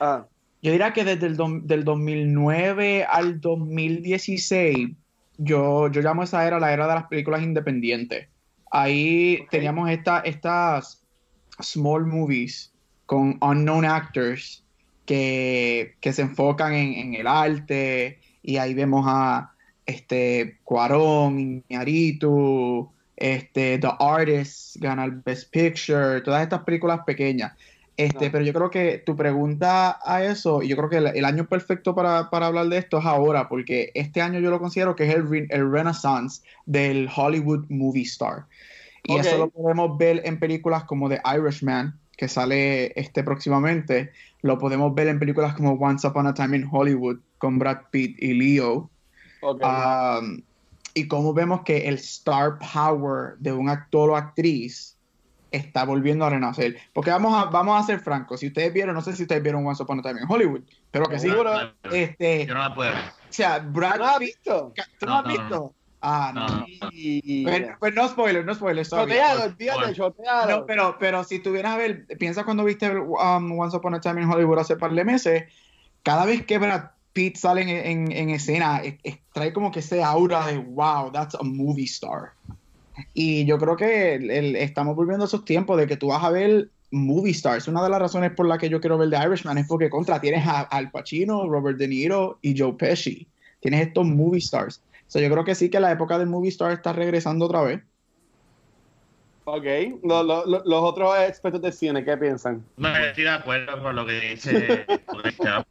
Ah, 0.00 0.26
yo 0.62 0.70
diría 0.72 0.92
que 0.92 1.04
desde 1.04 1.26
el 1.26 1.36
dom- 1.36 1.62
del 1.62 1.84
2009 1.84 3.04
al 3.04 3.40
2016, 3.40 4.90
yo, 5.38 5.88
yo 5.88 6.00
llamo 6.02 6.22
esa 6.22 6.46
era 6.46 6.58
la 6.60 6.72
era 6.72 6.86
de 6.88 6.94
las 6.94 7.04
películas 7.06 7.42
independientes. 7.42 8.28
Ahí 8.70 9.44
teníamos 9.50 9.90
esta, 9.90 10.20
estas 10.20 11.02
small 11.60 12.06
movies 12.06 12.72
con 13.06 13.38
unknown 13.42 13.84
actors 13.84 14.61
que, 15.06 15.94
que 16.00 16.12
se 16.12 16.22
enfocan 16.22 16.74
en, 16.74 16.94
en 16.94 17.14
el 17.14 17.26
arte 17.26 18.18
y 18.42 18.56
ahí 18.56 18.74
vemos 18.74 19.04
a 19.06 19.52
este 19.86 20.58
Cuarón, 20.64 21.62
Iñárritu, 21.68 22.90
este 23.16 23.78
The 23.78 23.90
Artist 23.98 24.76
gana 24.76 25.04
el 25.04 25.12
Best 25.12 25.50
Picture, 25.50 26.20
todas 26.22 26.42
estas 26.42 26.62
películas 26.62 27.00
pequeñas. 27.06 27.52
Este, 27.96 28.26
No. 28.26 28.32
Pero 28.32 28.44
yo 28.44 28.52
creo 28.52 28.70
que 28.70 29.02
tu 29.04 29.16
pregunta 29.16 29.98
a 30.02 30.24
eso, 30.24 30.62
y 30.62 30.68
yo 30.68 30.76
creo 30.76 30.88
que 30.88 30.96
el, 30.96 31.06
el 31.08 31.24
año 31.24 31.46
perfecto 31.46 31.94
para, 31.94 32.30
para 32.30 32.46
hablar 32.46 32.68
de 32.68 32.78
esto 32.78 32.98
es 32.98 33.04
ahora, 33.04 33.48
porque 33.48 33.90
este 33.94 34.22
año 34.22 34.40
yo 34.40 34.50
lo 34.50 34.58
considero 34.58 34.96
que 34.96 35.08
es 35.08 35.14
el, 35.14 35.46
el 35.50 35.70
renaissance 35.70 36.42
del 36.64 37.08
Hollywood 37.14 37.66
movie 37.68 38.04
star. 38.04 38.46
Y 39.04 39.16
eso 39.18 39.36
lo 39.36 39.50
podemos 39.50 39.98
ver 39.98 40.22
en 40.24 40.38
películas 40.38 40.84
como 40.84 41.08
The 41.08 41.20
Irishman, 41.36 41.98
que 42.16 42.28
sale 42.28 42.98
este 43.00 43.22
próximamente. 43.22 44.12
Lo 44.42 44.58
podemos 44.58 44.94
ver 44.94 45.08
en 45.08 45.18
películas 45.18 45.54
como 45.54 45.72
Once 45.72 46.06
Upon 46.06 46.26
a 46.26 46.34
Time 46.34 46.56
in 46.56 46.68
Hollywood, 46.70 47.18
con 47.38 47.58
Brad 47.58 47.78
Pitt 47.90 48.16
y 48.22 48.34
Leo. 48.34 48.90
Um, 49.42 50.42
y 50.94 51.08
cómo 51.08 51.32
vemos 51.34 51.62
que 51.62 51.88
el 51.88 51.94
star 51.94 52.58
power 52.58 53.36
de 53.38 53.52
un 53.52 53.68
actor 53.68 54.10
o 54.10 54.16
actriz 54.16 54.96
está 55.50 55.84
volviendo 55.84 56.24
a 56.24 56.30
renacer. 56.30 56.76
Porque 56.92 57.10
vamos 57.10 57.34
a, 57.34 57.46
vamos 57.50 57.82
a 57.82 57.86
ser 57.86 58.00
francos, 58.00 58.40
si 58.40 58.46
ustedes 58.48 58.72
vieron, 58.72 58.94
no 58.94 59.00
sé 59.02 59.14
si 59.14 59.22
ustedes 59.22 59.42
vieron 59.42 59.66
Once 59.66 59.82
Upon 59.82 59.98
a 60.00 60.02
Time 60.02 60.20
in 60.22 60.26
Hollywood, 60.28 60.62
pero 60.90 61.06
que 61.06 61.18
sí. 61.18 61.28
Seguro. 61.28 61.72
Este, 61.90 62.46
Yo 62.46 62.54
no 62.54 62.60
la 62.60 62.74
puedo 62.74 62.90
ver. 62.90 62.98
o 63.00 63.32
sea, 63.32 63.58
Brad 63.58 63.98
¿No 63.98 64.04
has 64.06 64.18
Pitt, 64.18 64.28
visto? 64.28 64.72
¿tú 64.98 65.06
no, 65.06 65.12
No, 65.12 65.18
has 65.18 65.24
no, 65.24 65.30
visto? 65.30 65.74
Ah, 66.04 66.32
no. 66.34 66.66
Pues, 67.44 67.62
pues 67.78 67.94
no 67.94 68.08
spoiler, 68.08 68.44
no 68.44 68.54
spoiler, 68.54 68.84
Bueno. 68.90 69.94
chotealo. 69.94 70.50
No, 70.58 70.66
pero, 70.66 70.96
pero 70.98 71.22
si 71.24 71.38
tuvieras 71.38 71.74
a 71.74 71.76
ver, 71.78 72.06
piensa 72.18 72.44
cuando 72.44 72.64
viste 72.64 72.90
um, 72.90 73.58
Once 73.58 73.76
Upon 73.76 73.94
a 73.94 74.00
Time 74.00 74.20
in 74.22 74.28
Hollywood 74.28 74.58
hace 74.58 74.76
par 74.76 74.92
de 74.92 75.04
meses, 75.04 75.44
cada 76.02 76.24
vez 76.24 76.44
que 76.44 76.58
Brad 76.58 76.90
Pitt 77.12 77.36
sale 77.36 77.62
en, 77.62 77.68
en- 77.68 78.12
en 78.12 78.30
escena, 78.30 78.78
es- 78.82 78.94
es- 79.04 79.18
trae 79.32 79.52
como 79.52 79.70
que 79.70 79.78
ese 79.78 80.02
aura 80.02 80.46
de 80.46 80.58
wow, 80.58 81.12
that's 81.12 81.36
a 81.36 81.42
movie 81.44 81.84
star. 81.84 82.32
Y 83.14 83.44
yo 83.44 83.58
creo 83.58 83.76
que 83.76 84.14
el- 84.14 84.30
el- 84.30 84.56
estamos 84.56 84.96
volviendo 84.96 85.24
a 85.24 85.28
esos 85.28 85.44
tiempos 85.44 85.78
de 85.78 85.86
que 85.86 85.96
tú 85.96 86.08
vas 86.08 86.24
a 86.24 86.30
ver 86.30 86.68
movie 86.90 87.30
stars. 87.32 87.68
Una 87.68 87.82
de 87.82 87.88
las 87.90 88.00
razones 88.00 88.32
por 88.32 88.46
las 88.46 88.58
que 88.58 88.68
yo 88.68 88.80
quiero 88.80 88.98
ver 88.98 89.08
The 89.08 89.24
Irishman 89.24 89.56
es 89.58 89.66
porque 89.68 89.88
contra 89.88 90.20
tienes 90.20 90.46
a 90.46 90.60
Al 90.62 90.90
Pacino, 90.90 91.48
Robert 91.48 91.78
De 91.78 91.86
Niro 91.88 92.38
y 92.42 92.58
Joe 92.58 92.72
Pesci. 92.74 93.26
Tienes 93.60 93.86
estos 93.86 94.04
movie 94.04 94.40
stars. 94.40 94.82
So, 95.12 95.20
yo 95.20 95.30
creo 95.30 95.44
que 95.44 95.54
sí 95.54 95.68
que 95.68 95.78
la 95.78 95.92
época 95.92 96.18
del 96.18 96.26
movie 96.26 96.48
star 96.48 96.72
está 96.72 96.94
regresando 96.94 97.44
otra 97.44 97.60
vez. 97.60 97.82
Ok, 99.44 99.66
Lo- 100.02 100.22
lo- 100.22 100.46
lo- 100.46 100.62
los 100.64 100.82
otros 100.82 101.14
expertos 101.18 101.60
de 101.60 101.70
cine, 101.70 102.02
¿qué 102.02 102.16
piensan? 102.16 102.64
No 102.78 102.88
estoy 102.96 103.24
de 103.24 103.28
acuerdo 103.28 103.82
con 103.82 103.94
lo 103.94 104.06
que 104.06 104.20
dice. 104.20 104.86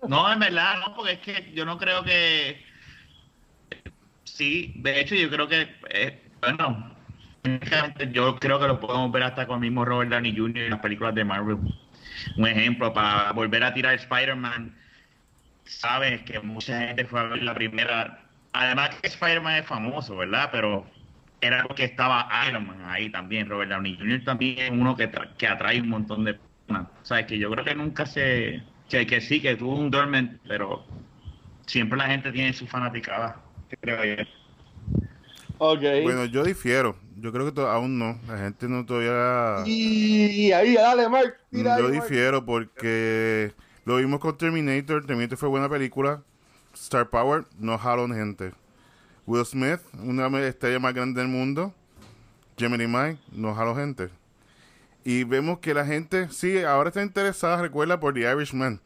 No, 0.08 0.32
en 0.32 0.38
verdad, 0.38 0.75
no, 0.86 0.95
porque 0.95 1.13
es 1.13 1.19
que 1.21 1.51
yo 1.56 1.65
no 1.65 1.80
creo 1.80 2.04
que. 2.04 2.62
Sí, 4.25 4.73
de 4.75 4.99
hecho, 4.99 5.15
yo 5.15 5.27
creo 5.32 5.47
que. 5.47 5.67
eh, 5.89 6.21
bueno, 6.39 6.95
yo 8.12 8.38
creo 8.38 8.60
que 8.60 8.67
lo 8.67 8.80
podemos 8.80 9.12
ver 9.12 9.23
hasta 9.23 9.47
con 9.47 9.56
el 9.56 9.62
mismo 9.62 9.84
Robert 9.84 10.12
Downey 10.12 10.38
Jr. 10.38 10.65
en 10.65 10.69
las 10.69 10.82
películas 10.82 11.15
de 11.15 11.25
Marvel. 11.25 11.58
Un 12.38 12.47
ejemplo, 12.47 12.93
para 12.93 13.32
volver 13.32 13.63
a 13.63 13.73
tirar 13.73 13.95
Spider-Man, 13.95 14.77
sabes 15.65 16.21
que 16.21 16.39
mucha 16.41 16.80
gente 16.89 17.06
fue 17.06 17.21
a 17.21 17.23
ver 17.23 17.41
la 17.41 17.56
primera. 17.56 18.27
Además, 18.53 18.89
que 19.01 19.07
Spider-Man 19.07 19.55
es 19.55 19.65
famoso, 19.65 20.17
¿verdad? 20.17 20.49
Pero 20.51 20.85
era 21.39 21.63
porque 21.63 21.85
estaba 21.85 22.29
Iron 22.47 22.67
Man 22.67 22.81
ahí 22.85 23.09
también. 23.09 23.49
Robert 23.49 23.71
Downey 23.71 23.97
Jr. 23.97 24.23
también 24.25 24.59
es 24.59 24.71
uno 24.71 24.95
que, 24.95 25.11
tra- 25.11 25.35
que 25.37 25.47
atrae 25.47 25.81
un 25.81 25.89
montón 25.89 26.23
de 26.25 26.35
personas. 26.35 26.87
O 27.01 27.05
sea, 27.05 27.25
que 27.25 27.37
yo 27.39 27.49
creo 27.51 27.63
que 27.65 27.75
nunca 27.75 28.05
se. 28.05 28.61
Que, 28.89 29.07
que 29.07 29.21
sí, 29.21 29.41
que 29.41 29.55
tuvo 29.55 29.75
un 29.77 29.89
dormant, 29.89 30.39
pero 30.47 30.85
siempre 31.65 31.97
la 31.97 32.07
gente 32.07 32.31
tiene 32.31 32.51
su 32.53 32.67
fanaticada. 32.67 33.37
Creo 33.81 34.03
yo. 34.03 34.23
Ok. 35.57 35.81
Bueno, 36.03 36.25
yo 36.25 36.43
difiero. 36.43 36.97
Yo 37.17 37.31
creo 37.31 37.53
que 37.53 37.61
aún 37.61 37.97
no. 37.99 38.19
La 38.27 38.37
gente 38.37 38.67
no 38.67 38.85
todavía. 38.85 39.63
y 39.65 40.51
ahí, 40.51 40.73
dale, 40.73 41.07
Mark. 41.07 41.37
Tira 41.51 41.77
Yo 41.79 41.87
ahí, 41.87 41.93
Mark. 41.93 42.03
difiero 42.09 42.45
porque 42.45 43.53
lo 43.85 43.97
vimos 43.97 44.19
con 44.19 44.37
Terminator. 44.37 45.05
Terminator 45.05 45.37
fue 45.37 45.49
buena 45.49 45.69
película. 45.69 46.21
Star 46.73 47.10
Power 47.10 47.45
no 47.57 47.77
jaló 47.77 48.07
gente. 48.07 48.53
Will 49.25 49.45
Smith, 49.45 49.79
una 50.03 50.27
estrella 50.41 50.79
más 50.79 50.93
grande 50.93 51.21
del 51.21 51.29
mundo. 51.29 51.73
Gemini 52.57 52.88
Mike 52.88 53.19
no 53.31 53.53
jaló 53.55 53.75
gente. 53.75 54.10
Y 55.03 55.23
vemos 55.23 55.60
que 55.60 55.73
la 55.73 55.86
gente, 55.86 56.29
sí, 56.29 56.60
ahora 56.60 56.89
está 56.89 57.01
interesada, 57.01 57.62
recuerda, 57.62 57.99
por 57.99 58.13
The 58.13 58.31
Irishman. 58.31 58.79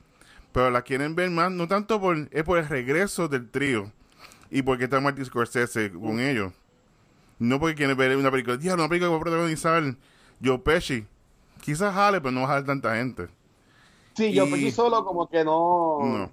Pero 0.52 0.72
la 0.72 0.82
quieren 0.82 1.16
ver 1.16 1.30
más, 1.30 1.52
no 1.52 1.68
tanto 1.68 2.00
por, 2.00 2.30
es 2.32 2.44
por 2.44 2.58
el 2.58 2.68
regreso 2.68 3.28
del 3.28 3.50
trío. 3.50 3.92
Y 4.50 4.62
porque 4.62 4.86
está 4.86 5.02
Martin 5.02 5.26
Scorsese 5.26 5.92
con 5.92 6.20
ellos. 6.20 6.54
No 7.40 7.60
porque 7.60 7.76
quieren 7.76 7.98
ver 7.98 8.16
una 8.16 8.32
película. 8.32 8.56
Diablo, 8.56 8.84
una 8.84 8.90
película 8.90 9.10
que 9.10 9.14
va 9.14 9.20
a 9.20 9.24
protagonizar 9.24 9.84
Joe 10.44 10.60
Pesci. 10.60 11.06
Quizás 11.62 11.94
jale, 11.94 12.22
pero 12.22 12.32
no 12.32 12.42
va 12.42 12.46
a 12.46 12.50
jalar 12.50 12.66
tanta 12.66 12.96
gente. 12.96 13.28
Sí, 14.16 14.32
yo 14.32 14.46
y- 14.46 14.52
pensé 14.52 14.72
solo 14.72 15.04
como 15.04 15.28
que 15.28 15.44
no. 15.44 16.00
No. 16.02 16.32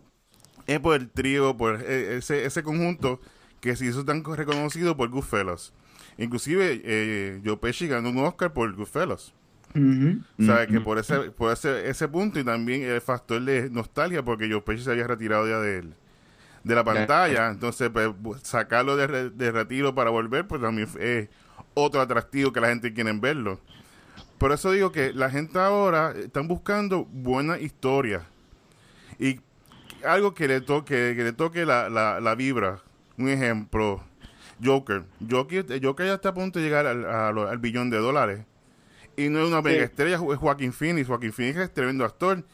Es 0.74 0.80
por 0.80 0.96
el 0.96 1.08
trío, 1.10 1.56
por 1.56 1.80
eh, 1.82 2.16
ese, 2.18 2.44
ese 2.44 2.62
conjunto 2.62 3.20
que 3.60 3.76
se 3.76 3.86
hizo 3.86 4.04
tan 4.04 4.24
reconocido 4.24 4.96
por 4.96 5.08
Goodfellas. 5.10 5.72
Inclusive, 6.18 6.80
eh, 6.84 7.40
Joe 7.44 7.56
Pesci 7.56 7.86
ganó 7.88 8.10
un 8.10 8.18
Oscar 8.18 8.52
por 8.52 8.72
Goodfellas. 8.74 9.32
O 10.38 10.44
sea, 10.44 10.66
que 10.66 10.80
por 10.80 10.98
ese 10.98 11.14
por 11.30 11.52
ese, 11.52 11.88
ese 11.88 12.06
punto 12.08 12.38
y 12.38 12.44
también 12.44 12.82
el 12.82 13.00
factor 13.00 13.40
de 13.42 13.70
nostalgia, 13.70 14.22
porque 14.22 14.50
Joe 14.50 14.60
Pesci 14.60 14.84
se 14.84 14.90
había 14.90 15.06
retirado 15.06 15.48
ya 15.48 15.58
del- 15.60 15.94
de 16.64 16.74
la 16.74 16.84
pantalla. 16.84 17.48
Entonces, 17.50 17.90
pues, 17.90 18.42
sacarlo 18.42 18.96
de, 18.96 19.06
re- 19.06 19.30
de 19.30 19.50
retiro 19.50 19.94
para 19.94 20.10
volver, 20.10 20.46
pues 20.46 20.60
también 20.60 20.88
es 21.00 21.28
otro 21.74 22.00
atractivo 22.00 22.52
que 22.52 22.60
la 22.60 22.68
gente 22.68 22.92
quiere 22.92 23.12
verlo. 23.14 23.58
Por 24.38 24.52
eso 24.52 24.70
digo 24.72 24.92
que 24.92 25.12
la 25.12 25.30
gente 25.30 25.58
ahora 25.58 26.12
están 26.12 26.48
buscando 26.48 27.04
buena 27.06 27.58
historia. 27.58 28.26
Y 29.18 29.40
algo 30.04 30.34
que 30.34 30.48
le 30.48 30.60
toque, 30.60 31.14
que 31.16 31.24
le 31.24 31.32
toque 31.32 31.64
la, 31.64 31.88
la, 31.88 32.20
la 32.20 32.34
vibra. 32.34 32.80
Un 33.18 33.28
ejemplo, 33.28 34.02
Joker. 34.62 35.04
Joker. 35.30 35.80
Joker 35.82 36.06
ya 36.06 36.14
está 36.14 36.30
a 36.30 36.34
punto 36.34 36.58
de 36.58 36.64
llegar 36.64 36.86
al, 36.86 37.04
al 37.04 37.58
billón 37.58 37.90
de 37.90 37.98
dólares. 37.98 38.44
Y 39.16 39.28
no 39.28 39.40
es 39.40 39.48
una 39.48 39.60
mega 39.60 39.84
estrella, 39.84 40.16
es 40.16 40.38
Joaquín 40.38 40.72
Phoenix. 40.72 41.06
Joaquín 41.06 41.32
Phoenix 41.32 41.58
es 41.58 41.74
tremendo 41.74 42.04
actor. 42.04 42.44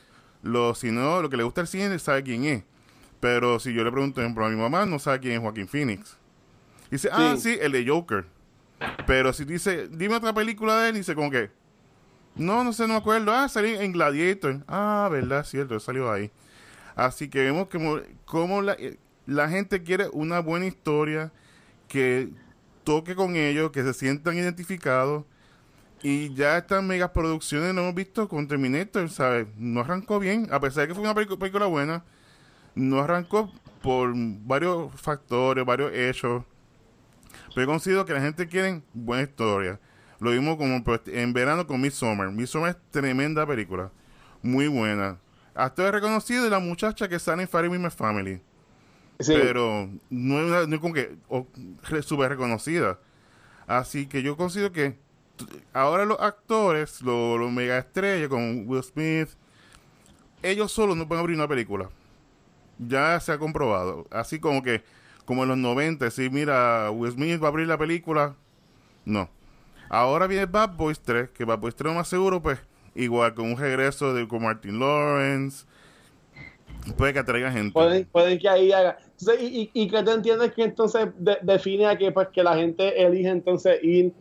Lo, 0.42 0.74
si 0.74 0.90
no, 0.90 1.22
lo 1.22 1.30
que 1.30 1.36
le 1.36 1.42
gusta 1.44 1.60
el 1.60 1.66
cine 1.66 1.98
sabe 1.98 2.22
quién 2.22 2.44
es. 2.44 2.64
Pero 3.20 3.58
si 3.58 3.72
yo 3.72 3.84
le 3.84 3.90
pregunto, 3.90 4.16
por 4.16 4.24
ejemplo, 4.24 4.46
a 4.46 4.48
mi 4.48 4.56
mamá, 4.56 4.86
no 4.86 4.98
sabe 4.98 5.20
quién 5.20 5.34
es 5.34 5.40
Joaquín 5.40 5.68
Phoenix. 5.68 6.16
Dice, 6.90 7.08
ah, 7.12 7.34
sí, 7.38 7.58
el 7.60 7.72
de 7.72 7.86
Joker. 7.86 8.24
Pero 9.06 9.32
si 9.32 9.44
dice, 9.44 9.88
dime 9.88 10.16
otra 10.16 10.32
película 10.32 10.80
de 10.80 10.90
él, 10.90 10.94
dice 10.96 11.14
como 11.14 11.30
que, 11.30 11.50
no, 12.36 12.62
no 12.62 12.72
sé, 12.72 12.82
no 12.82 12.94
me 12.94 13.00
acuerdo. 13.00 13.32
Ah, 13.32 13.48
salió 13.48 13.80
en 13.80 13.92
Gladiator. 13.92 14.64
Ah, 14.68 15.08
verdad, 15.10 15.44
cierto, 15.44 15.78
salió 15.80 16.10
ahí. 16.10 16.30
Así 16.98 17.28
que 17.28 17.38
vemos 17.44 17.68
como, 17.68 18.00
como 18.24 18.60
la, 18.60 18.72
eh, 18.72 18.98
la 19.24 19.48
gente 19.48 19.84
quiere 19.84 20.08
una 20.12 20.40
buena 20.40 20.66
historia 20.66 21.30
que 21.86 22.28
toque 22.82 23.14
con 23.14 23.36
ellos, 23.36 23.70
que 23.70 23.84
se 23.84 23.94
sientan 23.94 24.36
identificados. 24.36 25.24
Y 26.02 26.34
ya 26.34 26.58
estas 26.58 26.82
megas 26.82 27.10
producciones 27.10 27.72
lo 27.72 27.82
hemos 27.82 27.94
visto 27.94 28.28
con 28.28 28.48
Terminator, 28.48 29.08
¿sabes? 29.10 29.46
No 29.56 29.82
arrancó 29.82 30.18
bien, 30.18 30.48
a 30.50 30.58
pesar 30.58 30.82
de 30.82 30.88
que 30.88 30.94
fue 30.94 31.04
una 31.04 31.14
película 31.14 31.66
buena, 31.66 32.02
no 32.74 32.98
arrancó 32.98 33.52
por 33.80 34.12
varios 34.16 34.92
factores, 35.00 35.64
varios 35.64 35.92
hechos. 35.92 36.42
Pero 37.54 37.62
he 37.62 37.66
considerado 37.66 38.06
que 38.06 38.14
la 38.14 38.22
gente 38.22 38.48
quiere 38.48 38.82
buena 38.92 39.22
historia. 39.22 39.78
Lo 40.18 40.32
vimos 40.32 40.56
como 40.56 40.82
en 41.06 41.32
verano 41.32 41.64
con 41.64 41.80
Midsommar. 41.80 42.32
Midsommar 42.32 42.70
es 42.70 42.76
tremenda 42.90 43.46
película. 43.46 43.92
Muy 44.42 44.66
buena. 44.66 45.18
Es 45.54 45.92
reconocido 45.92 46.44
de 46.44 46.50
la 46.50 46.58
muchacha 46.58 47.08
que 47.08 47.18
sale 47.18 47.42
en 47.42 47.48
Fire 47.48 47.70
My 47.70 47.90
Family. 47.90 48.40
Sí. 49.20 49.34
Pero 49.34 49.90
no 50.10 50.40
es, 50.40 50.68
no 50.68 50.74
es 50.76 50.80
como 50.80 50.94
que 50.94 51.16
súper 52.02 52.30
reconocida. 52.30 52.98
Así 53.66 54.06
que 54.06 54.22
yo 54.22 54.36
considero 54.36 54.72
que 54.72 54.96
ahora 55.72 56.04
los 56.04 56.20
actores, 56.20 57.02
los, 57.02 57.38
los 57.38 57.50
mega 57.50 57.78
estrellas 57.78 58.28
como 58.28 58.62
Will 58.62 58.82
Smith, 58.82 59.28
ellos 60.42 60.72
solos 60.72 60.96
no 60.96 61.08
pueden 61.08 61.20
abrir 61.20 61.36
una 61.36 61.48
película. 61.48 61.90
Ya 62.78 63.18
se 63.20 63.32
ha 63.32 63.38
comprobado. 63.38 64.06
Así 64.10 64.38
como 64.38 64.62
que, 64.62 64.84
como 65.24 65.42
en 65.42 65.48
los 65.48 65.58
90, 65.58 66.10
si 66.10 66.30
mira, 66.30 66.90
Will 66.90 67.12
Smith 67.12 67.42
va 67.42 67.46
a 67.46 67.50
abrir 67.50 67.66
la 67.66 67.76
película. 67.76 68.36
No. 69.04 69.28
Ahora 69.88 70.26
viene 70.26 70.46
Bad 70.46 70.76
Boys 70.76 71.00
3, 71.00 71.30
que 71.30 71.44
Bad 71.44 71.58
Boys 71.58 71.74
3 71.74 71.94
más 71.94 72.08
seguro, 72.08 72.40
pues, 72.40 72.58
igual 72.98 73.34
con 73.34 73.46
un 73.52 73.56
regreso 73.56 74.12
de 74.14 74.26
con 74.28 74.42
Martin 74.42 74.78
Lawrence. 74.78 75.66
Puede 76.96 77.12
que 77.12 77.18
atraiga 77.18 77.50
gente. 77.50 77.72
Pueden, 77.72 78.04
pueden 78.06 78.38
que 78.38 78.48
ahí 78.48 78.72
haga. 78.72 78.98
Entonces, 79.18 79.42
y, 79.42 79.70
y, 79.74 79.82
y 79.82 79.88
que 79.90 80.02
tú 80.02 80.10
entiendes 80.10 80.52
que 80.52 80.64
entonces 80.64 81.08
de- 81.18 81.38
define 81.42 81.86
a 81.86 81.96
que, 81.98 82.10
pues, 82.12 82.28
que 82.28 82.42
la 82.42 82.54
gente 82.56 83.02
elige 83.04 83.28
entonces 83.28 83.78
ir 83.82 84.12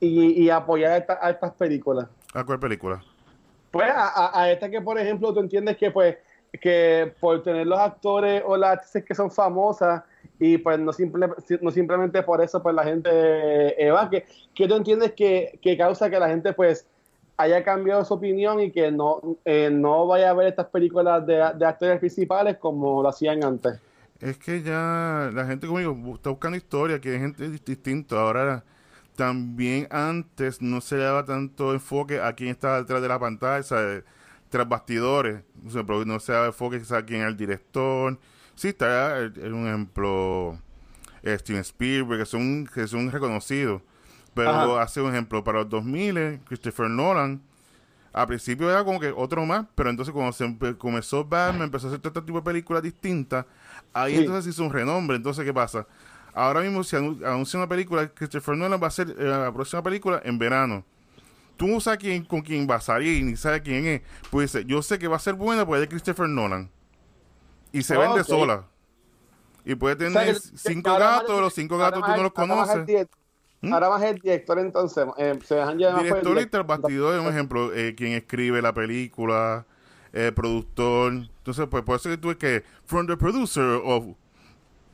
y, 0.00 0.42
y 0.44 0.50
apoyar 0.50 0.92
a, 0.92 0.96
esta- 0.98 1.18
a 1.20 1.30
estas 1.30 1.52
películas. 1.52 2.06
¿A 2.32 2.44
cuál 2.44 2.58
película? 2.60 3.02
Pues 3.70 3.88
a, 3.90 4.08
a- 4.08 4.42
a 4.42 4.50
esta 4.52 4.70
que, 4.70 4.80
por 4.80 4.98
ejemplo, 4.98 5.34
tú 5.34 5.40
entiendes 5.40 5.76
que, 5.76 5.90
pues, 5.90 6.16
que 6.60 7.12
por 7.20 7.42
tener 7.42 7.66
los 7.66 7.78
actores 7.78 8.42
o 8.46 8.56
las 8.56 8.74
actrices 8.74 9.04
que 9.04 9.14
son 9.14 9.28
famosas 9.30 10.02
y 10.38 10.56
pues 10.58 10.78
no, 10.78 10.92
simple, 10.92 11.28
no 11.60 11.70
simplemente 11.72 12.22
por 12.22 12.40
eso 12.42 12.62
pues 12.62 12.74
la 12.76 12.84
gente 12.84 13.10
eh, 13.12 13.90
va, 13.90 14.08
que, 14.08 14.24
que 14.54 14.68
tú 14.68 14.76
entiendes 14.76 15.12
que, 15.14 15.58
que 15.60 15.76
causa 15.76 16.08
que 16.08 16.18
la 16.18 16.28
gente 16.28 16.52
pues 16.52 16.86
haya 17.36 17.64
cambiado 17.64 18.04
su 18.04 18.14
opinión 18.14 18.60
y 18.60 18.70
que 18.70 18.90
no, 18.90 19.38
eh, 19.44 19.70
no 19.72 20.06
vaya 20.06 20.30
a 20.30 20.34
ver 20.34 20.48
estas 20.48 20.66
películas 20.66 21.26
de, 21.26 21.34
de 21.56 21.66
actores 21.66 21.98
principales 21.98 22.56
como 22.58 23.02
lo 23.02 23.08
hacían 23.08 23.42
antes. 23.44 23.80
Es 24.20 24.38
que 24.38 24.62
ya 24.62 25.30
la 25.34 25.44
gente 25.46 25.66
conmigo 25.66 25.96
está 26.14 26.30
buscando 26.30 26.56
historia, 26.56 27.00
que 27.00 27.10
hay 27.10 27.18
gente 27.18 27.48
distinta. 27.50 28.20
Ahora 28.20 28.64
también 29.16 29.86
antes 29.90 30.62
no 30.62 30.80
se 30.80 30.96
daba 30.96 31.24
tanto 31.24 31.72
enfoque 31.72 32.20
a 32.20 32.32
quién 32.34 32.50
estaba 32.50 32.78
detrás 32.78 33.02
de 33.02 33.08
la 33.08 33.18
pantalla, 33.18 33.62
¿sabes? 33.62 34.04
tras 34.54 34.68
bastidores. 34.68 35.42
O 35.74 36.04
no 36.04 36.20
se 36.20 36.32
daba 36.32 36.46
enfoque 36.46 36.80
a 36.88 37.02
quién 37.04 37.20
era 37.20 37.28
el 37.28 37.36
director. 37.36 38.18
Sí, 38.54 38.68
está 38.68 39.18
un 39.36 39.66
ejemplo 39.66 40.58
eh, 41.24 41.36
Steven 41.38 41.62
Spielberg, 41.62 42.20
que 42.20 42.26
son, 42.26 42.66
que 42.72 42.86
son 42.86 43.10
reconocidos. 43.10 43.82
Pero 44.34 44.78
hace 44.78 45.00
un 45.00 45.10
ejemplo, 45.10 45.44
para 45.44 45.60
los 45.60 45.68
2000, 45.68 46.40
Christopher 46.44 46.90
Nolan, 46.90 47.40
a 48.12 48.26
principio 48.26 48.70
era 48.70 48.84
como 48.84 49.00
que 49.00 49.10
otro 49.10 49.44
más, 49.44 49.66
pero 49.74 49.90
entonces 49.90 50.12
cuando 50.12 50.32
se 50.32 50.76
comenzó 50.78 51.24
Batman, 51.24 51.62
empezó 51.62 51.86
a 51.86 51.90
hacer 51.90 52.00
todo 52.00 52.10
este 52.10 52.22
tipo 52.22 52.38
de 52.38 52.44
películas 52.44 52.82
distintas, 52.82 53.44
ahí 53.92 54.16
entonces 54.16 54.54
hizo 54.54 54.64
un 54.64 54.72
renombre. 54.72 55.16
Entonces, 55.16 55.44
¿qué 55.44 55.52
pasa? 55.52 55.86
Ahora 56.32 56.60
mismo 56.60 56.82
se 56.82 56.96
anuncia 56.96 57.58
una 57.58 57.68
película, 57.68 58.08
Christopher 58.08 58.56
Nolan 58.56 58.80
va 58.80 58.86
a 58.86 58.88
hacer 58.88 59.08
eh, 59.10 59.24
la 59.24 59.52
próxima 59.52 59.82
película 59.82 60.20
en 60.24 60.38
verano. 60.38 60.84
Tú 61.56 61.68
no 61.68 61.80
sabes 61.80 62.00
quién, 62.00 62.24
con 62.24 62.40
quién 62.40 62.68
va 62.68 62.76
a 62.76 62.80
salir, 62.80 63.24
ni 63.24 63.36
sabes 63.36 63.62
quién 63.62 63.86
es. 63.86 64.02
Pues 64.30 64.52
yo 64.66 64.82
sé 64.82 64.98
que 64.98 65.06
va 65.06 65.16
a 65.16 65.20
ser 65.20 65.34
buena 65.34 65.64
porque 65.64 65.82
es 65.82 65.88
de 65.88 65.88
Christopher 65.88 66.28
Nolan. 66.28 66.70
Y 67.72 67.82
se 67.82 67.96
vende 67.96 68.24
sola. 68.24 68.66
Y 69.64 69.74
puede 69.76 69.96
tener 69.96 70.36
cinco 70.38 70.96
gatos, 70.98 71.40
los 71.40 71.54
cinco 71.54 71.78
gatos 71.78 72.04
tú 72.04 72.10
no 72.10 72.22
los 72.22 72.32
conoces. 72.32 73.08
Ahora 73.72 73.88
más 73.90 74.02
el 74.02 74.18
director 74.18 74.58
entonces. 74.58 75.06
Eh, 75.16 75.38
se 75.44 75.54
dejan 75.54 75.78
llevar 75.78 76.02
director 76.02 76.36
y 76.36 76.56
el 76.56 76.62
bastidor 76.64 77.14
es 77.14 77.20
un 77.20 77.26
ejemplo. 77.28 77.72
Eh, 77.74 77.94
quien 77.96 78.12
escribe 78.12 78.60
la 78.62 78.72
película, 78.72 79.66
el 80.12 80.32
productor. 80.34 81.12
Entonces, 81.12 81.66
pues 81.70 81.82
puede 81.84 81.98
ser 81.98 82.12
que 82.12 82.18
tú 82.18 82.28
ves 82.28 82.36
que 82.36 82.64
from 82.84 83.06
the 83.06 83.16
producer 83.16 83.80
of 83.84 84.06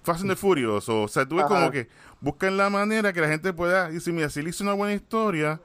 Fast 0.02 0.22
and 0.22 0.30
the 0.30 0.36
Furious. 0.36 0.88
O, 0.88 1.08
sea, 1.08 1.26
tú 1.26 1.36
ves 1.36 1.46
como 1.46 1.70
que 1.70 1.88
buscan 2.20 2.56
la 2.56 2.70
manera 2.70 3.12
que 3.12 3.20
la 3.20 3.28
gente 3.28 3.52
pueda 3.52 3.90
decir, 3.90 4.12
mira, 4.12 4.30
si 4.30 4.42
le 4.42 4.50
hizo 4.50 4.64
una 4.64 4.72
buena 4.72 4.94
historia, 4.94 5.60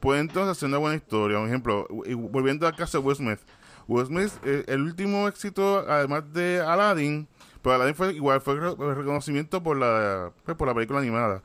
puede 0.00 0.20
entonces 0.20 0.50
hacer 0.56 0.68
una 0.68 0.78
buena 0.78 0.96
historia. 0.96 1.38
Por 1.38 1.48
ejemplo, 1.48 1.86
volviendo 2.30 2.66
al 2.66 2.76
caso 2.76 3.00
de 3.00 3.04
Will 3.06 3.16
Smith. 3.16 3.40
Will 3.88 4.06
Smith, 4.06 4.32
eh, 4.44 4.64
el 4.68 4.82
último 4.82 5.26
éxito, 5.28 5.84
además 5.88 6.32
de 6.32 6.60
Aladdin, 6.60 7.26
pero 7.62 7.76
Aladdin 7.76 7.94
fue 7.94 8.12
igual, 8.12 8.40
fue 8.40 8.54
reconocimiento 8.56 9.62
por 9.62 9.76
la, 9.76 10.32
pues, 10.44 10.56
por 10.56 10.68
la 10.68 10.74
película 10.74 10.98
animada. 10.98 11.42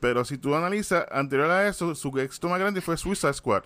Pero 0.00 0.24
si 0.24 0.38
tú 0.38 0.54
analizas, 0.54 1.06
anterior 1.10 1.50
a 1.50 1.68
eso, 1.68 1.94
su 1.94 2.08
éxito 2.18 2.48
más 2.48 2.58
grande 2.58 2.80
fue 2.80 2.96
Suicide 2.96 3.34
Squad. 3.34 3.64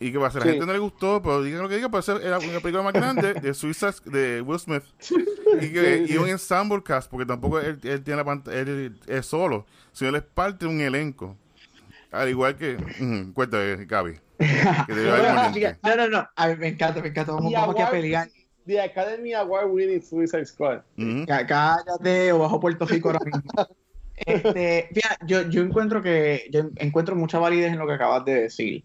Y 0.00 0.10
que 0.10 0.18
va 0.18 0.26
a 0.26 0.30
ser, 0.30 0.44
la 0.44 0.50
gente 0.50 0.66
no 0.66 0.72
le 0.72 0.78
gustó, 0.78 1.22
pero 1.22 1.42
digan 1.42 1.62
lo 1.62 1.68
que 1.68 1.76
digan, 1.76 1.90
puede 1.90 2.02
ser 2.02 2.20
era 2.22 2.38
una 2.38 2.60
película 2.60 2.82
más 2.82 2.92
grande 2.92 3.34
de 3.34 3.54
Suicide 3.54 3.94
de 4.06 4.40
Will 4.40 4.58
Smith. 4.58 4.82
Y, 5.60 5.72
que, 5.72 6.04
y 6.08 6.16
un 6.16 6.28
ensemble 6.28 6.82
cast, 6.82 7.08
porque 7.08 7.24
tampoco 7.24 7.60
él, 7.60 7.78
tiene 7.78 8.16
la 8.16 8.24
pantalla, 8.24 8.58
él 8.58 8.98
es 9.06 9.24
solo, 9.24 9.66
sino 9.92 10.10
él 10.10 10.16
es 10.16 10.22
parte 10.22 10.64
de 10.64 10.72
un 10.72 10.80
elenco. 10.80 11.36
Al 12.10 12.28
igual 12.28 12.56
que, 12.56 12.76
cuéntame, 13.32 13.84
Gaby. 13.84 14.18
no, 15.84 15.96
no, 15.96 16.08
no, 16.08 16.28
a 16.34 16.48
mí 16.48 16.56
me 16.56 16.68
encanta, 16.68 17.00
me 17.00 17.08
encanta. 17.08 17.30
Vamos, 17.30 17.52
vamos 17.52 17.80
a 17.80 17.88
pelear. 17.88 18.28
The 18.66 18.80
Academy 18.80 19.32
Award 19.32 19.70
winning 19.70 20.02
Suicide 20.02 20.46
Squad. 20.46 20.80
Cállate 21.26 22.32
o 22.32 22.40
bajo 22.40 22.58
Puerto 22.58 22.84
Rico 22.84 23.10
ahora 23.10 23.24
mismo. 23.24 23.42
Este, 24.16 24.88
yo, 25.26 25.48
yo 25.48 25.62
encuentro 25.62 26.02
que 26.02 26.48
yo 26.50 26.70
encuentro 26.76 27.16
mucha 27.16 27.38
validez 27.38 27.72
en 27.72 27.78
lo 27.78 27.86
que 27.86 27.94
acabas 27.94 28.24
de 28.24 28.42
decir. 28.42 28.84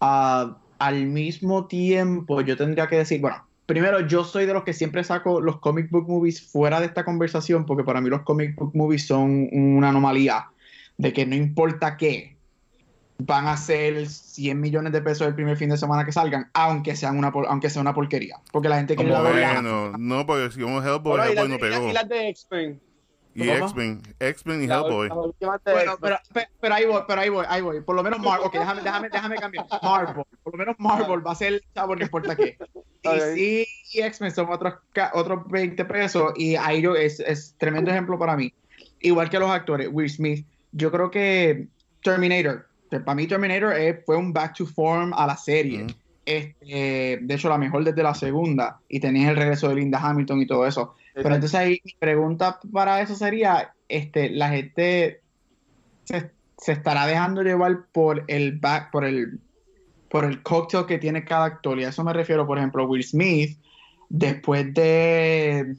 Ah, 0.00 0.56
al 0.78 1.06
mismo 1.06 1.66
tiempo, 1.66 2.40
yo 2.40 2.56
tendría 2.56 2.88
que 2.88 2.96
decir, 2.96 3.20
bueno, 3.20 3.46
primero, 3.66 4.00
yo 4.06 4.24
soy 4.24 4.46
de 4.46 4.54
los 4.54 4.64
que 4.64 4.72
siempre 4.72 5.04
saco 5.04 5.40
los 5.40 5.60
comic 5.60 5.90
book 5.90 6.08
movies 6.08 6.50
fuera 6.50 6.80
de 6.80 6.86
esta 6.86 7.04
conversación, 7.04 7.66
porque 7.66 7.84
para 7.84 8.00
mí 8.00 8.08
los 8.08 8.22
comic 8.22 8.56
book 8.56 8.74
movies 8.74 9.06
son 9.06 9.48
una 9.52 9.90
anomalía 9.90 10.46
de 10.96 11.12
que 11.12 11.26
no 11.26 11.34
importa 11.34 11.96
qué, 11.96 12.36
van 13.18 13.46
a 13.46 13.56
ser 13.56 14.08
100 14.08 14.60
millones 14.60 14.92
de 14.92 15.02
pesos 15.02 15.26
el 15.26 15.34
primer 15.34 15.56
fin 15.56 15.68
de 15.68 15.76
semana 15.76 16.04
que 16.04 16.12
salgan, 16.12 16.50
aunque 16.54 16.96
sean 16.96 17.18
una 17.18 17.28
aunque 17.48 17.70
sea 17.70 17.82
una 17.82 17.94
porquería, 17.94 18.38
porque 18.52 18.68
la 18.68 18.76
gente 18.78 18.96
quiere 18.96 19.10
la 19.10 19.20
Bueno, 19.20 19.92
no, 19.98 20.26
porque 20.26 20.50
si 20.50 20.62
vamos 20.62 20.84
Hellboy, 20.84 21.20
Hellboy 21.28 21.48
no 21.48 21.58
pegó. 21.58 21.90
Y 21.90 21.92
las 21.92 22.08
de 22.08 22.28
X-Men. 22.30 22.80
Y 23.44 23.50
X-Men, 23.50 24.02
X-Men 24.18 24.62
y 24.62 24.64
Hellboy. 24.66 25.08
Bueno, 25.08 25.98
pero, 26.00 26.18
pero, 26.60 26.74
ahí 26.74 26.86
voy, 26.86 27.02
pero 27.06 27.20
ahí 27.20 27.28
voy, 27.28 27.46
ahí 27.48 27.60
voy. 27.60 27.80
Por 27.80 27.96
lo 27.96 28.02
menos 28.02 28.20
Marvel, 28.20 28.46
ok, 28.46 28.52
déjame, 28.52 28.82
déjame, 28.82 29.08
déjame 29.08 29.36
cambiar. 29.36 29.66
Marvel, 29.82 30.24
por 30.42 30.52
lo 30.52 30.58
menos 30.58 30.76
Marvel 30.78 31.26
va 31.26 31.32
a 31.32 31.34
ser 31.34 31.54
el 31.54 31.64
chavo, 31.74 31.96
no 31.96 32.02
importa 32.02 32.36
qué. 32.36 32.56
Y 33.02 33.64
sí, 33.88 34.00
X-Men 34.02 34.30
son 34.30 34.52
otros, 34.52 34.74
otros 35.14 35.48
20 35.48 35.86
pesos 35.86 36.34
y 36.36 36.56
ahí 36.56 36.82
yo, 36.82 36.94
es, 36.94 37.18
es 37.20 37.54
tremendo 37.56 37.90
ejemplo 37.90 38.18
para 38.18 38.36
mí. 38.36 38.52
Igual 39.00 39.30
que 39.30 39.38
los 39.38 39.50
actores, 39.50 39.88
Will 39.90 40.10
Smith, 40.10 40.46
yo 40.72 40.90
creo 40.90 41.10
que 41.10 41.68
Terminator, 42.02 42.66
para 42.90 43.14
mí 43.14 43.26
Terminator 43.26 43.74
fue 44.04 44.16
un 44.16 44.34
back 44.34 44.54
to 44.54 44.66
form 44.66 45.14
a 45.14 45.26
la 45.26 45.36
serie. 45.38 45.86
Este, 46.26 47.18
de 47.20 47.34
hecho, 47.34 47.48
la 47.48 47.58
mejor 47.58 47.84
desde 47.84 48.02
la 48.02 48.14
segunda. 48.14 48.80
Y 48.88 49.00
tenías 49.00 49.30
el 49.30 49.36
regreso 49.36 49.68
de 49.68 49.76
Linda 49.76 49.98
Hamilton 49.98 50.42
y 50.42 50.46
todo 50.46 50.66
eso. 50.66 50.94
Pero 51.22 51.34
entonces 51.34 51.58
ahí 51.58 51.80
mi 51.84 51.92
pregunta 51.98 52.58
para 52.72 53.00
eso 53.00 53.14
sería, 53.14 53.74
este, 53.88 54.30
la 54.30 54.50
gente 54.50 55.20
se, 56.04 56.30
estará 56.72 57.06
dejando 57.06 57.42
llevar 57.42 57.86
por 57.92 58.24
el 58.28 58.58
back, 58.58 58.90
por 58.90 59.04
el 59.04 59.38
por 60.10 60.24
el 60.24 60.42
cocktail 60.42 60.86
que 60.86 60.98
tiene 60.98 61.24
cada 61.24 61.44
actor. 61.44 61.78
Y 61.78 61.84
a 61.84 61.90
eso 61.90 62.02
me 62.02 62.12
refiero, 62.12 62.44
por 62.44 62.58
ejemplo, 62.58 62.84
Will 62.84 63.04
Smith, 63.04 63.56
después 64.08 64.74
de 64.74 65.76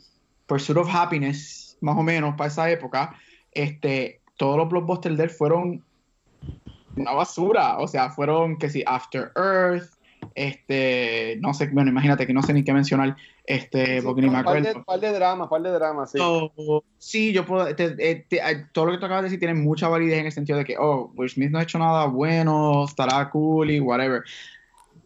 Pursuit 0.48 0.78
of 0.78 0.90
Happiness, 0.90 1.78
más 1.82 1.98
o 1.98 2.02
menos, 2.02 2.36
para 2.36 2.48
esa 2.48 2.72
época, 2.72 3.14
este, 3.52 4.22
todos 4.38 4.56
los 4.56 4.70
blockbusters 4.70 5.18
de 5.18 5.24
él 5.26 5.30
fueron 5.30 5.84
una 6.96 7.12
basura. 7.12 7.78
O 7.80 7.90
sea, 7.90 8.10
fueron 8.10 8.58
que 8.58 8.70
si 8.70 8.84
After 8.88 9.34
Earth, 9.36 9.90
este, 10.36 11.38
no 11.42 11.54
sé, 11.54 11.68
bueno, 11.68 11.92
imagínate 11.92 12.26
que 12.26 12.34
no 12.34 12.42
sé 12.44 12.54
ni 12.54 12.64
qué 12.64 12.74
mencionar, 12.74 13.16
este, 13.46 14.02
porque 14.02 14.22
ni 14.22 14.30
me 14.30 14.38
acuerdo. 14.38 14.84
Par 14.84 15.00
de, 15.00 15.08
de 15.08 15.14
drama, 15.14 15.50
par 15.50 15.62
de 15.62 15.72
drama, 15.72 16.08
sí. 16.08 16.20
sí, 16.98 17.34
yo 17.34 17.46
puedo, 17.46 17.66
todo 18.72 18.86
lo 18.86 18.92
que 18.92 18.98
tú 18.98 19.06
acabas 19.06 19.24
de 19.24 19.28
decir 19.28 19.40
tiene 19.40 19.56
mucha 19.56 19.88
validez 19.88 20.20
en 20.20 20.26
el 20.28 20.32
sentido 20.32 20.58
de 20.58 20.66
que, 20.66 20.78
oh, 20.78 21.12
Will 21.16 21.30
Smith 21.30 21.52
no 21.52 21.60
ha 21.60 21.64
hecho 21.64 21.80
nada 21.80 22.06
bueno, 22.06 22.86
estará 22.86 23.30
cool 23.30 23.72
y 23.72 23.80
whatever. 23.80 24.24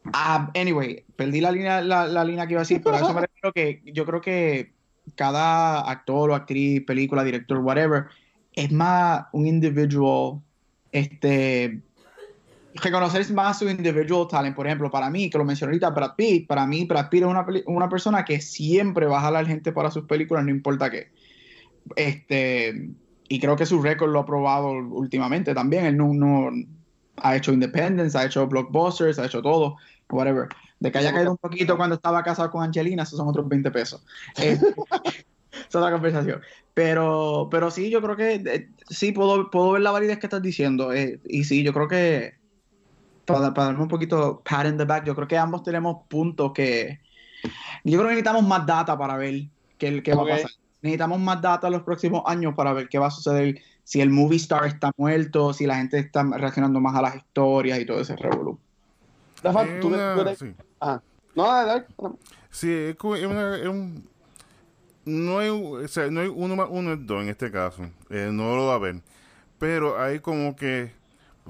Uh, 0.06 0.52
anyway, 0.54 1.04
perdí 1.16 1.42
la 1.42 1.52
línea, 1.52 1.82
la, 1.82 2.06
la, 2.06 2.24
línea 2.24 2.46
que 2.46 2.54
iba 2.54 2.62
a 2.62 2.64
decir, 2.64 2.82
pero 2.84 2.98
eso 2.98 3.14
me 3.14 3.22
refiero 3.28 3.52
que 3.54 3.82
yo 3.86 4.06
creo 4.06 4.22
que 4.22 4.74
cada 5.16 5.90
actor 5.90 6.30
o 6.30 6.36
actriz, 6.36 6.84
película, 6.86 7.24
director, 7.24 7.58
whatever, 7.60 8.06
es 8.54 8.72
más 8.72 9.26
un 9.32 9.48
individual, 9.48 10.42
este, 10.92 11.82
reconocer 12.76 13.32
más 13.34 13.60
su 13.60 13.70
individual 13.70 14.28
talent. 14.28 14.56
Por 14.56 14.68
ejemplo, 14.68 14.92
para 14.92 15.10
mí, 15.10 15.30
que 15.30 15.38
lo 15.38 15.46
mencioné 15.46 15.72
ahorita, 15.72 15.90
Brad 15.92 16.16
Pitt, 16.16 16.48
para 16.48 16.66
mí 16.66 16.86
Brad 16.86 17.10
Pitt 17.10 17.24
es 17.24 17.28
una, 17.28 17.46
una 17.68 17.90
persona 17.90 18.26
que 18.26 18.42
siempre 18.42 19.06
va 19.06 19.20
a 19.20 19.22
jalar 19.22 19.48
gente 19.48 19.72
para 19.72 19.92
sus 19.92 20.06
películas, 20.06 20.44
no 20.44 20.52
importa 20.52 20.90
qué. 20.90 21.10
Este, 21.96 22.90
y 23.28 23.40
creo 23.40 23.56
que 23.56 23.66
su 23.66 23.82
récord 23.82 24.12
lo 24.12 24.20
ha 24.20 24.26
probado 24.26 24.72
últimamente 24.72 25.54
también. 25.54 25.86
Él 25.86 25.98
no, 25.98 26.14
no 26.14 26.52
ha 27.18 27.36
hecho 27.36 27.54
Independence, 27.54 28.18
ha 28.18 28.26
hecho 28.26 28.48
Blockbusters, 28.48 29.20
ha 29.20 29.26
hecho 29.26 29.42
todo, 29.42 29.78
whatever. 30.10 30.48
De 30.80 30.92
que 30.92 30.98
haya 30.98 31.14
caído 31.14 31.32
un 31.32 31.38
poquito 31.38 31.78
cuando 31.78 31.96
estaba 31.96 32.24
casado 32.24 32.52
con 32.52 32.64
Angelina, 32.64 33.04
esos 33.04 33.18
son 33.18 33.28
otros 33.28 33.48
20 33.48 33.72
pesos. 33.72 34.06
Eh, 34.38 34.60
es 35.70 35.76
otra 35.76 35.92
conversación. 35.92 36.42
Pero, 36.74 37.48
pero 37.50 37.72
sí, 37.72 37.90
yo 37.90 38.02
creo 38.02 38.18
que 38.18 38.34
eh, 38.34 38.70
sí 38.90 39.14
puedo, 39.14 39.50
puedo 39.50 39.72
ver 39.72 39.82
la 39.82 39.92
validez 39.92 40.20
que 40.20 40.26
estás 40.26 40.42
diciendo. 40.42 40.92
Eh, 40.92 41.20
y 41.26 41.46
sí, 41.46 41.64
yo 41.64 41.74
creo 41.74 41.88
que 41.88 42.45
para, 43.26 43.50
darme 43.50 43.82
un 43.82 43.88
poquito 43.88 44.42
pat 44.44 44.68
in 44.68 44.78
the 44.78 44.86
back, 44.86 45.06
yo 45.06 45.16
creo 45.16 45.28
que 45.28 45.38
ambos 45.38 45.64
tenemos 45.64 46.08
puntos 46.08 46.52
que. 46.54 47.00
Yo 47.84 47.98
creo 47.98 48.04
que 48.04 48.16
necesitamos 48.16 48.44
más 48.44 48.66
data 48.66 48.98
para 48.98 49.18
ver 49.18 49.44
qué, 49.78 50.02
qué 50.02 50.16
va 50.16 50.24
a 50.24 50.28
pasar. 50.28 50.52
Necesitamos 50.82 51.20
más 51.20 51.42
data 51.42 51.68
en 51.68 51.74
los 51.74 51.84
próximos 51.84 52.24
años 52.26 52.54
para 52.56 52.74
ver 52.74 52.88
qué 52.90 53.00
va 53.00 53.08
a 53.08 53.12
suceder, 53.12 53.60
si 53.84 54.02
el 54.02 54.10
movie 54.10 54.38
star 54.38 54.66
está 54.66 54.92
muerto, 54.98 55.54
si 55.54 55.66
la 55.66 55.78
gente 55.78 56.00
está 56.00 56.24
reaccionando 56.24 56.80
más 56.80 56.96
a 56.96 57.02
las 57.02 57.16
historias 57.16 57.80
y 57.80 57.86
todo 57.86 58.00
ese 58.00 58.16
revolú. 58.16 58.60
sí. 60.38 60.54
Ah. 60.82 61.02
No, 61.36 61.46
Sí, 62.50 62.72
es, 62.72 62.96
un, 63.04 64.08
no 65.04 65.40
hay, 65.40 65.50
o 65.50 65.88
sea, 65.88 66.10
no 66.10 66.22
hay 66.22 66.28
uno 66.34 66.56
más 66.56 66.68
uno 66.72 66.94
es 66.94 67.06
dos 67.06 67.22
en 67.22 67.30
este 67.30 67.52
caso. 67.52 67.84
Eh, 68.10 68.30
no 68.32 68.56
lo 68.56 68.68
va 68.68 68.76
a 68.76 68.80
ver. 68.80 69.02
Pero 69.60 70.02
hay 70.02 70.20
como 70.20 70.56
que 70.56 70.92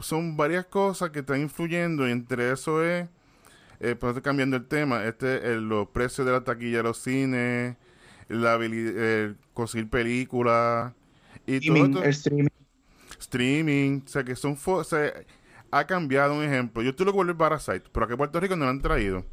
son 0.02 0.38
varias 0.38 0.66
cosas 0.66 1.10
que 1.12 1.20
están 1.20 1.42
influyendo 1.42 2.08
y 2.08 2.12
entre 2.12 2.52
eso 2.52 2.84
es, 2.84 3.08
eh, 3.80 3.96
pues 3.96 4.20
cambiando 4.22 4.58
el 4.58 4.66
tema, 4.66 5.06
este 5.06 5.56
los 5.58 5.90
precios 5.90 6.26
de 6.26 6.34
la 6.34 6.44
taquilla 6.44 6.78
de 6.78 6.84
los 6.84 6.98
cines, 6.98 7.76
la 8.28 8.54
habilidad, 8.54 8.94
eh, 8.96 9.36
conseguir 9.54 9.90
películas 9.90 10.94
y 11.46 11.56
streaming, 11.56 11.92
todo 11.92 12.04
streaming. 12.04 12.50
Streaming, 13.20 14.02
o 14.06 14.08
sea 14.08 14.24
que 14.24 14.36
son, 14.36 14.58
o 14.66 14.84
sea, 14.84 15.14
ha 15.72 15.86
cambiado 15.86 16.34
un 16.36 16.44
ejemplo. 16.44 16.82
Yo 16.82 16.92
estoy 16.92 17.06
lo 17.06 17.12
que 17.12 17.18
vuelve 17.18 17.36
Parasite, 17.36 17.84
pero 17.92 18.06
aquí 18.06 18.14
en 18.14 18.18
Puerto 18.18 18.40
Rico 18.40 18.56
no 18.56 18.66
lo 18.66 18.72
han 18.72 18.82
traído. 18.82 19.26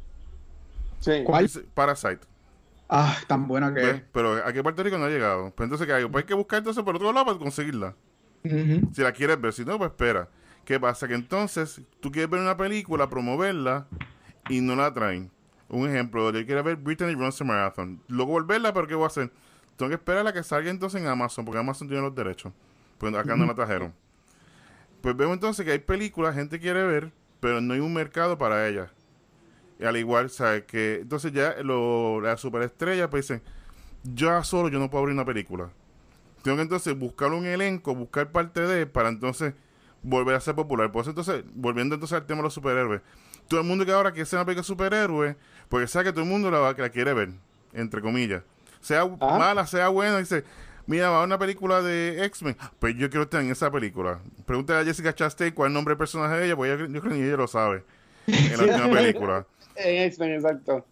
Sí. 0.99 1.23
¿Cuál? 1.25 1.49
Parasite. 1.73 2.19
Ah, 2.89 3.17
tan 3.27 3.47
buena 3.47 3.73
que 3.73 3.81
¿ves? 3.81 3.95
es. 3.95 4.03
Pero 4.11 4.35
aquí 4.45 4.57
en 4.57 4.63
Puerto 4.63 4.83
Rico 4.83 4.97
no 4.97 5.05
ha 5.05 5.09
llegado. 5.09 5.51
Pues 5.55 5.65
entonces, 5.65 5.87
¿qué 5.87 5.93
hay? 5.93 6.05
Pues 6.05 6.23
hay 6.23 6.27
que 6.27 6.33
buscar 6.33 6.59
entonces 6.59 6.83
por 6.83 6.95
otro 6.95 7.11
lado 7.11 7.25
para 7.25 7.37
conseguirla. 7.39 7.95
Si 8.43 9.01
la 9.01 9.13
quieres 9.13 9.39
ver, 9.39 9.53
si 9.53 9.63
no, 9.63 9.77
pues 9.77 9.91
espera. 9.91 10.29
¿Qué 10.65 10.79
pasa? 10.79 11.07
Que 11.07 11.15
entonces 11.15 11.81
tú 11.99 12.11
quieres 12.11 12.29
ver 12.29 12.41
una 12.41 12.55
película, 12.55 13.09
promoverla 13.09 13.87
y 14.49 14.61
no 14.61 14.75
la 14.75 14.93
traen. 14.93 15.29
Un 15.69 15.89
ejemplo, 15.89 16.31
yo 16.31 16.45
quiero 16.45 16.63
ver 16.63 16.77
Brittany 16.77 17.15
Runs 17.15 17.41
a 17.41 17.43
Marathon. 17.43 18.01
Luego 18.07 18.33
volverla, 18.33 18.73
pero 18.73 18.87
¿qué 18.87 18.95
voy 18.95 19.05
a 19.05 19.07
hacer? 19.07 19.31
Tengo 19.75 19.89
que 19.89 19.95
esperar 19.95 20.25
a 20.27 20.33
que 20.33 20.43
salga 20.43 20.69
entonces 20.69 21.01
en 21.01 21.07
Amazon, 21.07 21.43
porque 21.45 21.59
Amazon 21.59 21.87
tiene 21.87 22.03
los 22.03 22.15
derechos. 22.15 22.53
Pues 22.97 23.13
acá 23.15 23.35
no 23.35 23.45
la 23.45 23.55
trajeron. 23.55 23.93
Pues 25.01 25.17
vemos 25.17 25.33
entonces 25.33 25.65
que 25.65 25.71
hay 25.71 25.79
películas, 25.79 26.35
gente 26.35 26.59
quiere 26.59 26.83
ver, 26.83 27.11
pero 27.39 27.59
no 27.59 27.73
hay 27.73 27.81
un 27.81 27.93
mercado 27.93 28.37
para 28.37 28.67
ellas. 28.67 28.89
Y 29.79 29.83
al 29.83 29.97
igual, 29.97 30.29
¿sabes? 30.29 30.63
Que 30.63 30.99
entonces 31.01 31.33
ya 31.33 31.55
lo, 31.61 32.21
la 32.21 32.37
superestrella 32.37 33.09
pues 33.09 33.27
dicen, 33.27 33.41
yo 34.03 34.41
solo 34.43 34.69
yo 34.69 34.79
no 34.79 34.89
puedo 34.89 35.01
abrir 35.01 35.15
una 35.15 35.25
película. 35.25 35.69
Tengo 36.43 36.57
que 36.57 36.63
entonces 36.63 36.97
buscar 36.97 37.31
un 37.31 37.45
elenco, 37.45 37.95
buscar 37.95 38.31
parte 38.31 38.61
de, 38.61 38.85
para 38.85 39.09
entonces 39.09 39.55
volver 40.03 40.35
a 40.35 40.39
ser 40.39 40.53
popular. 40.55 40.91
Por 40.91 41.01
eso 41.01 41.09
entonces, 41.11 41.43
volviendo 41.55 41.95
entonces 41.95 42.15
al 42.15 42.25
tema 42.25 42.37
de 42.37 42.43
los 42.43 42.53
superhéroes. 42.53 43.01
Todo 43.47 43.59
el 43.61 43.65
mundo 43.65 43.85
que 43.85 43.91
ahora 43.91 44.11
quiere 44.11 44.25
ser 44.25 44.37
una 44.37 44.45
película 44.45 44.61
de 44.61 44.67
superhéroes, 44.67 45.35
porque 45.69 45.87
sabe 45.87 46.05
que 46.05 46.11
todo 46.11 46.23
el 46.23 46.29
mundo 46.29 46.49
la, 46.51 46.59
va- 46.59 46.75
la 46.77 46.89
quiere 46.89 47.13
ver, 47.13 47.29
entre 47.73 48.01
comillas. 48.01 48.43
Sea 48.81 49.01
Ah. 49.19 49.37
mala, 49.37 49.65
sea 49.67 49.87
buena, 49.89 50.17
dice, 50.17 50.43
mira, 50.87 51.09
va 51.09 51.21
a 51.21 51.23
una 51.25 51.37
película 51.39 51.81
de 51.81 52.23
X-Men, 52.25 52.55
pues 52.79 52.95
yo 52.95 53.09
quiero 53.09 53.23
estar 53.23 53.41
en 53.41 53.51
esa 53.51 53.71
película. 53.71 54.19
Pregúntale 54.45 54.81
a 54.81 54.85
Jessica 54.85 55.13
Chastain 55.13 55.53
cuál 55.53 55.67
es 55.67 55.69
el 55.71 55.73
nombre 55.73 55.91
del 55.93 55.97
personaje 55.97 56.35
de 56.35 56.45
ella, 56.45 56.55
pues 56.55 56.77
yo, 56.79 56.85
yo 56.85 57.01
creo 57.01 57.13
que 57.13 57.19
ni 57.19 57.25
ella 57.25 57.37
lo 57.37 57.47
sabe. 57.47 57.83
En 58.27 58.57
la 58.57 58.63
última 58.81 58.89
película. 58.91 59.45
En 59.75 60.01
X-Men, 60.03 60.33
exacto. 60.35 60.85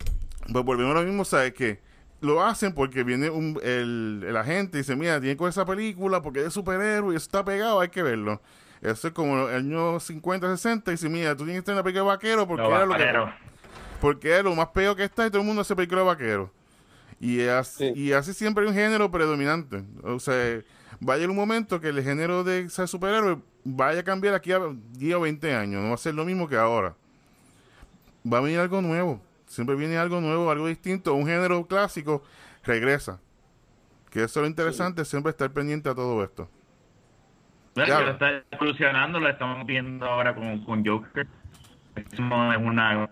Pues 0.52 0.66
volvemos 0.66 0.96
a 0.96 1.00
lo 1.02 1.06
mismo, 1.06 1.24
¿sabes 1.26 1.54
qué? 1.54 1.80
Lo 2.20 2.44
hacen 2.44 2.74
porque 2.74 3.04
viene 3.04 3.30
un, 3.30 3.60
el, 3.64 4.24
el 4.28 4.38
agente 4.38 4.78
y 4.78 4.82
dice, 4.82 4.96
mira, 4.96 5.20
tiene 5.20 5.36
que 5.38 5.44
ver 5.44 5.50
esa 5.50 5.66
película 5.66 6.22
porque 6.22 6.40
es 6.40 6.46
de 6.46 6.52
superhéroe 6.52 7.14
y 7.14 7.18
eso 7.18 7.26
está 7.26 7.44
pegado, 7.46 7.80
hay 7.80 7.90
que 7.90 8.04
verlo. 8.04 8.42
Eso 8.82 9.08
es 9.10 9.14
como 9.14 9.48
el 9.48 9.56
año 9.58 10.00
50, 10.00 10.50
60 10.58 10.92
y 10.92 10.94
dice, 10.96 11.08
mira, 11.10 11.36
tú 11.36 11.44
tienes 11.44 11.56
que 11.56 11.60
estar 11.60 11.74
en 11.74 11.78
la 11.78 11.84
película 11.84 12.04
de 12.04 12.08
vaquero 12.16 12.48
porque 12.48 12.64
Los 12.64 12.72
era 12.72 12.86
lo 12.86 13.26
que... 13.26 13.32
Porque 14.00 14.38
es 14.38 14.44
lo 14.44 14.56
más 14.56 14.70
peor 14.70 14.96
que 14.96 15.04
está 15.04 15.28
y 15.28 15.30
todo 15.30 15.42
el 15.42 15.48
mundo 15.48 15.62
hace 15.62 15.76
película 15.76 16.02
de 16.02 16.08
vaquero. 16.08 16.52
Y 17.20 17.44
así, 17.44 17.94
Sí. 17.94 18.00
y 18.00 18.14
así 18.14 18.34
siempre 18.34 18.64
hay 18.64 18.70
un 18.70 18.76
género 18.76 19.12
predominante. 19.12 19.84
O 20.04 20.20
sea, 20.20 20.34
va 21.08 21.14
a 21.14 21.18
llegar 21.18 21.30
un 21.30 21.36
momento 21.36 21.80
que 21.80 21.90
el 21.90 22.04
género 22.04 22.44
de 22.44 22.68
ser 22.70 22.88
superhéroe 22.88 23.38
vaya 23.64 24.00
a 24.00 24.04
cambiar 24.04 24.34
aquí 24.34 24.52
a 24.52 24.60
10 24.94 25.16
o 25.16 25.22
20 25.22 25.54
años. 25.54 25.84
No 25.84 25.90
va 25.90 25.94
a 25.94 25.98
ser 25.98 26.16
lo 26.16 26.26
mismo 26.26 26.48
que 26.50 26.58
ahora. 26.58 26.96
Va 28.26 28.40
a 28.40 28.42
venir 28.42 28.58
algo 28.60 28.82
nuevo. 28.82 29.22
Siempre 29.46 29.76
viene 29.76 29.98
algo 30.00 30.20
nuevo, 30.20 30.50
algo 30.50 30.66
distinto. 30.66 31.14
Un 31.14 31.28
género 31.28 31.68
clásico 31.68 32.24
regresa. 32.64 33.20
Que 34.10 34.24
eso 34.24 34.40
es 34.40 34.44
lo 34.44 34.48
interesante, 34.48 35.06
siempre 35.06 35.30
estar 35.30 35.52
pendiente 35.52 35.90
a 35.90 35.94
todo 35.94 36.24
esto. 36.24 36.50
Bueno, 37.76 37.86
Claro. 37.96 38.12
está 38.12 38.44
evolucionando, 38.52 39.20
lo 39.20 39.30
estamos 39.30 39.66
viendo 39.66 40.06
ahora 40.06 40.36
con, 40.36 40.64
con 40.66 40.86
Joker. 40.86 41.28
Es 41.96 42.20
una 42.20 43.10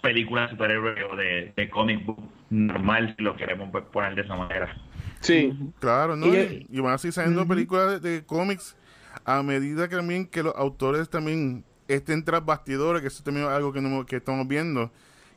película 0.00 0.42
de 0.42 0.48
superhéroe 0.50 1.04
o 1.04 1.16
de, 1.16 1.52
de 1.56 1.70
comic 1.70 2.04
book 2.04 2.20
normal, 2.50 3.14
si 3.16 3.22
lo 3.22 3.36
queremos 3.36 3.70
pues, 3.70 3.84
poner 3.84 4.14
de 4.14 4.22
esa 4.22 4.36
manera. 4.36 4.76
Sí. 5.20 5.52
Claro, 5.80 6.16
¿no? 6.16 6.26
Y 6.26 6.66
Y, 6.70 6.80
van 6.80 6.94
a 6.94 6.98
seguir 6.98 7.12
saliendo 7.14 7.42
Ujú. 7.42 7.50
películas 7.50 8.02
de, 8.02 8.10
de 8.10 8.24
cómics 8.24 8.76
a 9.24 9.42
medida 9.42 9.88
que 9.88 9.96
también 9.96 10.26
que 10.26 10.42
los 10.42 10.54
autores 10.56 11.08
también 11.08 11.64
estén 11.88 12.24
tras 12.24 12.44
bastidores, 12.44 13.02
que 13.02 13.08
eso 13.08 13.22
también 13.22 13.46
es 13.46 13.52
algo 13.52 13.72
que, 13.72 13.80
no, 13.80 14.06
que 14.06 14.16
estamos 14.16 14.46
viendo. 14.48 14.90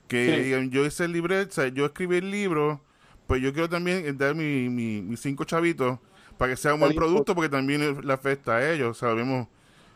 Que 0.08 0.56
Sí. 0.62 0.70
yo 0.70 0.86
hice 0.86 1.06
el 1.06 1.14
libreto, 1.14 1.50
o 1.50 1.54
sea, 1.54 1.68
yo 1.70 1.86
escribí 1.86 2.18
el 2.18 2.30
libro, 2.30 2.82
pues 3.28 3.42
yo 3.42 3.52
quiero 3.54 3.70
también 3.70 4.18
dar 4.18 4.36
mi, 4.36 4.70
mi- 4.70 5.02
mis 5.02 5.20
cinco 5.20 5.44
chavitos 5.46 6.00
para 6.38 6.52
que 6.52 6.58
sea 6.58 6.74
un 6.74 6.80
buen 6.82 6.96
producto, 6.96 7.34
porque 7.36 7.50
también 7.50 8.06
le 8.06 8.14
afecta 8.14 8.58
a 8.58 8.72
ellos. 8.72 8.98
Sabemos 8.98 9.48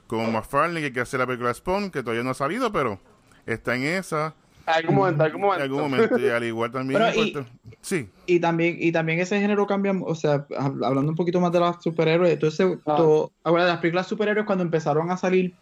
como 0.08 0.30
McFarlane 0.32 0.82
que 0.82 0.88
quiere 0.92 1.02
hacer 1.02 1.20
la 1.20 1.28
película 1.28 1.54
Spawn, 1.54 1.92
que 1.92 2.02
todavía 2.02 2.24
no 2.24 2.32
ha 2.32 2.34
salido, 2.34 2.72
pero 2.72 3.00
está 3.46 3.76
en 3.76 3.84
esa 3.84 4.34
Algún 4.66 4.96
momento, 4.96 5.24
algún 5.24 5.42
en 5.42 5.48
momento. 5.48 5.64
algún 5.64 5.82
momento. 5.82 6.20
Y 6.20 6.30
al 6.30 6.44
igual 6.44 6.72
también. 6.72 7.00
Pero 7.02 7.22
y- 7.24 7.32
Puerto- 7.32 7.50
sí, 7.82 8.08
Y 8.28 8.40
también, 8.40 8.78
y 8.80 8.92
también 8.92 9.20
ese 9.20 9.40
género 9.40 9.66
cambia, 9.68 9.92
o 9.92 10.14
sea, 10.16 10.48
hab- 10.50 10.86
hablando 10.86 11.10
un 11.12 11.16
poquito 11.16 11.40
más 11.42 11.52
de 11.52 11.60
los 11.60 11.82
superhéroes, 11.84 12.32
entonces, 12.34 12.78
Ah. 12.86 12.96
todo- 12.96 13.32
ahora 13.44 13.66
las 13.66 13.80
películas 13.80 14.08
superhéroes 14.08 14.46
cuando 14.46 14.64
empezaron 14.64 15.10
a 15.12 15.18
salir, 15.18 15.54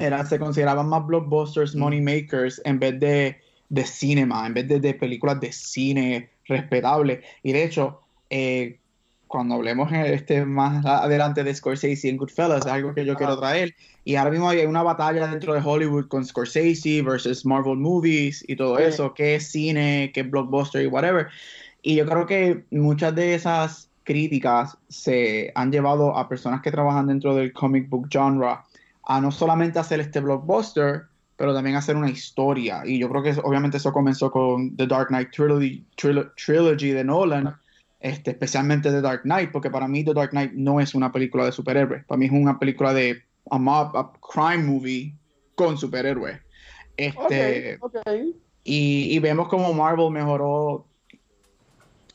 eran, 0.00 0.26
se 0.26 0.38
consideraban 0.38 0.88
más 0.88 1.06
blockbusters, 1.06 1.74
money 1.76 2.00
makers, 2.00 2.60
en 2.64 2.78
vez 2.78 2.98
de, 3.00 3.40
de 3.68 3.84
cinema, 3.84 4.46
en 4.46 4.54
vez 4.54 4.68
de, 4.68 4.78
de 4.80 4.94
películas 4.94 5.40
de 5.40 5.52
cine 5.52 6.30
respetable. 6.46 7.22
Y 7.42 7.52
de 7.52 7.64
hecho, 7.64 8.00
eh, 8.30 8.78
cuando 9.36 9.56
hablemos 9.56 9.92
este, 9.92 10.46
más 10.46 10.82
adelante 10.86 11.44
de 11.44 11.54
Scorsese 11.54 12.08
en 12.08 12.16
Goodfellas, 12.16 12.64
es 12.64 12.72
algo 12.72 12.94
que 12.94 13.04
yo 13.04 13.12
Ah. 13.12 13.16
quiero 13.16 13.38
traer. 13.38 13.74
Y 14.02 14.14
ahora 14.16 14.30
mismo 14.30 14.48
hay 14.48 14.64
una 14.64 14.82
batalla 14.82 15.26
dentro 15.26 15.52
de 15.52 15.60
Hollywood 15.62 16.08
con 16.08 16.24
Scorsese 16.24 17.02
versus 17.02 17.44
Marvel 17.44 17.76
Movies 17.76 18.42
y 18.48 18.56
todo 18.56 18.78
Sí. 18.78 18.84
eso, 18.84 19.12
qué 19.12 19.34
es 19.34 19.48
cine, 19.50 20.10
qué 20.14 20.20
es 20.20 20.30
blockbuster 20.30 20.80
y 20.82 20.86
whatever. 20.86 21.26
Y 21.82 21.96
yo 21.96 22.06
creo 22.06 22.24
que 22.24 22.64
muchas 22.70 23.14
de 23.14 23.34
esas 23.34 23.90
críticas 24.04 24.78
se 24.88 25.52
han 25.54 25.70
llevado 25.70 26.16
a 26.16 26.28
personas 26.30 26.62
que 26.62 26.70
trabajan 26.70 27.08
dentro 27.08 27.34
del 27.34 27.52
comic 27.52 27.90
book 27.90 28.08
genre 28.10 28.56
a 29.04 29.20
no 29.20 29.30
solamente 29.30 29.78
hacer 29.78 30.00
este 30.00 30.20
blockbuster, 30.20 31.02
pero 31.36 31.52
también 31.52 31.76
hacer 31.76 31.94
una 31.96 32.08
historia. 32.08 32.82
Y 32.86 32.98
yo 32.98 33.10
creo 33.10 33.22
que 33.22 33.34
obviamente 33.44 33.76
eso 33.76 33.92
comenzó 33.92 34.30
con 34.30 34.74
The 34.76 34.86
Dark 34.86 35.08
Knight 35.08 35.30
Trilogy, 35.30 35.84
Trilo- 35.94 36.32
Trilogy 36.36 36.92
de 36.92 37.04
Nolan, 37.04 37.54
este, 38.06 38.30
especialmente 38.30 38.90
The 38.90 39.00
Dark 39.00 39.22
Knight, 39.22 39.50
porque 39.50 39.68
para 39.68 39.88
mí 39.88 40.04
The 40.04 40.14
Dark 40.14 40.30
Knight 40.30 40.52
no 40.52 40.78
es 40.78 40.94
una 40.94 41.10
película 41.10 41.44
de 41.44 41.50
superhéroes, 41.50 42.04
para 42.04 42.16
mí 42.16 42.26
es 42.26 42.32
una 42.32 42.56
película 42.56 42.94
de 42.94 43.20
a 43.50 43.58
mob, 43.58 43.96
a 43.96 44.12
crime 44.20 44.62
movie 44.62 45.12
con 45.56 45.76
superhéroes. 45.76 46.38
Este, 46.96 47.80
y, 48.62 49.08
y 49.10 49.18
vemos 49.18 49.48
como 49.48 49.74
Marvel 49.74 50.12
mejoró 50.12 50.86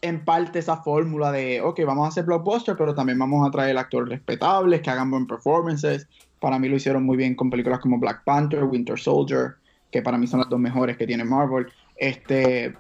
en 0.01 0.23
parte 0.23 0.59
esa 0.59 0.77
fórmula 0.77 1.29
de, 1.33 1.59
ok, 1.59 1.81
vamos 1.85 2.05
a 2.05 2.07
hacer 2.07 2.23
blockbuster, 2.23 2.77
pero 2.77 2.95
también 2.95 3.19
vamos 3.19 3.45
a 3.45 3.51
traer 3.51 3.77
actores 3.77 4.07
respetables 4.07 4.81
que 4.81 4.89
hagan 4.89 5.11
buen 5.11 5.27
performances. 5.27 6.07
Para 6.39 6.57
mí 6.57 6.69
lo 6.69 6.77
hicieron 6.77 7.03
muy 7.03 7.17
bien 7.17 7.35
con 7.35 7.49
películas 7.49 7.79
como 7.79 7.99
Black 7.99 8.23
Panther, 8.23 8.63
Winter 8.63 8.97
Soldier, 8.97 9.55
que 9.91 10.01
para 10.01 10.17
mí 10.17 10.25
son 10.25 10.39
las 10.39 10.47
dos 10.47 10.59
mejores 10.59 10.95
que 10.95 11.05
tiene 11.05 11.25
Marvel. 11.25 11.67
Este, 11.97 12.73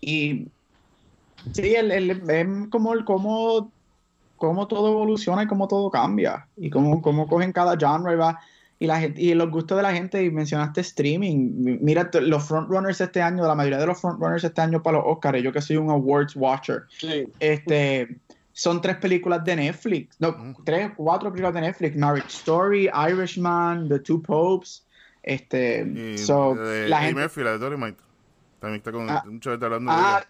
y 0.00 0.48
sí, 1.52 1.74
el, 1.74 1.90
el- 1.90 2.10
es 2.30 2.46
como, 2.70 2.94
el, 2.94 3.04
como, 3.04 3.72
como 4.36 4.66
todo 4.68 4.88
evoluciona 4.92 5.42
y 5.44 5.46
cómo 5.46 5.68
todo 5.68 5.90
cambia. 5.90 6.48
Y 6.56 6.70
cómo, 6.70 7.00
cómo 7.02 7.26
cogen 7.26 7.52
cada 7.52 7.76
genre 7.76 8.14
y 8.14 8.16
va 8.16 8.38
y 8.80 8.86
la 8.86 8.98
gente, 8.98 9.20
y 9.22 9.32
los 9.34 9.50
gustos 9.50 9.76
de 9.76 9.82
la 9.82 9.92
gente, 9.94 10.22
y 10.24 10.30
mencionaste 10.30 10.80
streaming. 10.80 11.78
Mira, 11.80 12.10
los 12.20 12.44
frontrunners 12.44 13.00
este 13.00 13.22
año, 13.22 13.46
la 13.46 13.54
mayoría 13.54 13.78
de 13.78 13.86
los 13.86 14.00
frontrunners 14.00 14.42
este 14.42 14.60
año 14.60 14.82
para 14.82 14.98
los 14.98 15.06
Oscars, 15.06 15.40
yo 15.42 15.52
que 15.52 15.62
soy 15.62 15.76
un 15.76 15.90
awards 15.90 16.34
watcher, 16.34 16.82
Sí. 16.98 17.24
este, 17.38 18.18
son 18.52 18.80
tres 18.80 18.96
películas 18.96 19.44
de 19.44 19.56
Netflix, 19.56 20.16
no, 20.20 20.32
Mm. 20.32 20.54
tres, 20.64 20.90
cuatro 20.96 21.30
películas 21.30 21.54
de 21.54 21.60
Netflix, 21.62 21.96
Marriage 21.96 22.28
Story, 22.28 22.90
Irishman, 23.08 23.88
The 23.88 24.00
Two 24.00 24.20
Popes, 24.20 24.84
este, 25.22 25.86
y 26.14 26.18
so, 26.18 26.54
de 26.56 26.88
la 26.88 26.98
Eddie 26.98 27.06
gente, 27.06 27.22
Murphy, 27.22 27.42
la 27.42 27.52
de. 27.58 27.94
También 28.58 28.76
está 28.78 28.92
con 28.92 29.08
Ah. 29.08 29.22
mucha 29.26 29.50
gente 29.52 29.64
hablando 29.66 29.92
de 29.92 29.98
ah, 29.98 30.16
ella. 30.18 30.28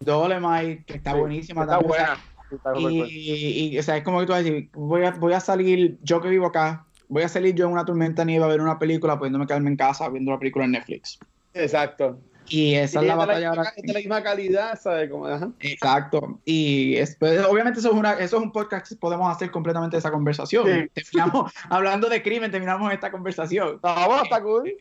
Dolemite, 0.00 0.84
que 0.84 0.94
está 0.94 1.12
Sí, 1.12 1.18
buenísima 1.18 1.62
Está 1.62 1.78
también, 1.78 1.92
o 1.92 1.94
sea, 2.04 2.16
buena. 2.50 2.80
Y, 2.80 2.82
buena. 2.82 3.08
y- 3.10 3.68
y, 3.74 3.78
o 3.78 3.82
sea, 3.82 3.96
es 3.96 4.04
como 4.04 4.20
que 4.20 4.26
tú 4.26 4.32
vas 4.32 4.40
a 4.40 4.44
decir, 4.44 4.70
voy 4.72 5.04
a, 5.04 5.10
voy 5.12 5.32
a 5.32 5.40
salir, 5.40 5.98
yo 6.02 6.20
que 6.20 6.28
vivo 6.28 6.46
acá, 6.46 6.84
voy 7.08 7.22
a 7.22 7.28
salir 7.28 7.54
yo 7.54 7.66
en 7.66 7.72
una 7.72 7.84
tormenta 7.84 8.22
de 8.22 8.26
nieve 8.26 8.44
a 8.44 8.48
ver 8.48 8.60
una 8.60 8.78
película, 8.78 9.18
pudiéndome 9.18 9.46
quedarme 9.46 9.70
en 9.70 9.76
casa 9.76 10.08
viendo 10.08 10.30
la 10.32 10.38
película 10.38 10.64
en 10.64 10.72
Netflix. 10.72 11.18
Exacto. 11.54 12.18
Y 12.48 12.74
esa 12.74 13.00
es 13.00 13.04
Y 13.04 13.08
la 13.08 13.12
es 13.14 13.18
batalla 13.18 13.52
es 13.76 13.82
de 13.82 13.92
la 13.92 13.98
misma 13.98 14.22
calidad, 14.22 14.78
¿sabes? 14.80 15.10
Como, 15.10 15.26
ajá. 15.26 15.50
Exacto. 15.58 16.38
Y 16.44 16.94
es- 16.96 17.16
pues, 17.16 17.44
obviamente 17.44 17.80
eso 17.80 17.88
es, 17.90 17.94
una, 17.96 18.12
eso 18.12 18.36
es 18.36 18.42
un 18.42 18.52
podcast 18.52 18.88
que 18.88 18.94
podemos 18.96 19.28
hacer 19.34 19.50
completamente 19.50 19.96
esa 19.96 20.12
conversación. 20.12 20.64
Sí. 20.66 20.88
Terminamos 20.94 21.52
hablando 21.70 22.08
de 22.08 22.22
crimen, 22.22 22.52
terminamos 22.52 22.92
esta 22.92 23.10
conversación. 23.10 23.80
No, 23.82 23.94
bueno, 24.06 24.22
está 24.22 24.40
cool. 24.42 24.72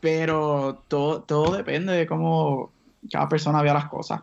Pero 0.00 0.82
todo, 0.88 1.22
todo 1.22 1.56
depende 1.56 1.92
de 1.92 2.06
cómo 2.08 2.72
cada 3.10 3.28
persona 3.28 3.62
vea 3.62 3.74
las 3.74 3.86
cosas. 3.86 4.20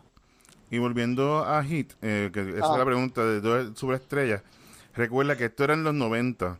Y 0.71 0.77
volviendo 0.77 1.39
a 1.45 1.63
Hit, 1.63 1.93
eh, 2.01 2.29
que 2.33 2.41
esa 2.41 2.67
Ah. 2.67 2.71
es 2.73 2.77
la 2.79 2.85
pregunta 2.85 3.25
de 3.25 3.41
dos 3.41 3.77
superestrellas. 3.77 4.43
Recuerda 4.95 5.35
que 5.37 5.45
esto 5.45 5.63
era 5.63 5.73
en 5.73 5.83
los 5.83 5.93
90. 5.93 6.59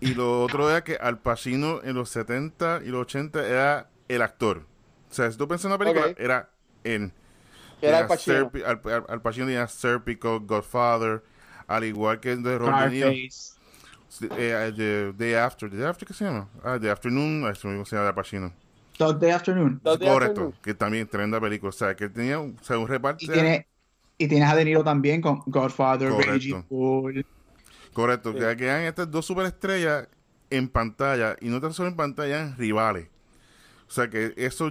Y 0.00 0.14
lo 0.14 0.42
otro 0.42 0.70
era 0.70 0.82
que 0.84 0.96
Al 0.96 1.18
Pacino 1.18 1.80
en 1.82 1.94
los 1.94 2.08
70 2.10 2.80
y 2.84 2.88
los 2.88 3.02
80 3.02 3.46
era 3.46 3.90
el 4.08 4.22
actor. 4.22 4.64
O 5.10 5.14
sea, 5.14 5.30
si 5.30 5.36
tú 5.38 5.46
piensas 5.48 5.66
en 5.66 5.72
una 5.72 5.78
película, 5.78 6.14
era 6.18 6.50
él. 6.84 7.12
Era 7.80 7.80
Tenía 7.80 7.98
Al 7.98 8.06
Pacino. 8.08 8.50
Serpi- 8.50 8.64
Al, 8.64 8.80
Al- 8.92 9.06
Al 9.08 9.22
Pacino 9.22 9.46
tenía 9.46 9.66
Serpico, 9.68 10.40
Godfather, 10.40 11.22
al 11.66 11.84
igual 11.84 12.18
que 12.20 12.34
de 12.36 12.58
Robert 12.58 12.90
De. 12.92 13.00
Scarface. 13.30 13.58
eh, 14.36 14.72
The 14.76 15.12
Day 15.16 15.34
After. 15.34 15.70
¿The 15.70 15.76
Day 15.76 15.86
After 15.86 16.08
qué 16.08 16.14
se 16.14 16.24
llama? 16.24 16.48
Ah, 16.64 16.78
The 16.80 16.90
Afternoon. 16.90 17.44
Ah, 17.46 17.50
eso 17.50 17.68
mismo 17.68 17.84
se 17.84 17.94
llama 17.96 18.08
de 18.08 18.14
Pacino. 18.14 18.52
Dog 18.98 19.18
Day 19.18 19.30
Afternoon. 19.30 19.80
Dog 19.82 19.98
Day 19.98 20.08
Correcto. 20.08 20.32
Afternoon. 20.32 20.54
Que 20.62 20.74
también 20.74 21.06
tremenda 21.06 21.40
película. 21.40 21.70
O 21.70 21.72
sea, 21.72 21.94
que 21.94 22.08
tenía 22.08 22.40
o 22.40 22.52
sea, 22.62 22.78
un 22.78 22.88
reparto. 22.88 23.24
Y, 23.24 23.28
tiene, 23.28 23.66
y 24.18 24.28
tienes 24.28 24.48
a 24.50 24.56
De 24.56 24.64
Niro 24.64 24.82
también 24.82 25.20
con 25.20 25.42
Godfather, 25.46 26.10
Correcto. 26.10 26.32
Raging 26.32 26.64
Bull. 26.68 27.26
Correcto. 27.92 28.32
Sí. 28.32 28.38
Que 28.38 28.56
quedan 28.56 28.82
estas 28.82 29.10
dos 29.10 29.24
superestrellas 29.24 30.08
en 30.50 30.68
pantalla. 30.68 31.36
Y 31.40 31.48
no 31.48 31.60
tan 31.60 31.72
solo 31.72 31.88
en 31.88 31.96
pantalla, 31.96 32.40
eran 32.40 32.56
rivales. 32.56 33.08
O 33.86 33.90
sea, 33.90 34.10
que 34.10 34.34
eso 34.36 34.70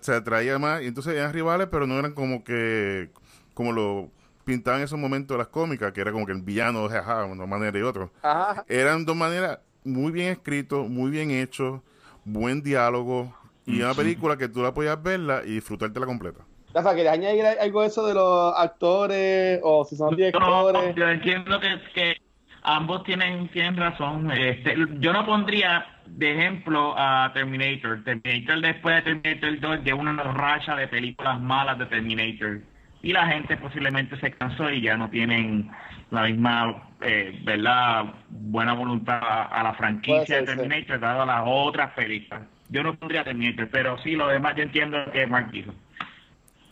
se 0.00 0.14
atraía 0.14 0.58
más. 0.58 0.82
Y 0.82 0.86
entonces 0.86 1.14
eran 1.14 1.32
rivales, 1.32 1.68
pero 1.70 1.86
no 1.86 1.98
eran 1.98 2.12
como 2.12 2.44
que. 2.44 3.10
Como 3.54 3.72
lo 3.72 4.10
pintaban 4.44 4.80
en 4.80 4.84
esos 4.84 4.98
momentos 4.98 5.38
las 5.38 5.48
cómicas, 5.48 5.92
que 5.92 6.00
era 6.00 6.12
como 6.12 6.26
que 6.26 6.32
el 6.32 6.42
villano, 6.42 6.88
jaja, 6.88 7.24
de 7.24 7.32
una 7.32 7.46
manera 7.46 7.78
y 7.78 7.82
otra. 7.82 8.10
Ajá. 8.20 8.64
eran 8.68 9.04
dos 9.04 9.16
maneras 9.16 9.60
muy 9.84 10.12
bien 10.12 10.28
escritos, 10.32 10.88
muy 10.88 11.10
bien 11.10 11.30
hechos, 11.30 11.80
buen 12.24 12.62
diálogo 12.62 13.32
y 13.66 13.80
una 13.80 13.94
película 13.94 14.36
que 14.36 14.48
tú 14.48 14.62
la 14.62 14.72
podías 14.74 15.02
verla 15.02 15.42
y 15.44 15.52
disfrutártela 15.54 16.06
completa. 16.06 16.44
Rafa, 16.72 16.94
¿quieres 16.94 17.12
añadir 17.12 17.44
algo 17.46 17.82
de 17.82 17.86
eso 17.86 18.04
de 18.06 18.14
los 18.14 18.54
actores 18.58 19.60
o 19.62 19.84
si 19.84 19.96
son 19.96 20.10
No, 20.10 20.16
directores? 20.16 20.94
yo 20.96 21.08
entiendo 21.08 21.60
que, 21.60 21.80
que 21.94 22.16
ambos 22.62 23.04
tienen, 23.04 23.48
tienen 23.50 23.76
razón. 23.76 24.30
Este, 24.32 24.74
yo 24.98 25.12
no 25.12 25.24
pondría 25.24 25.86
de 26.06 26.32
ejemplo 26.32 26.94
a 26.98 27.30
Terminator. 27.32 28.02
Terminator 28.02 28.60
después 28.60 28.96
de 28.96 29.02
Terminator 29.20 29.60
2 29.78 29.84
de 29.84 29.92
una 29.94 30.22
racha 30.22 30.74
de 30.74 30.88
películas 30.88 31.40
malas 31.40 31.78
de 31.78 31.86
Terminator. 31.86 32.60
Y 33.02 33.12
la 33.12 33.26
gente 33.28 33.56
posiblemente 33.56 34.18
se 34.18 34.32
cansó 34.32 34.68
y 34.70 34.80
ya 34.80 34.96
no 34.96 35.10
tienen 35.10 35.70
la 36.10 36.22
misma, 36.24 36.88
eh, 37.02 37.38
¿verdad? 37.44 38.06
Buena 38.30 38.72
voluntad 38.72 39.20
a, 39.22 39.44
a 39.44 39.62
la 39.62 39.74
franquicia 39.74 40.36
de 40.38 40.42
Terminator 40.44 40.98
dado 40.98 41.22
a 41.22 41.26
las 41.26 41.42
otras 41.46 41.92
películas. 41.92 42.42
Yo 42.68 42.82
no 42.82 42.96
pondría 42.96 43.24
Terminator, 43.24 43.68
pero 43.70 43.98
sí, 44.02 44.12
lo 44.12 44.26
demás 44.28 44.54
yo 44.56 44.62
entiendo 44.62 44.96
que 45.12 45.26
Mark 45.26 45.50
dijo. 45.50 45.72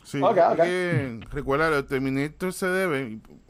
Sí, 0.04 0.20
Ok, 0.20 0.36
es 0.36 0.44
ok. 0.46 0.56
que, 0.56 1.20
recuerda, 1.30 1.76
el 1.76 1.84
Terminator 1.86 2.52
se 2.52 2.66
debe, 2.66 3.00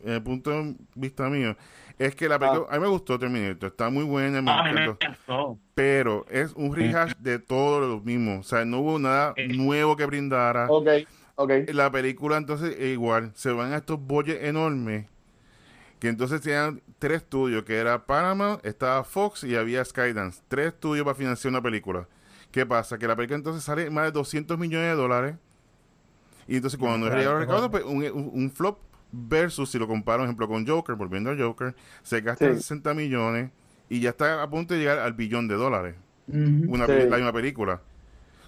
en 0.05 0.12
el 0.12 0.22
punto 0.22 0.51
de 0.51 0.74
vista 0.95 1.28
mío, 1.30 1.57
es 1.99 2.14
que 2.14 2.28
la 2.28 2.38
película, 2.38 2.66
a 2.70 2.74
mí 2.74 2.80
me 2.80 2.88
gustó 2.88 3.18
Terminator, 3.18 3.70
está 3.70 3.88
muy 3.88 4.05
buena, 4.05 4.43
me 4.43 4.51
Ah, 4.51 4.62
me 4.62 4.70
encantó, 4.84 5.59
pero 5.74 6.26
es 6.30 6.53
un 6.55 6.74
rehash 6.74 7.12
de 7.20 7.38
todo 7.38 7.80
lo 7.80 8.01
mismo, 8.01 8.40
o 8.40 8.43
sea, 8.43 8.64
no 8.64 8.80
hubo 8.80 8.99
nada 8.99 9.32
Eh. 9.36 9.49
nuevo 9.49 9.97
que 9.97 10.05
brindara. 10.05 10.66
Ok, 10.68 10.88
ok. 11.36 11.53
La 11.68 11.90
película 11.90 12.36
entonces 12.36 12.78
igual, 12.80 13.32
se 13.34 13.51
van 13.53 13.72
a 13.72 13.78
estos 13.78 13.99
bolles 13.99 14.43
enormes, 14.43 15.07
que 16.01 16.09
entonces 16.09 16.43
tenían 16.43 16.82
tres 16.99 17.18
estudios, 17.22 17.62
que 17.62 17.76
era 17.78 18.05
Paramount, 18.05 18.64
estaba 18.66 19.05
Fox 19.05 19.45
y 19.45 19.57
había 19.57 19.82
Skydance, 19.84 20.43
tres 20.49 20.66
estudios 20.68 21.05
para 21.05 21.14
financiar 21.14 21.51
una 21.51 21.62
película. 21.62 22.07
¿Qué 22.53 22.64
pasa? 22.66 22.98
Que 22.98 23.09
la 23.09 23.16
película 23.16 23.38
entonces 23.38 23.64
sale 23.64 23.90
más 23.90 24.05
de 24.05 24.12
200 24.12 24.59
millones 24.59 24.90
de 24.90 24.94
dólares, 24.94 25.36
y 26.46 26.57
entonces 26.57 26.78
cuando 26.78 26.98
no 26.98 27.07
es 27.16 27.22
Claro, 27.22 27.38
recaudo, 27.38 27.70
pues 27.70 27.82
un, 27.84 28.50
flop 28.55 28.78
versus 29.11 29.70
si 29.70 29.78
lo 29.78 29.88
comparo, 29.88 30.18
por 30.18 30.24
ejemplo, 30.26 30.48
con 30.48 30.66
Joker, 30.66 30.94
volviendo 30.96 31.30
a 31.30 31.36
Joker, 31.36 31.74
se 32.03 32.20
gasta 32.20 32.48
Sí. 32.53 32.61
60 32.61 32.94
millones 32.94 33.50
y 33.88 34.00
ya 34.00 34.11
está 34.11 34.42
a 34.42 34.48
punto 34.50 34.74
de 34.74 34.80
llegar 34.80 34.98
al 34.98 35.14
billón 35.14 35.48
de 35.48 35.55
dólares 35.55 35.96
una 36.28 36.86
Sí. 36.86 36.92
la 37.09 37.16
misma 37.16 37.32
película. 37.32 37.80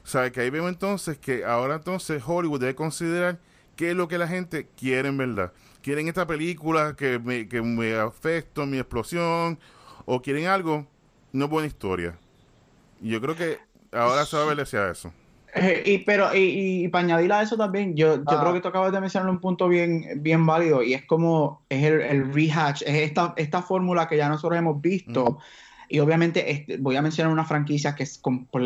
O 0.03 0.07
sea, 0.07 0.31
que 0.31 0.41
ahí 0.41 0.51
vemos 0.51 0.71
entonces 0.71 1.19
que 1.19 1.45
ahora 1.45 1.77
entonces 1.77 2.23
Hollywood 2.25 2.61
debe 2.61 2.75
considerar 2.75 3.39
qué 3.77 3.91
es 3.91 3.97
lo 3.97 4.07
que 4.07 4.19
la 4.19 4.29
gente 4.29 4.69
quiere 4.77 5.09
en 5.09 5.17
verdad. 5.17 5.53
¿Quieren 5.83 6.09
esta 6.09 6.27
película 6.27 6.95
que 6.97 7.19
me, 7.19 7.49
que 7.49 7.63
me 7.63 7.95
afectó 7.97 8.67
mi 8.67 8.79
explosión? 8.79 9.59
¿O 10.05 10.21
quieren 10.23 10.47
algo? 10.47 10.87
No 11.33 11.49
buena 11.49 11.67
historia. 11.67 12.19
Y 13.01 13.11
yo 13.11 13.21
creo 13.21 13.35
que 13.35 13.59
ahora 13.95 14.25
se 14.27 14.37
va 14.37 14.43
a 14.43 14.47
ver 14.47 14.61
hacia 14.61 14.91
eso. 14.91 15.13
Eh, 15.57 15.83
y 15.87 15.99
pero 15.99 16.35
y, 16.35 16.85
y, 16.85 16.89
para 16.89 17.05
añadir 17.05 17.33
a 17.33 17.41
eso 17.43 17.57
también, 17.57 17.95
yo, 17.95 18.17
yo 18.17 18.23
Ah. 18.27 18.41
creo 18.41 18.53
que 18.55 18.61
tú 18.61 18.69
acabas 18.69 18.91
de 18.93 19.01
mencionar 19.01 19.31
un 19.31 19.39
punto 19.39 19.69
bien, 19.69 20.05
bien 20.17 20.45
válido 20.45 20.83
y 20.83 20.95
es 20.95 21.05
como 21.05 21.63
es 21.69 21.85
el, 21.85 22.01
el 22.01 22.33
rehatch, 22.35 22.83
es 22.83 22.89
esta, 22.97 23.35
esta 23.37 23.63
fórmula 23.63 24.09
que 24.09 24.17
ya 24.17 24.29
nosotros 24.29 24.59
hemos 24.59 24.81
visto. 24.81 25.23
Ujú. 25.23 25.39
Y 25.89 26.01
obviamente 26.01 26.51
este, 26.51 26.79
voy 26.79 26.97
a 26.97 27.03
mencionar 27.03 27.33
una 27.33 27.45
franquicia 27.45 27.95
que 27.95 28.03
es 28.03 28.21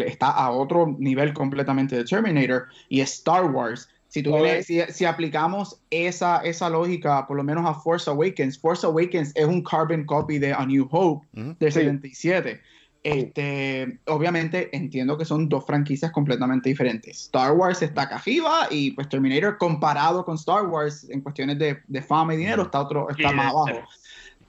está 0.06 0.30
a 0.30 0.50
otro 0.50 0.96
nivel 0.98 1.34
completamente 1.34 1.94
de 1.96 2.04
Terminator 2.04 2.68
y 2.88 3.00
es 3.02 3.12
Star 3.14 3.44
Wars. 3.50 3.88
Si, 4.08 4.22
tú 4.22 4.34
si, 4.62 4.80
si 4.88 5.04
aplicamos 5.04 5.82
esa, 5.90 6.38
esa 6.38 6.70
lógica, 6.70 7.26
por 7.26 7.36
lo 7.36 7.44
menos 7.44 7.66
a 7.66 7.74
Force 7.74 8.08
Awakens, 8.08 8.58
Force 8.58 8.86
Awakens 8.86 9.32
es 9.34 9.44
un 9.44 9.62
carbon 9.62 10.04
copy 10.06 10.38
de 10.38 10.54
A 10.54 10.64
New 10.64 10.88
Hope 10.90 11.26
Ujú. 11.38 11.54
del 11.60 11.70
Sí. 11.72 11.80
77. 11.80 12.62
Este, 13.08 14.00
obviamente 14.06 14.76
entiendo 14.76 15.16
que 15.16 15.24
son 15.24 15.48
dos 15.48 15.64
franquicias 15.64 16.10
completamente 16.10 16.68
diferentes. 16.68 17.22
Star 17.22 17.52
Wars 17.52 17.80
está 17.80 18.02
acá 18.02 18.16
arriba 18.16 18.68
y 18.70 18.90
pues 18.90 19.08
Terminator 19.08 19.56
comparado 19.56 20.26
con 20.26 20.34
Star 20.34 20.66
Wars 20.66 21.08
en 21.08 21.22
cuestiones 21.22 21.58
de, 21.58 21.78
de 21.86 22.02
fama 22.02 22.34
y 22.34 22.36
dinero 22.36 22.64
está 22.64 22.82
otro 22.82 23.08
está 23.08 23.30
Sí, 23.30 23.34
más 23.34 23.46
abajo. 23.46 23.80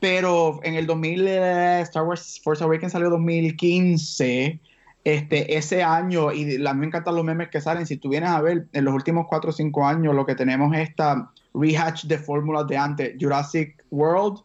Pero 0.01 0.60
en 0.64 0.76
el 0.76 0.86
2000 0.88 1.28
eh, 1.28 1.82
Star 1.84 2.03
Wars 2.03 2.41
Force 2.43 2.62
Awakens 2.62 2.91
salió 2.91 3.10
2015. 3.10 4.60
Este, 5.05 5.57
ese 5.57 5.82
año, 5.82 6.34
y 6.34 6.55
a 6.68 6.74
mí 6.74 6.80
me 6.82 6.88
encantan 6.88 7.16
los 7.16 7.24
memes 7.24 7.47
que 7.47 7.62
salen, 7.62 7.88
si 7.88 7.95
tú 7.95 8.10
vienes 8.10 8.30
a 8.30 8.41
ver, 8.41 8.68
en 8.74 8.84
los 8.84 8.93
últimos 8.93 9.28
4 9.30 9.49
o 9.49 9.53
5 9.53 9.88
años 9.88 10.14
lo 10.14 10.26
que 10.26 10.36
tenemos 10.36 10.76
es 10.76 10.89
esta 10.89 11.32
rehatch 11.53 12.03
de 12.05 12.18
fórmulas 12.18 12.68
de 12.68 12.76
antes. 12.76 13.16
Jurassic 13.18 13.86
World 13.89 14.41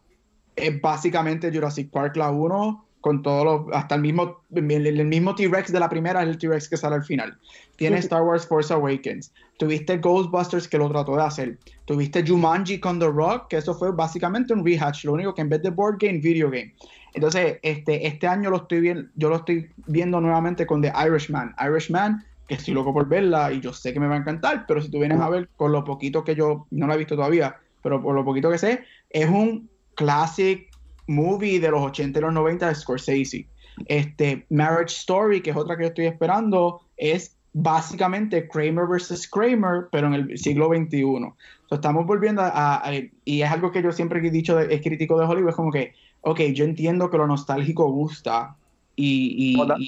es 0.55 0.79
básicamente 0.79 1.51
Jurassic 1.53 1.91
Park 1.91 2.15
la 2.15 2.31
1 2.31 2.84
con 3.05 3.21
todos 3.21 3.45
los, 3.45 3.75
hasta 3.75 3.93
el 3.93 4.01
mismo, 4.01 4.39
el, 4.55 4.87
el 4.87 5.05
mismo 5.05 5.35
T-Rex 5.35 5.71
de 5.71 5.79
la 5.79 5.89
primera 5.89 6.23
es 6.23 6.27
el 6.27 6.39
T-Rex 6.39 6.67
que 6.67 6.75
sale 6.75 6.95
al 6.95 7.03
final. 7.03 7.37
Tiene 7.75 7.99
Star 7.99 8.23
Wars 8.23 8.47
Force 8.47 8.73
Awakens. 8.73 9.31
Tuviste 9.59 9.99
Ghostbusters 9.99 10.67
que 10.67 10.79
lo 10.79 10.89
trató 10.89 11.15
de 11.15 11.21
hacer. 11.21 11.59
Tuviste 11.85 12.25
Jumanji 12.25 12.79
con 12.79 12.97
The 12.97 13.05
Rock, 13.05 13.49
que 13.49 13.57
eso 13.57 13.75
fue 13.75 13.91
básicamente 13.91 14.53
un 14.53 14.65
rehatch, 14.65 15.05
lo 15.05 15.13
único 15.13 15.35
que 15.35 15.41
en 15.43 15.49
vez 15.49 15.61
de 15.61 15.69
board 15.69 15.97
game, 15.99 16.17
video 16.17 16.49
game. 16.49 16.73
Entonces, 17.13 17.59
este, 17.61 18.07
este 18.07 18.25
año 18.25 18.49
lo 18.49 18.57
estoy 18.57 18.79
viendo, 18.79 19.07
yo 19.13 19.29
lo 19.29 19.35
estoy 19.35 19.69
viendo 19.85 20.19
nuevamente 20.19 20.65
con 20.65 20.81
The 20.81 20.91
Irishman. 21.05 21.53
Irishman, 21.63 22.25
que 22.47 22.55
estoy 22.55 22.73
loco 22.73 22.91
por 22.91 23.07
verla 23.07 23.51
y 23.51 23.61
yo 23.61 23.71
sé 23.71 23.93
que 23.93 23.99
me 23.99 24.07
va 24.07 24.15
a 24.15 24.17
encantar, 24.17 24.65
pero 24.67 24.81
si 24.81 24.89
tú 24.89 24.97
vienes 24.97 25.19
a 25.19 25.29
ver 25.29 25.47
con 25.57 25.71
lo 25.71 25.83
poquito 25.83 26.23
que 26.23 26.33
yo 26.33 26.65
no 26.71 26.87
la 26.87 26.95
he 26.95 26.97
visto 26.97 27.15
todavía, 27.15 27.57
pero 27.83 28.01
por 28.01 28.15
lo 28.15 28.25
poquito 28.25 28.49
que 28.49 28.57
sé, 28.57 28.83
es 29.11 29.29
un 29.29 29.69
classic 29.93 30.71
movie 31.07 31.59
de 31.59 31.71
los 31.71 31.81
80 31.81 32.19
y 32.19 32.21
los 32.21 32.33
90 32.33 32.67
de 32.67 32.75
Scorsese. 32.75 33.47
Este, 33.87 34.45
Marriage 34.49 34.95
Story, 34.95 35.41
que 35.41 35.51
es 35.51 35.55
otra 35.55 35.75
que 35.75 35.83
yo 35.83 35.87
estoy 35.89 36.05
esperando, 36.05 36.81
es 36.97 37.37
básicamente 37.53 38.47
Kramer 38.49 38.85
versus 38.87 39.29
Kramer, 39.29 39.87
pero 39.91 40.07
en 40.07 40.13
el 40.13 40.37
siglo 40.37 40.67
XXI. 40.67 41.01
Entonces, 41.01 41.33
estamos 41.71 42.05
volviendo 42.05 42.41
a, 42.41 42.49
a- 42.49 42.89
a- 42.89 42.93
y 43.23 43.41
es 43.41 43.49
algo 43.51 43.71
que 43.71 43.81
yo 43.81 43.91
siempre 43.91 44.19
he 44.19 44.31
dicho, 44.31 44.55
de- 44.57 44.73
es 44.73 44.81
crítico 44.81 45.17
de 45.19 45.25
Hollywood, 45.25 45.49
es 45.49 45.55
como 45.55 45.71
que, 45.71 45.93
ok, 46.21 46.39
yo 46.53 46.65
entiendo 46.65 47.09
que 47.09 47.17
lo 47.17 47.27
nostálgico 47.27 47.89
gusta 47.91 48.57
y, 48.95 49.53
y, 49.53 49.55
y- 49.77 49.87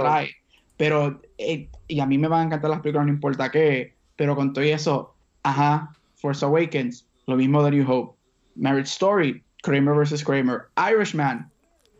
atrae, 0.00 0.30
pero, 0.76 1.20
eh, 1.38 1.70
y 1.88 2.00
a 2.00 2.06
mí 2.06 2.18
me 2.18 2.28
van 2.28 2.40
a 2.40 2.44
encantar 2.44 2.70
las 2.70 2.80
películas, 2.80 3.06
no 3.06 3.12
importa 3.12 3.50
qué, 3.50 3.96
pero 4.16 4.36
con 4.36 4.52
todo 4.52 4.64
eso, 4.64 5.16
ajá, 5.42 5.96
Force 6.16 6.44
Awakens, 6.44 7.08
lo 7.26 7.36
mismo 7.36 7.62
de 7.62 7.70
New 7.70 7.90
Hope, 7.90 8.18
Marriage 8.56 8.90
Story, 8.90 9.42
Kramer 9.62 9.94
vs. 9.94 10.24
Kramer, 10.24 10.68
Irishman, 10.76 11.50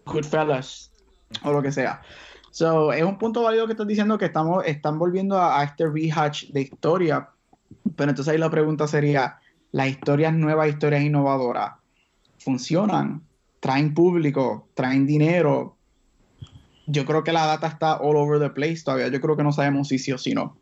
Goodfellas, 0.06 0.90
o 1.44 1.52
lo 1.52 1.62
que 1.62 1.72
sea. 1.72 2.02
So, 2.50 2.92
es 2.92 3.02
un 3.02 3.18
punto 3.18 3.42
válido 3.42 3.66
que 3.66 3.72
estás 3.72 3.86
diciendo 3.86 4.18
que 4.18 4.24
estamos, 4.24 4.64
están 4.66 4.98
volviendo 4.98 5.38
a, 5.38 5.61
a 5.61 5.64
este 5.64 5.86
rehatch 5.86 6.48
de 6.48 6.62
historia, 6.62 7.28
pero 7.96 8.11
entonces 8.11 8.32
ahí 8.32 8.38
la 8.38 8.50
pregunta 8.50 8.88
sería, 8.88 9.38
las 9.72 9.88
historias 9.88 10.32
nuevas, 10.34 10.68
historias 10.68 11.02
innovadoras, 11.02 11.74
¿funcionan? 12.38 13.22
¿Traen 13.61 13.94
público? 13.94 14.68
¿Traen 14.74 15.06
dinero? 15.06 15.76
Yo 16.86 17.04
creo 17.04 17.22
que 17.22 17.32
la 17.32 17.46
data 17.46 17.68
está 17.68 17.96
all 17.98 18.16
over 18.16 18.40
the 18.40 18.50
place 18.50 18.82
todavía. 18.84 19.08
Yo 19.08 19.20
creo 19.20 19.36
que 19.36 19.44
no 19.44 19.52
sabemos 19.52 19.88
si 19.88 19.98
sí 19.98 20.12
o 20.12 20.18
si 20.18 20.34
no. 20.34 20.56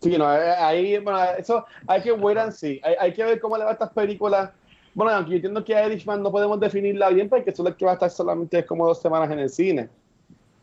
Sí, 0.00 0.18
no, 0.18 0.34
eh, 0.34 0.50
ahí, 0.58 0.98
eso 1.38 1.64
hay 1.86 2.02
que 2.02 2.12
wait 2.12 2.36
and. 2.36 2.52
Hay, 3.00 3.12
que 3.12 3.24
ver 3.24 3.40
cómo 3.40 3.56
le 3.56 3.64
va 3.64 3.72
estas 3.72 3.90
películas. 3.90 4.50
Bueno, 4.94 5.12
aunque 5.12 5.30
yo 5.30 5.36
entiendo 5.36 5.64
que 5.64 5.86
Irishman 5.86 6.22
no 6.22 6.30
podemos 6.30 6.58
definirla 6.60 7.10
bien 7.10 7.28
porque 7.28 7.50
eso 7.50 7.66
es 7.66 7.74
que 7.74 7.84
va 7.84 7.92
a 7.92 7.94
estar 7.94 8.10
solamente 8.10 8.64
como 8.64 8.86
dos 8.86 9.00
semanas 9.00 9.30
en 9.30 9.40
el 9.40 9.50
cine. 9.50 9.88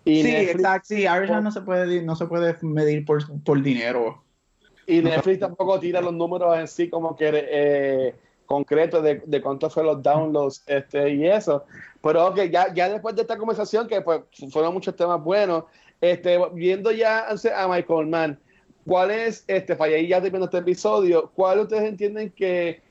Y 0.05 0.21
sí, 0.23 0.31
Netflix- 0.31 0.55
exacto. 0.55 0.87
Sí, 0.87 1.01
Irishman 1.03 1.43
no 1.43 1.51
se 1.51 1.61
puede, 1.61 2.01
no 2.01 2.15
se 2.15 2.25
puede 2.25 2.55
medir 2.61 3.05
por, 3.05 3.21
por 3.43 3.61
dinero. 3.61 4.23
Y 4.87 5.01
Netflix 5.01 5.39
tampoco 5.39 5.79
tira 5.79 6.01
los 6.01 6.13
números 6.13 6.57
en 6.57 6.67
sí 6.67 6.89
como 6.89 7.15
que 7.15 7.29
eh, 7.33 8.15
concretos 8.45 9.03
de, 9.03 9.21
de 9.25 9.41
cuánto 9.41 9.69
fue 9.69 9.83
los 9.83 10.01
downloads 10.01 10.63
este, 10.65 11.09
y 11.13 11.27
eso. 11.27 11.65
Pero 12.01 12.27
ok, 12.27 12.41
ya, 12.51 12.73
ya 12.73 12.89
después 12.89 13.15
de 13.15 13.21
esta 13.21 13.37
conversación, 13.37 13.87
que 13.87 14.01
pues 14.01 14.21
fueron 14.51 14.73
muchos 14.73 14.95
temas 14.95 15.23
buenos, 15.23 15.65
este, 16.01 16.39
viendo 16.53 16.91
ya 16.91 17.27
a 17.29 17.67
Michael 17.67 18.07
Mann, 18.07 18.39
¿cuál 18.85 19.11
es, 19.11 19.43
este, 19.47 19.75
para 19.75 19.97
ya 19.99 20.19
terminando 20.19 20.45
este 20.45 20.57
episodio, 20.57 21.31
cuál 21.35 21.59
ustedes 21.59 21.83
entienden 21.83 22.31
que, 22.31 22.81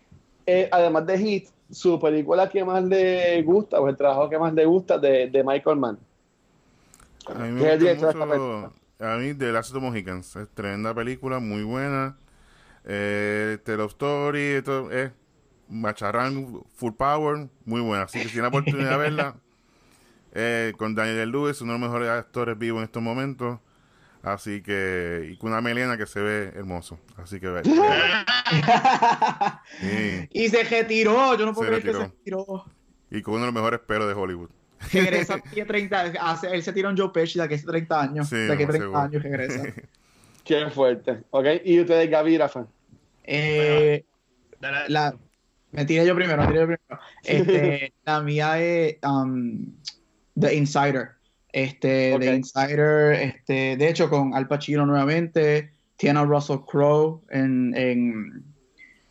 eh, 0.47 0.69
además 0.71 1.07
de 1.07 1.19
Hit, 1.19 1.49
su 1.71 1.99
película 2.01 2.49
que 2.49 2.65
más 2.65 2.83
le 2.85 3.43
gusta 3.43 3.81
o 3.81 3.89
el 3.89 3.97
trabajo 3.97 4.29
que 4.29 4.39
más 4.39 4.53
le 4.55 4.65
gusta 4.65 4.99
de, 4.99 5.29
de 5.31 5.45
Michael 5.45 5.79
Mann. 5.79 5.99
A 7.27 7.35
mí 7.35 7.61
¿Qué 7.61 7.75
es 7.75 7.81
me 7.81 7.95
gusta 7.95 8.27
mucho, 8.27 8.73
a 9.01 9.17
mí, 9.17 9.33
The 9.35 9.53
Last 9.53 9.71
of 9.71 9.75
the 9.77 9.81
Mohicans, 9.81 10.37
es 10.37 10.49
tremenda 10.51 10.95
película, 10.95 11.39
muy 11.39 11.63
buena, 11.63 12.19
eh, 12.85 13.59
The 13.65 13.77
Love 13.77 13.93
Story, 13.93 14.43
esto 14.43 14.91
es 14.91 15.11
macharrán, 15.69 16.63
full 16.75 16.93
power, 16.93 17.49
muy 17.65 17.81
buena, 17.81 18.05
así 18.05 18.19
que 18.19 18.27
si 18.27 18.33
tiene 18.33 18.43
la 18.43 18.49
oportunidad 18.49 18.91
de 18.91 18.97
verla, 18.99 19.37
eh, 20.33 20.73
con 20.77 20.95
Daniel 20.95 21.31
Lewis, 21.31 21.61
uno 21.63 21.73
de 21.73 21.79
los 21.79 21.89
mejores 21.89 22.11
actores 22.11 22.59
vivos 22.59 22.81
en 22.81 22.85
estos 22.85 23.03
momentos, 23.03 23.61
así 24.23 24.63
que, 24.63 25.31
y 25.33 25.37
con 25.37 25.51
una 25.53 25.61
melena 25.61 25.97
que 25.97 26.07
se 26.07 26.21
ve 26.21 26.53
hermoso, 26.55 26.99
así 27.17 27.39
que 27.41 27.49
ve. 27.49 27.63
Sí, 29.81 30.29
y 30.33 30.49
se 30.49 30.65
retiró, 30.65 31.37
yo 31.37 31.47
no 31.47 31.55
puedo 31.55 31.73
Se 31.75 31.81
creer 31.81 31.83
que 31.97 32.03
se 32.03 32.09
retiró. 32.09 32.65
y 33.11 33.23
con 33.23 33.35
uno 33.35 33.43
de 33.43 33.47
los 33.47 33.55
mejores 33.55 33.81
pelos 33.81 34.09
de 34.09 34.15
Hollywood. 34.15 34.51
Regresa 34.93 35.35
aquí 35.35 35.61
a 35.61 35.67
30, 35.67 36.01
hace- 36.21 36.53
él 36.55 36.63
se 36.63 36.73
tiró 36.73 36.89
un 36.89 36.97
Joe 36.97 37.11
Pesci 37.13 37.39
de 37.39 37.45
aquí 37.45 37.55
a 37.55 37.63
30 37.63 38.01
años. 38.01 38.29
Sí, 38.29 38.37
de 38.37 38.53
aquí 38.53 38.63
a 38.63 38.67
lo 38.67 38.73
más 38.73 38.77
30 38.79 38.85
seguro. 38.85 38.99
años 38.99 39.23
regresa. 39.23 39.63
Qué 40.45 40.71
fuerte. 40.71 41.23
¿Ok? 41.31 41.47
Y 41.65 41.81
ustedes, 41.81 42.11
Gaby 42.11 42.35
y 42.35 42.39
Rafa. 42.39 42.67
Eh, 43.25 44.05
Dale. 44.59 44.89
la, 44.89 45.15
me 45.73 45.85
tiré 45.85 46.05
yo 46.07 46.15
primero, 46.15 46.41
me 46.43 46.49
tiré 46.49 46.61
yo 46.61 46.67
primero. 46.67 47.01
Este, 47.25 47.93
la 48.05 48.21
mía 48.23 48.59
es 48.61 48.97
um, 49.03 49.67
The 50.39 50.55
Insider. 50.55 51.11
Este. 51.53 52.17
The 52.19 52.35
Insider, 52.35 53.13
este, 53.13 53.77
de 53.77 53.89
hecho, 53.89 54.09
con 54.09 54.35
Al 54.35 54.47
Pacino 54.49 54.87
nuevamente, 54.87 55.71
Tiana 55.97 56.25
Russell 56.25 56.59
Crowe 56.67 57.23
en, 57.31 57.75
en, 57.77 58.45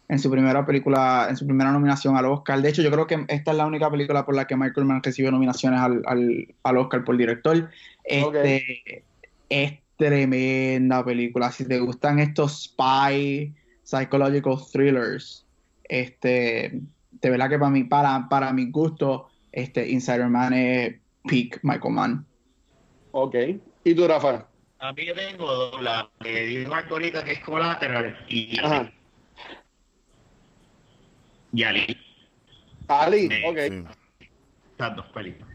en 0.08 0.20
su 0.20 0.32
primera 0.32 0.66
película, 0.66 1.28
en 1.30 1.36
su 1.38 1.46
primera 1.46 1.72
nominación 1.72 2.18
al 2.18 2.26
Oscar. 2.26 2.62
De 2.62 2.70
hecho, 2.70 2.82
yo 2.82 2.92
creo 2.92 3.08
que 3.08 3.26
esta 3.28 3.52
es 3.52 3.58
la 3.58 3.66
única 3.66 3.92
película 3.92 4.26
por 4.26 4.36
la 4.36 4.48
que 4.48 4.56
Michael 4.56 4.86
Mann 4.86 5.04
recibió 5.04 5.32
nominaciones 5.32 5.80
al, 5.80 6.02
al, 6.06 6.48
al 6.64 6.78
Oscar 6.78 7.04
por 7.04 7.18
director. 7.18 7.70
Este, 8.04 9.04
Es 9.50 9.74
tremenda 9.98 11.04
película. 11.04 11.52
Si 11.52 11.66
te 11.66 11.80
gustan 11.80 12.20
estos 12.20 12.64
spy, 12.64 13.54
psychological 13.84 14.58
thrillers, 14.72 15.46
este, 15.84 16.80
de 17.22 17.30
verdad 17.30 17.50
que 17.50 17.60
para 17.60 17.72
mí, 17.72 17.84
para, 17.84 18.30
para 18.30 18.54
mi 18.54 18.72
gusto, 18.72 19.28
este 19.52 19.90
Insider 19.90 20.30
Man 20.30 20.54
es 20.54 20.96
peak 21.28 21.60
Michael 21.64 21.94
Mann. 21.94 22.26
Ok. 23.12 23.36
¿Y 23.84 23.96
tú, 23.96 24.08
Rafa? 24.08 24.48
A 24.80 24.94
mí 24.94 25.06
yo 25.06 25.14
tengo 25.14 25.46
dos, 25.52 25.82
la 25.82 26.10
que 26.22 26.42
dijo 26.46 26.70
Marco 26.70 26.94
ahorita 26.96 27.24
que 27.24 27.34
es 27.34 27.40
Collateral 27.42 28.26
y, 28.30 28.58
Ajá. 28.60 28.92
y 31.52 31.64
Ali. 31.64 31.98
Ali, 32.88 33.26
ok. 33.46 33.58
Sí. 33.68 33.84
Estas 34.72 34.96
dos 34.96 35.06
películas. 35.08 35.50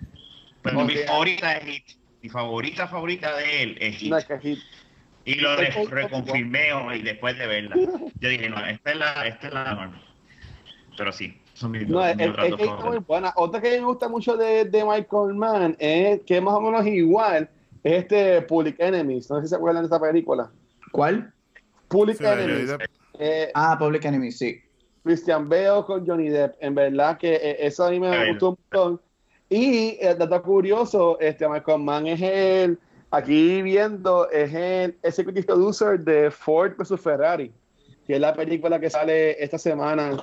Pero 0.63 0.85
mi 0.85 0.95
favorita 0.97 1.57
es 1.57 1.65
Hit. 1.65 1.85
Mi 2.23 2.29
favorita 2.29 2.89
favorita 2.89 3.37
de 3.37 3.63
él 3.63 3.77
es 3.81 3.97
Hit. 3.97 4.11
No, 4.11 4.19
es 4.19 4.25
que 4.27 4.39
hit. 4.41 4.59
Y 5.27 5.37
lo 5.37 5.57
re- 5.57 5.71
reconfirmé 5.89 6.73
hoy 6.75 7.01
después 7.01 7.39
de 7.39 7.47
verla. 7.47 7.77
Yo 8.21 8.29
dije, 8.29 8.51
no, 8.51 8.65
esta 8.67 8.91
es 8.91 8.97
la, 8.97 9.27
esta 9.27 9.47
es 9.49 9.55
la 9.55 9.75
norma. 9.75 10.03
Pero 10.99 11.13
sí, 11.13 11.41
son 11.55 11.71
mis 11.71 11.89
No, 11.89 11.99
dos 12.01 12.17
que 12.17 12.65
es 12.65 12.85
muy 12.85 12.99
buena. 12.99 13.33
Otra 13.37 13.61
que 13.61 13.71
me 13.81 13.87
gusta 13.87 14.09
mucho 14.09 14.37
de, 14.37 14.65
de 14.67 14.85
Michael 14.85 15.35
Mann 15.35 15.77
es 15.79 16.21
que 16.23 16.37
es 16.37 16.43
más 16.43 16.55
o 16.55 16.61
menos 16.61 16.87
igual. 16.87 17.49
Es 17.83 18.03
este 18.03 18.43
Public 18.43 18.77
Enemies. 18.79 19.31
No 19.31 19.37
sé 19.37 19.43
si 19.43 19.49
se 19.51 19.57
acuerdan 19.57 19.83
de 19.85 19.87
esa 19.87 20.01
película. 20.01 20.51
¿Cuál? 20.93 21.33
Public 21.89 22.19
Sí, 22.19 22.25
Enemies. 22.25 22.71
Eh, 23.19 23.51
Ah, 23.55 23.77
Public 23.79 24.05
Enemy, 24.05 24.31
sí. 24.33 24.61
Christian 25.05 25.49
Bale 25.49 25.85
con 25.87 26.07
Johnny 26.07 26.29
Depp. 26.29 26.55
En 26.61 26.75
verdad 26.75 27.19
que 27.19 27.35
eh, 27.35 27.57
eso 27.61 27.85
a 27.85 27.91
mí 27.91 28.01
me 28.01 28.31
gustó 28.31 28.51
un 28.51 28.59
montón. 28.71 29.01
Y 29.51 29.99
el 30.01 30.19
dato 30.19 30.43
curioso, 30.43 31.19
este 31.21 31.47
Michael 31.49 31.83
Mann 31.83 32.07
es 32.07 32.21
el, 32.23 32.79
aquí 33.11 33.61
viendo, 33.63 34.29
es 34.31 34.53
el 34.55 34.97
executive 35.03 35.45
producer 35.47 36.01
de 36.01 36.31
Ford 36.31 36.73
vs 36.79 36.99
Ferrari, 37.01 37.53
que 38.07 38.15
es 38.15 38.21
la 38.21 38.35
película 38.35 38.81
que 38.81 38.89
sale 38.89 39.43
esta 39.45 39.59
semana 39.59 40.17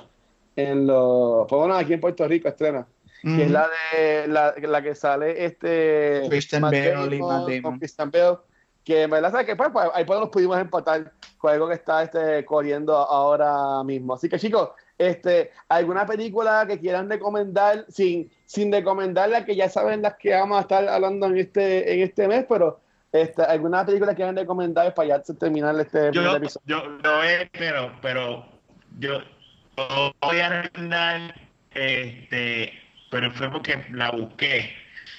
en 0.56 0.86
los, 0.86 1.46
pues 1.48 1.58
bueno, 1.58 1.74
aquí 1.74 1.94
en 1.94 2.00
Puerto 2.00 2.26
Rico 2.26 2.48
estrena, 2.48 2.86
que 3.22 3.44
es 3.44 3.50
la 3.50 3.68
de 3.94 4.28
la, 4.28 4.54
la 4.58 4.82
que 4.82 4.94
sale 4.94 5.44
este 5.44 6.22
Christian 6.28 6.62
Bale 6.62 7.16
y. 7.16 7.62
Christian 7.78 8.10
Bale, 8.10 8.38
que 8.84 9.02
en 9.02 9.10
verdad 9.10 9.30
sabe 9.30 9.46
que 9.46 9.56
pues, 9.56 9.70
pues, 9.72 9.88
ahí 9.94 10.04
pues 10.04 10.18
nos 10.18 10.28
pudimos 10.28 10.58
empatar 10.58 11.12
con 11.38 11.52
algo 11.52 11.68
que 11.68 11.74
está 11.74 12.02
este, 12.02 12.44
corriendo 12.44 12.96
ahora 12.96 13.82
mismo. 13.84 14.14
Así 14.14 14.28
que 14.28 14.38
chicos, 14.38 14.70
este, 14.98 15.50
¿alguna 15.68 16.06
película 16.06 16.64
que 16.66 16.78
quieran 16.78 17.08
recomendar 17.08 17.86
sin, 17.88 18.30
sin 18.44 18.72
recomendar 18.72 19.28
la 19.28 19.44
que 19.44 19.56
ya 19.56 19.68
saben 19.68 20.02
las 20.02 20.16
que 20.16 20.34
vamos 20.34 20.58
a 20.58 20.62
estar 20.62 20.88
hablando 20.88 21.26
en 21.26 21.38
este, 21.38 21.94
en 21.94 22.00
este 22.00 22.28
mes, 22.28 22.44
pero 22.48 22.80
este, 23.12 23.42
alguna 23.42 23.84
película 23.84 24.12
que 24.12 24.16
quieran 24.16 24.36
recomendar 24.36 24.94
para 24.94 25.08
ya 25.08 25.22
terminar 25.22 25.78
este 25.78 26.10
Yo, 26.12 26.36
episodio? 26.36 26.66
yo 26.66 26.88
lo 27.02 27.22
es, 27.22 27.48
pero, 27.52 27.92
pero 28.00 28.44
yo 28.98 29.20
lo 29.76 30.14
voy 30.20 30.38
a 30.40 30.62
recomendar, 30.62 31.34
este, 31.72 32.72
pero 33.10 33.30
fue 33.32 33.50
porque 33.50 33.84
la 33.90 34.10
busqué 34.10 34.74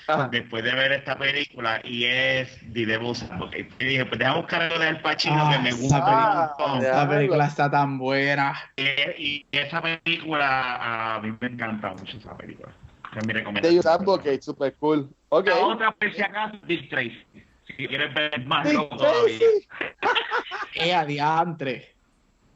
Ajá. 0.07 0.27
después 0.31 0.63
de 0.63 0.73
ver 0.73 0.91
esta 0.91 1.17
película 1.17 1.79
y 1.83 2.05
es 2.05 2.59
The 2.73 2.85
Devil's 2.85 3.23
Advocate. 3.23 3.69
Y 3.79 3.85
dije, 3.85 4.05
pues 4.05 4.19
déjame 4.19 4.37
buscar 4.39 4.61
algo 4.63 4.79
del 4.79 4.99
Pacino 5.01 5.47
Ah, 5.47 5.51
que 5.53 5.59
me 5.59 5.69
esa 5.69 5.77
gusta 5.77 6.05
película. 6.05 6.29
un 6.31 6.37
montón. 6.73 6.91
Ah, 6.93 7.03
La 7.03 7.09
película 7.09 7.45
está 7.45 7.71
tan 7.71 7.97
buena. 7.97 8.53
Y, 8.75 8.83
y 9.17 9.45
esa 9.51 9.81
película, 9.81 11.15
a 11.15 11.19
mí 11.21 11.33
me 11.39 11.47
encanta 11.47 11.89
mucho 11.93 12.17
esa 12.17 12.35
película. 12.37 12.71
Es 13.15 13.25
mi 13.27 13.33
recomendación. 13.33 13.83
Advocate, 13.87 14.41
super 14.41 14.75
cool. 14.75 15.09
La 15.31 15.55
otra, 15.57 15.91
por 15.91 16.13
si 16.13 16.21
acaso, 16.21 16.57
Dick 16.67 16.89
Tracy. 16.89 17.23
Si 17.65 17.73
quieres 17.87 18.13
ver 18.13 18.43
más 18.45 18.71
loco 18.73 18.97
todavía. 18.97 19.37
¡Eh, 20.75 20.93
adiantre! 20.93 21.92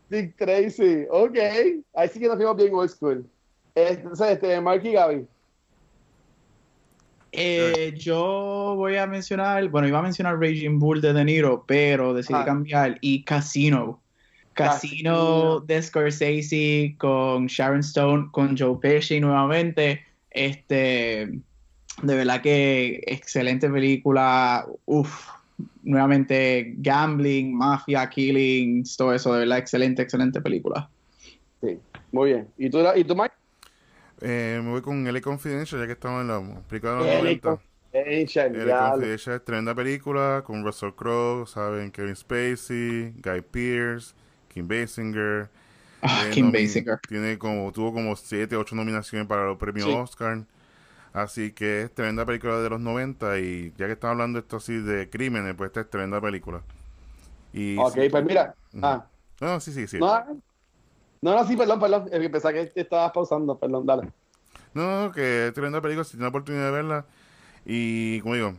Dick 0.09 0.35
Tracy. 0.37 1.05
Ok. 1.09 1.37
Ahí 1.95 2.07
sí 2.09 2.19
que 2.19 2.27
nos 2.27 2.37
fuimos 2.37 2.55
bien 2.57 2.73
old 2.73 2.89
school. 2.89 3.25
Entonces, 3.75 4.31
este, 4.31 4.59
Mark 4.61 4.83
y 4.85 4.93
Gaby. 4.93 5.27
Eh, 7.31 7.93
yo 7.97 8.73
voy 8.77 8.95
a 8.95 9.05
mencionar, 9.05 9.67
bueno, 9.69 9.87
iba 9.87 9.99
a 9.99 10.01
mencionar 10.01 10.39
Raging 10.39 10.79
Bull 10.79 11.01
de 11.01 11.13
De 11.13 11.23
Niro, 11.25 11.63
pero 11.67 12.13
decidí 12.13 12.39
Ah. 12.39 12.45
cambiar 12.45 12.97
y 13.01 13.23
Casino. 13.23 14.01
Casino 14.53 15.11
Casino. 15.11 15.59
de 15.59 15.81
Scorsese 15.83 16.95
con 16.97 17.45
Sharon 17.45 17.81
Stone, 17.81 18.29
con 18.31 18.57
Joe 18.57 18.77
Pesci 18.81 19.19
nuevamente. 19.19 20.03
Este, 20.31 21.29
de 22.01 22.15
verdad 22.15 22.41
que 22.41 23.03
excelente 23.05 23.69
película. 23.69 24.65
Uf, 24.85 25.27
nuevamente 25.83 26.73
gambling, 26.77 27.55
mafia, 27.55 28.09
killings, 28.09 28.95
todo 28.97 29.13
eso, 29.13 29.33
de 29.33 29.39
verdad, 29.39 29.57
excelente, 29.57 30.01
excelente 30.01 30.41
película. 30.41 30.89
Sí. 31.61 31.79
Muy 32.11 32.29
bien. 32.31 32.47
¿Y 32.57 32.69
tú, 32.69 32.79
¿y 32.95 33.03
tú 33.03 33.15
Mike? 33.15 33.33
Eh, 34.21 34.59
me 34.63 34.69
voy 34.71 34.81
con 34.81 35.05
L 35.05 35.21
Confidential, 35.21 35.81
ya 35.81 35.87
que 35.87 35.93
estamos 35.93 36.21
en 36.21 36.27
la 36.27 36.61
película 36.67 36.93
de 36.93 36.97
los 36.99 37.07
L 37.07 37.17
90. 37.17 37.49
Angel, 37.93 38.55
L 38.55 38.65
ya. 38.67 38.91
Confidential 38.91 39.35
es 39.35 39.45
tremenda 39.45 39.75
película 39.75 40.43
con 40.45 40.63
Russell 40.63 40.91
Crowe, 40.95 41.45
saben, 41.47 41.91
Kevin 41.91 42.15
Spacey, 42.15 43.13
Guy 43.23 43.41
Pearce, 43.51 44.13
Kim 44.53 44.67
Basinger. 44.67 45.49
Ah, 46.01 46.25
Eh, 46.27 46.31
Kim 46.31 46.51
Basinger. 46.51 46.99
Tiene 47.07 47.37
como, 47.37 47.71
tuvo 47.71 47.93
como 47.93 48.15
7, 48.15 48.55
8 48.55 48.75
nominaciones 48.75 49.27
para 49.27 49.45
los 49.45 49.57
premios 49.57 49.85
Sí. 49.87 49.93
Oscar. 49.93 50.43
Así 51.13 51.51
que 51.53 51.83
es 51.83 51.93
tremenda 51.93 52.25
película 52.25 52.59
de 52.59 52.69
los 52.69 52.79
90 52.79 53.39
y 53.39 53.73
ya 53.77 53.87
que 53.87 53.93
estamos 53.93 54.13
hablando 54.13 54.39
esto 54.39 54.57
así 54.57 54.77
de 54.79 55.09
crímenes, 55.09 55.55
pues 55.55 55.69
esta 55.69 55.81
es 55.81 55.89
tremenda 55.89 56.21
película. 56.21 56.61
Y 57.53 57.83
Ok, 57.83 57.93
sí- 57.93 58.07
pues 58.11 58.25
mira. 58.25 58.55
Ah, 58.81 59.09
No, 59.41 59.59
sí, 59.59 59.71
sí, 59.73 59.87
sí. 59.87 59.99
no, 59.99 60.41
no, 61.21 61.35
no, 61.35 61.45
sí, 61.47 61.55
perdón, 61.57 61.79
perdón. 61.79 62.09
Es 62.11 62.19
que 62.19 62.29
Pensaba 62.29 62.53
que 62.53 62.67
te 62.67 62.81
estabas 62.81 63.11
pausando, 63.11 63.59
perdón, 63.59 63.85
dale. 63.85 64.13
No, 64.73 65.11
que 65.13 65.47
es 65.47 65.53
tremenda 65.53 65.81
película, 65.81 66.03
si 66.03 66.11
tiene 66.11 66.23
la 66.23 66.29
oportunidad 66.29 66.65
de 66.65 66.71
verla. 66.71 67.05
Y 67.65 68.21
como 68.21 68.35
digo, 68.35 68.55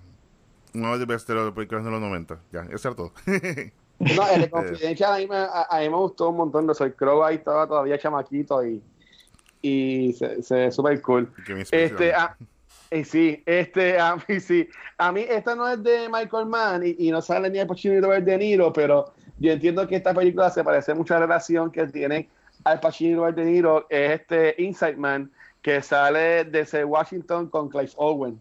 una 0.75 0.97
de 0.99 1.07
las 1.07 1.25
películas 1.55 1.85
de 1.85 1.93
los 1.93 2.01
90. 2.03 2.41
Ya, 2.53 2.63
eso 2.73 2.89
era 2.89 2.97
todo. 2.97 3.13
No, 4.09 4.27
el 4.29 4.41
de 4.41 4.51
Confidencial 4.51 5.13
a 5.15 5.19
mí, 5.19 5.27
me, 5.27 5.37
a, 5.37 5.65
a 5.69 5.81
mí 5.81 5.89
me 5.91 5.97
gustó 5.97 6.31
un 6.31 6.37
montón. 6.37 6.67
De 6.67 6.75
Soy 6.75 6.93
Crow 6.95 7.23
ahí 7.25 7.37
estaba 7.37 7.67
todavía 7.67 7.99
chamaquito 7.99 8.65
y, 8.65 8.83
y 9.63 10.13
se, 10.13 10.43
se 10.43 10.55
ve 10.55 10.71
súper 10.71 11.01
cool. 11.03 11.33
Y. 11.49 11.53
Este, 11.77 12.13
ah, 12.15 12.37
eh, 12.91 13.05
sí, 13.05 13.43
este, 13.47 13.99
a 14.01 14.17
mí 14.17 14.41
sí. 14.41 14.69
A 14.97 15.13
mí 15.13 15.25
esta 15.29 15.55
no 15.55 15.69
es 15.69 15.83
de 15.83 16.09
Michael 16.09 16.47
Mann 16.47 16.87
y, 16.87 16.97
y 16.99 17.11
no 17.11 17.21
sale 17.21 17.51
ni 17.51 17.59
de 17.59 17.67
Pacino 17.67 17.95
ni 17.95 18.01
Robert 18.01 18.25
De 18.25 18.37
Niro, 18.39 18.73
pero 18.73 19.13
yo 19.39 19.53
entiendo 19.53 19.87
que 19.87 19.97
esta 19.97 20.13
película 20.15 20.51
se 20.51 20.65
parece 20.65 20.95
mucho 20.95 21.15
a 21.15 21.21
la 21.21 21.27
relación 21.27 21.71
que 21.71 21.87
tienen 21.87 22.29
al 22.65 22.81
Pacino 22.81 23.11
y 23.11 23.15
Robert 23.17 23.37
De 23.37 23.45
Niro. 23.45 23.87
Es 23.89 24.21
este 24.21 24.55
Inside 24.59 24.97
Man 24.97 25.31
que 25.63 25.83
sale 25.83 26.45
desde 26.45 26.85
Washington 26.85 27.49
con 27.49 27.69
Clive 27.69 27.91
Owen. 27.97 28.41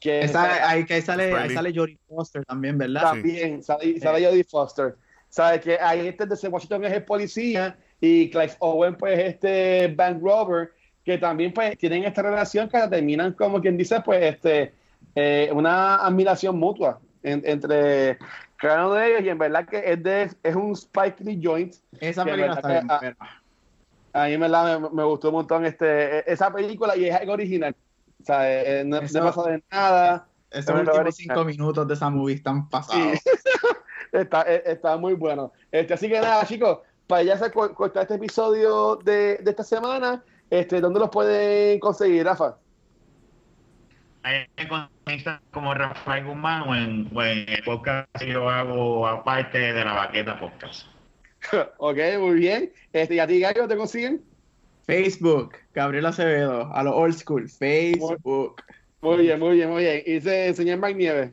Que 0.00 0.22
Esa- 0.22 0.68
ahí, 0.68 0.86
que 0.86 0.94
ahí 0.94 1.02
sale, 1.02 1.34
ahí 1.34 1.50
sale 1.50 1.72
Jodie 1.74 1.98
Foster 2.08 2.42
también, 2.46 2.78
¿verdad? 2.78 3.02
también 3.02 3.62
sale, 3.62 4.00
sale 4.00 4.24
Jodie 4.24 4.44
Foster. 4.44 4.96
Sabe 5.28 5.60
que 5.60 5.78
ahí 5.78 6.08
este 6.08 6.24
desde 6.26 6.48
Washington 6.48 6.84
es 6.86 6.92
el 6.94 7.04
policía 7.04 7.78
y 8.00 8.30
Clive 8.30 8.56
Owen 8.60 8.96
pues 8.96 9.18
es 9.18 9.34
este 9.34 9.88
bank 9.88 10.22
robber 10.22 10.70
que 11.04 11.18
también 11.18 11.52
pues 11.52 11.76
tienen 11.78 12.04
esta 12.04 12.22
relación 12.22 12.68
que 12.68 12.78
terminan 12.88 13.32
como 13.32 13.60
quien 13.60 13.76
dice 13.76 14.00
pues 14.00 14.22
este 14.22 14.72
eh, 15.14 15.50
una 15.52 15.96
admiración 15.96 16.58
mutua 16.58 17.00
entre 17.22 18.18
cada 18.56 18.86
uno 18.86 18.94
de 18.94 19.08
ellos 19.08 19.22
y 19.24 19.28
en 19.30 19.38
verdad 19.38 19.66
que 19.66 19.82
es, 19.84 20.02
de, 20.02 20.30
es 20.42 20.54
un 20.54 20.72
Spike 20.72 21.24
Lee 21.24 21.40
joint. 21.42 21.74
Esa 21.98 22.24
película 22.24 22.54
está 22.54 22.68
bien, 23.00 23.16
a, 24.12 24.26
mí 24.26 24.38
me, 24.38 24.48
me, 24.48 25.04
gustó 25.04 25.28
un 25.28 25.34
montón 25.34 25.64
este, 25.64 26.30
esa 26.30 26.52
película 26.52 26.96
y 26.96 27.06
es 27.06 27.14
algo 27.14 27.32
original. 27.32 27.74
O 28.20 28.24
sea, 28.24 28.80
eh, 28.80 28.84
no, 28.84 28.98
Eso, 28.98 29.20
pasa 29.20 29.50
de 29.50 29.62
nada. 29.70 30.26
Esos 30.50 30.74
últimos 30.74 31.14
cinco 31.14 31.44
minutos 31.44 31.86
de 31.86 31.94
esa 31.94 32.10
movie 32.10 32.34
están 32.34 32.68
pasados. 32.68 33.18
está, 34.12 34.42
e, 34.42 34.62
está, 34.66 34.96
muy 34.96 35.14
bueno. 35.14 35.52
Este, 35.70 35.94
así 35.94 36.08
que 36.08 36.20
nada, 36.20 36.44
chicos, 36.44 36.80
para 37.10 37.24
ya 37.24 37.36
se 37.36 37.50
cortar 37.50 38.04
este 38.04 38.14
episodio 38.14 38.94
de, 39.04 39.38
de 39.38 39.50
esta 39.50 39.64
semana, 39.64 40.22
este, 40.48 40.80
¿dónde 40.80 41.00
los 41.00 41.10
pueden 41.10 41.80
conseguir, 41.80 42.24
Rafa? 42.24 42.56
Ahí 44.22 44.46
como 45.50 45.74
Rafael 45.74 46.24
Guzmán 46.24 46.62
o 46.68 46.74
en, 46.76 47.48
el 47.48 47.62
podcast 47.64 48.08
que 48.16 48.28
yo 48.28 48.48
hago 48.48 49.08
aparte 49.08 49.58
de 49.58 49.84
la 49.84 49.92
baqueta 49.92 50.38
podcast. 50.38 50.86
ok, 51.78 51.98
muy 52.20 52.34
bien. 52.36 52.72
Este, 52.92 53.16
¿Y 53.16 53.18
a 53.18 53.26
ti, 53.26 53.40
Gallo, 53.40 53.66
te 53.66 53.76
consiguen? 53.76 54.22
Facebook, 54.86 55.56
Gabriel 55.74 56.06
Acevedo, 56.06 56.72
a 56.72 56.82
lo 56.84 56.96
old 56.96 57.14
school, 57.14 57.48
Facebook. 57.48 58.62
Muy, 59.00 59.16
bien, 59.22 59.40
muy 59.40 59.56
bien, 59.56 59.68
muy 59.68 59.82
bien. 59.82 60.02
¿Y 60.06 60.20
se 60.20 60.54
señor 60.54 60.78
Mike 60.78 60.94
Nieves? 60.94 61.30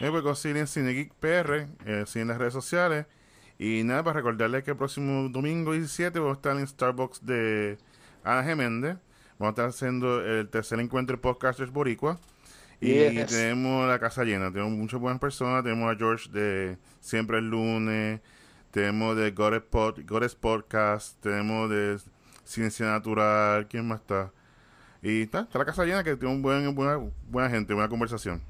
Eh, 0.00 0.10
pues 0.10 0.22
consiguen 0.22 0.66
Cine 0.66 0.92
Geek 0.92 1.14
PR, 1.14 1.66
eh, 1.86 2.04
en 2.14 2.28
las 2.28 2.36
redes 2.36 2.52
sociales. 2.52 3.06
Y 3.58 3.84
nada, 3.84 4.02
para 4.02 4.14
recordarles 4.14 4.64
que 4.64 4.72
el 4.72 4.76
próximo 4.76 5.28
domingo 5.28 5.72
17 5.72 6.18
voy 6.18 6.30
a 6.30 6.32
estar 6.34 6.56
en 6.56 6.66
Starbucks 6.66 7.24
de 7.24 7.78
Ana 8.24 8.42
Geméndez. 8.42 8.96
Vamos 9.38 9.50
a 9.50 9.50
estar 9.50 9.68
haciendo 9.68 10.24
el 10.24 10.48
tercer 10.48 10.80
encuentro 10.80 11.16
de 11.16 11.22
podcasters 11.22 11.70
boricua. 11.70 12.18
Y 12.80 13.24
tenemos 13.24 13.88
la 13.88 13.98
casa 13.98 14.24
llena. 14.24 14.52
Tenemos 14.52 14.72
muchas 14.72 15.00
buenas 15.00 15.20
personas. 15.20 15.62
Tenemos 15.62 15.92
a 15.92 15.96
George 15.96 16.28
de 16.30 16.78
Siempre 17.00 17.38
el 17.38 17.48
Lunes. 17.48 18.20
Tenemos 18.70 19.16
de 19.16 19.30
Goddess, 19.30 20.34
Podcast. 20.34 21.20
Tenemos 21.20 21.70
de 21.70 21.98
Ciencia 22.44 22.86
Natural. 22.86 23.66
¿Quién 23.68 23.86
más 23.86 24.00
está? 24.00 24.32
Y 25.00 25.22
está, 25.22 25.40
está 25.40 25.58
la 25.58 25.64
casa 25.64 25.84
llena 25.84 26.02
que 26.02 26.16
tiene 26.16 26.34
un 26.34 26.42
buen, 26.42 26.74
buena, 26.74 26.98
buena 27.28 27.48
gente, 27.50 27.72
buena 27.72 27.88
conversación. 27.88 28.42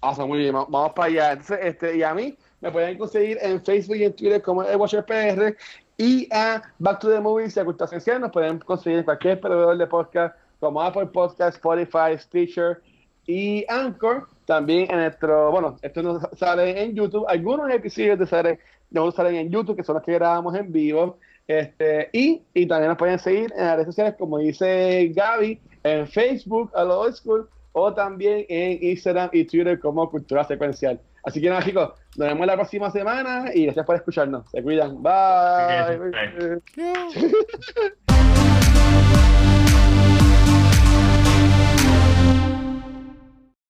Awesome, 0.00 0.26
muy 0.26 0.38
bien. 0.38 0.52
Vamos 0.52 0.92
para 0.92 1.08
allá. 1.08 1.32
Entonces, 1.32 1.58
este, 1.62 1.96
y 1.96 2.02
a 2.02 2.12
mí 2.14 2.36
me 2.62 2.70
pueden 2.70 2.96
conseguir 2.96 3.38
en 3.42 3.62
Facebook 3.62 3.96
y 3.96 4.04
en 4.04 4.14
Twitter 4.14 4.40
como 4.40 4.62
el 4.62 4.76
Watcher 4.76 5.04
PR 5.04 5.56
y 5.98 6.28
a 6.32 6.62
Back 6.78 7.00
to 7.00 7.10
the 7.10 7.20
Movies 7.20 7.56
y 7.56 7.60
a 7.60 7.64
Cultura 7.64 7.86
Esencial. 7.86 8.20
Nos 8.20 8.30
pueden 8.30 8.60
conseguir 8.60 9.00
en 9.00 9.04
cualquier 9.04 9.40
proveedor 9.40 9.76
de 9.76 9.86
podcast 9.88 10.36
como 10.60 10.80
Apple 10.80 11.06
Podcast, 11.06 11.56
Spotify, 11.56 12.16
Stitcher 12.16 12.80
y 13.26 13.64
Anchor. 13.68 14.28
También 14.46 14.88
en 14.92 14.98
nuestro, 14.98 15.50
bueno, 15.50 15.76
esto 15.82 16.04
nos 16.04 16.22
sale 16.38 16.80
en 16.80 16.94
YouTube. 16.94 17.26
Algunos 17.28 17.68
episodios 17.68 18.18
de 18.18 18.26
sale, 18.26 18.60
nos 18.90 19.16
salen 19.16 19.34
en 19.34 19.50
YouTube, 19.50 19.76
que 19.76 19.82
son 19.82 19.96
los 19.96 20.04
que 20.04 20.12
grabamos 20.12 20.54
en 20.54 20.70
vivo. 20.70 21.18
Este, 21.48 22.10
y, 22.12 22.42
y 22.54 22.66
también 22.66 22.90
nos 22.90 22.98
pueden 22.98 23.18
seguir 23.18 23.52
en 23.56 23.64
las 23.64 23.74
redes 23.74 23.86
sociales, 23.86 24.14
como 24.16 24.38
dice 24.38 25.10
Gaby, 25.12 25.60
en 25.82 26.06
Facebook, 26.06 26.70
a 26.76 26.84
lo 26.84 27.00
old 27.00 27.14
school, 27.14 27.48
o 27.72 27.92
también 27.92 28.46
en 28.48 28.78
Instagram 28.80 29.30
y 29.32 29.44
Twitter 29.44 29.80
como 29.80 30.08
Cultura 30.08 30.44
Secuencial. 30.44 31.00
Así 31.24 31.40
que 31.40 31.48
nada, 31.48 31.62
chicos, 31.62 31.90
nos 32.16 32.28
vemos 32.28 32.46
la 32.46 32.54
próxima 32.54 32.90
semana 32.90 33.46
y 33.54 33.64
gracias 33.64 33.86
por 33.86 33.96
escucharnos. 33.96 34.50
Se 34.50 34.62
cuidan. 34.62 35.02
Bye. 35.02 36.60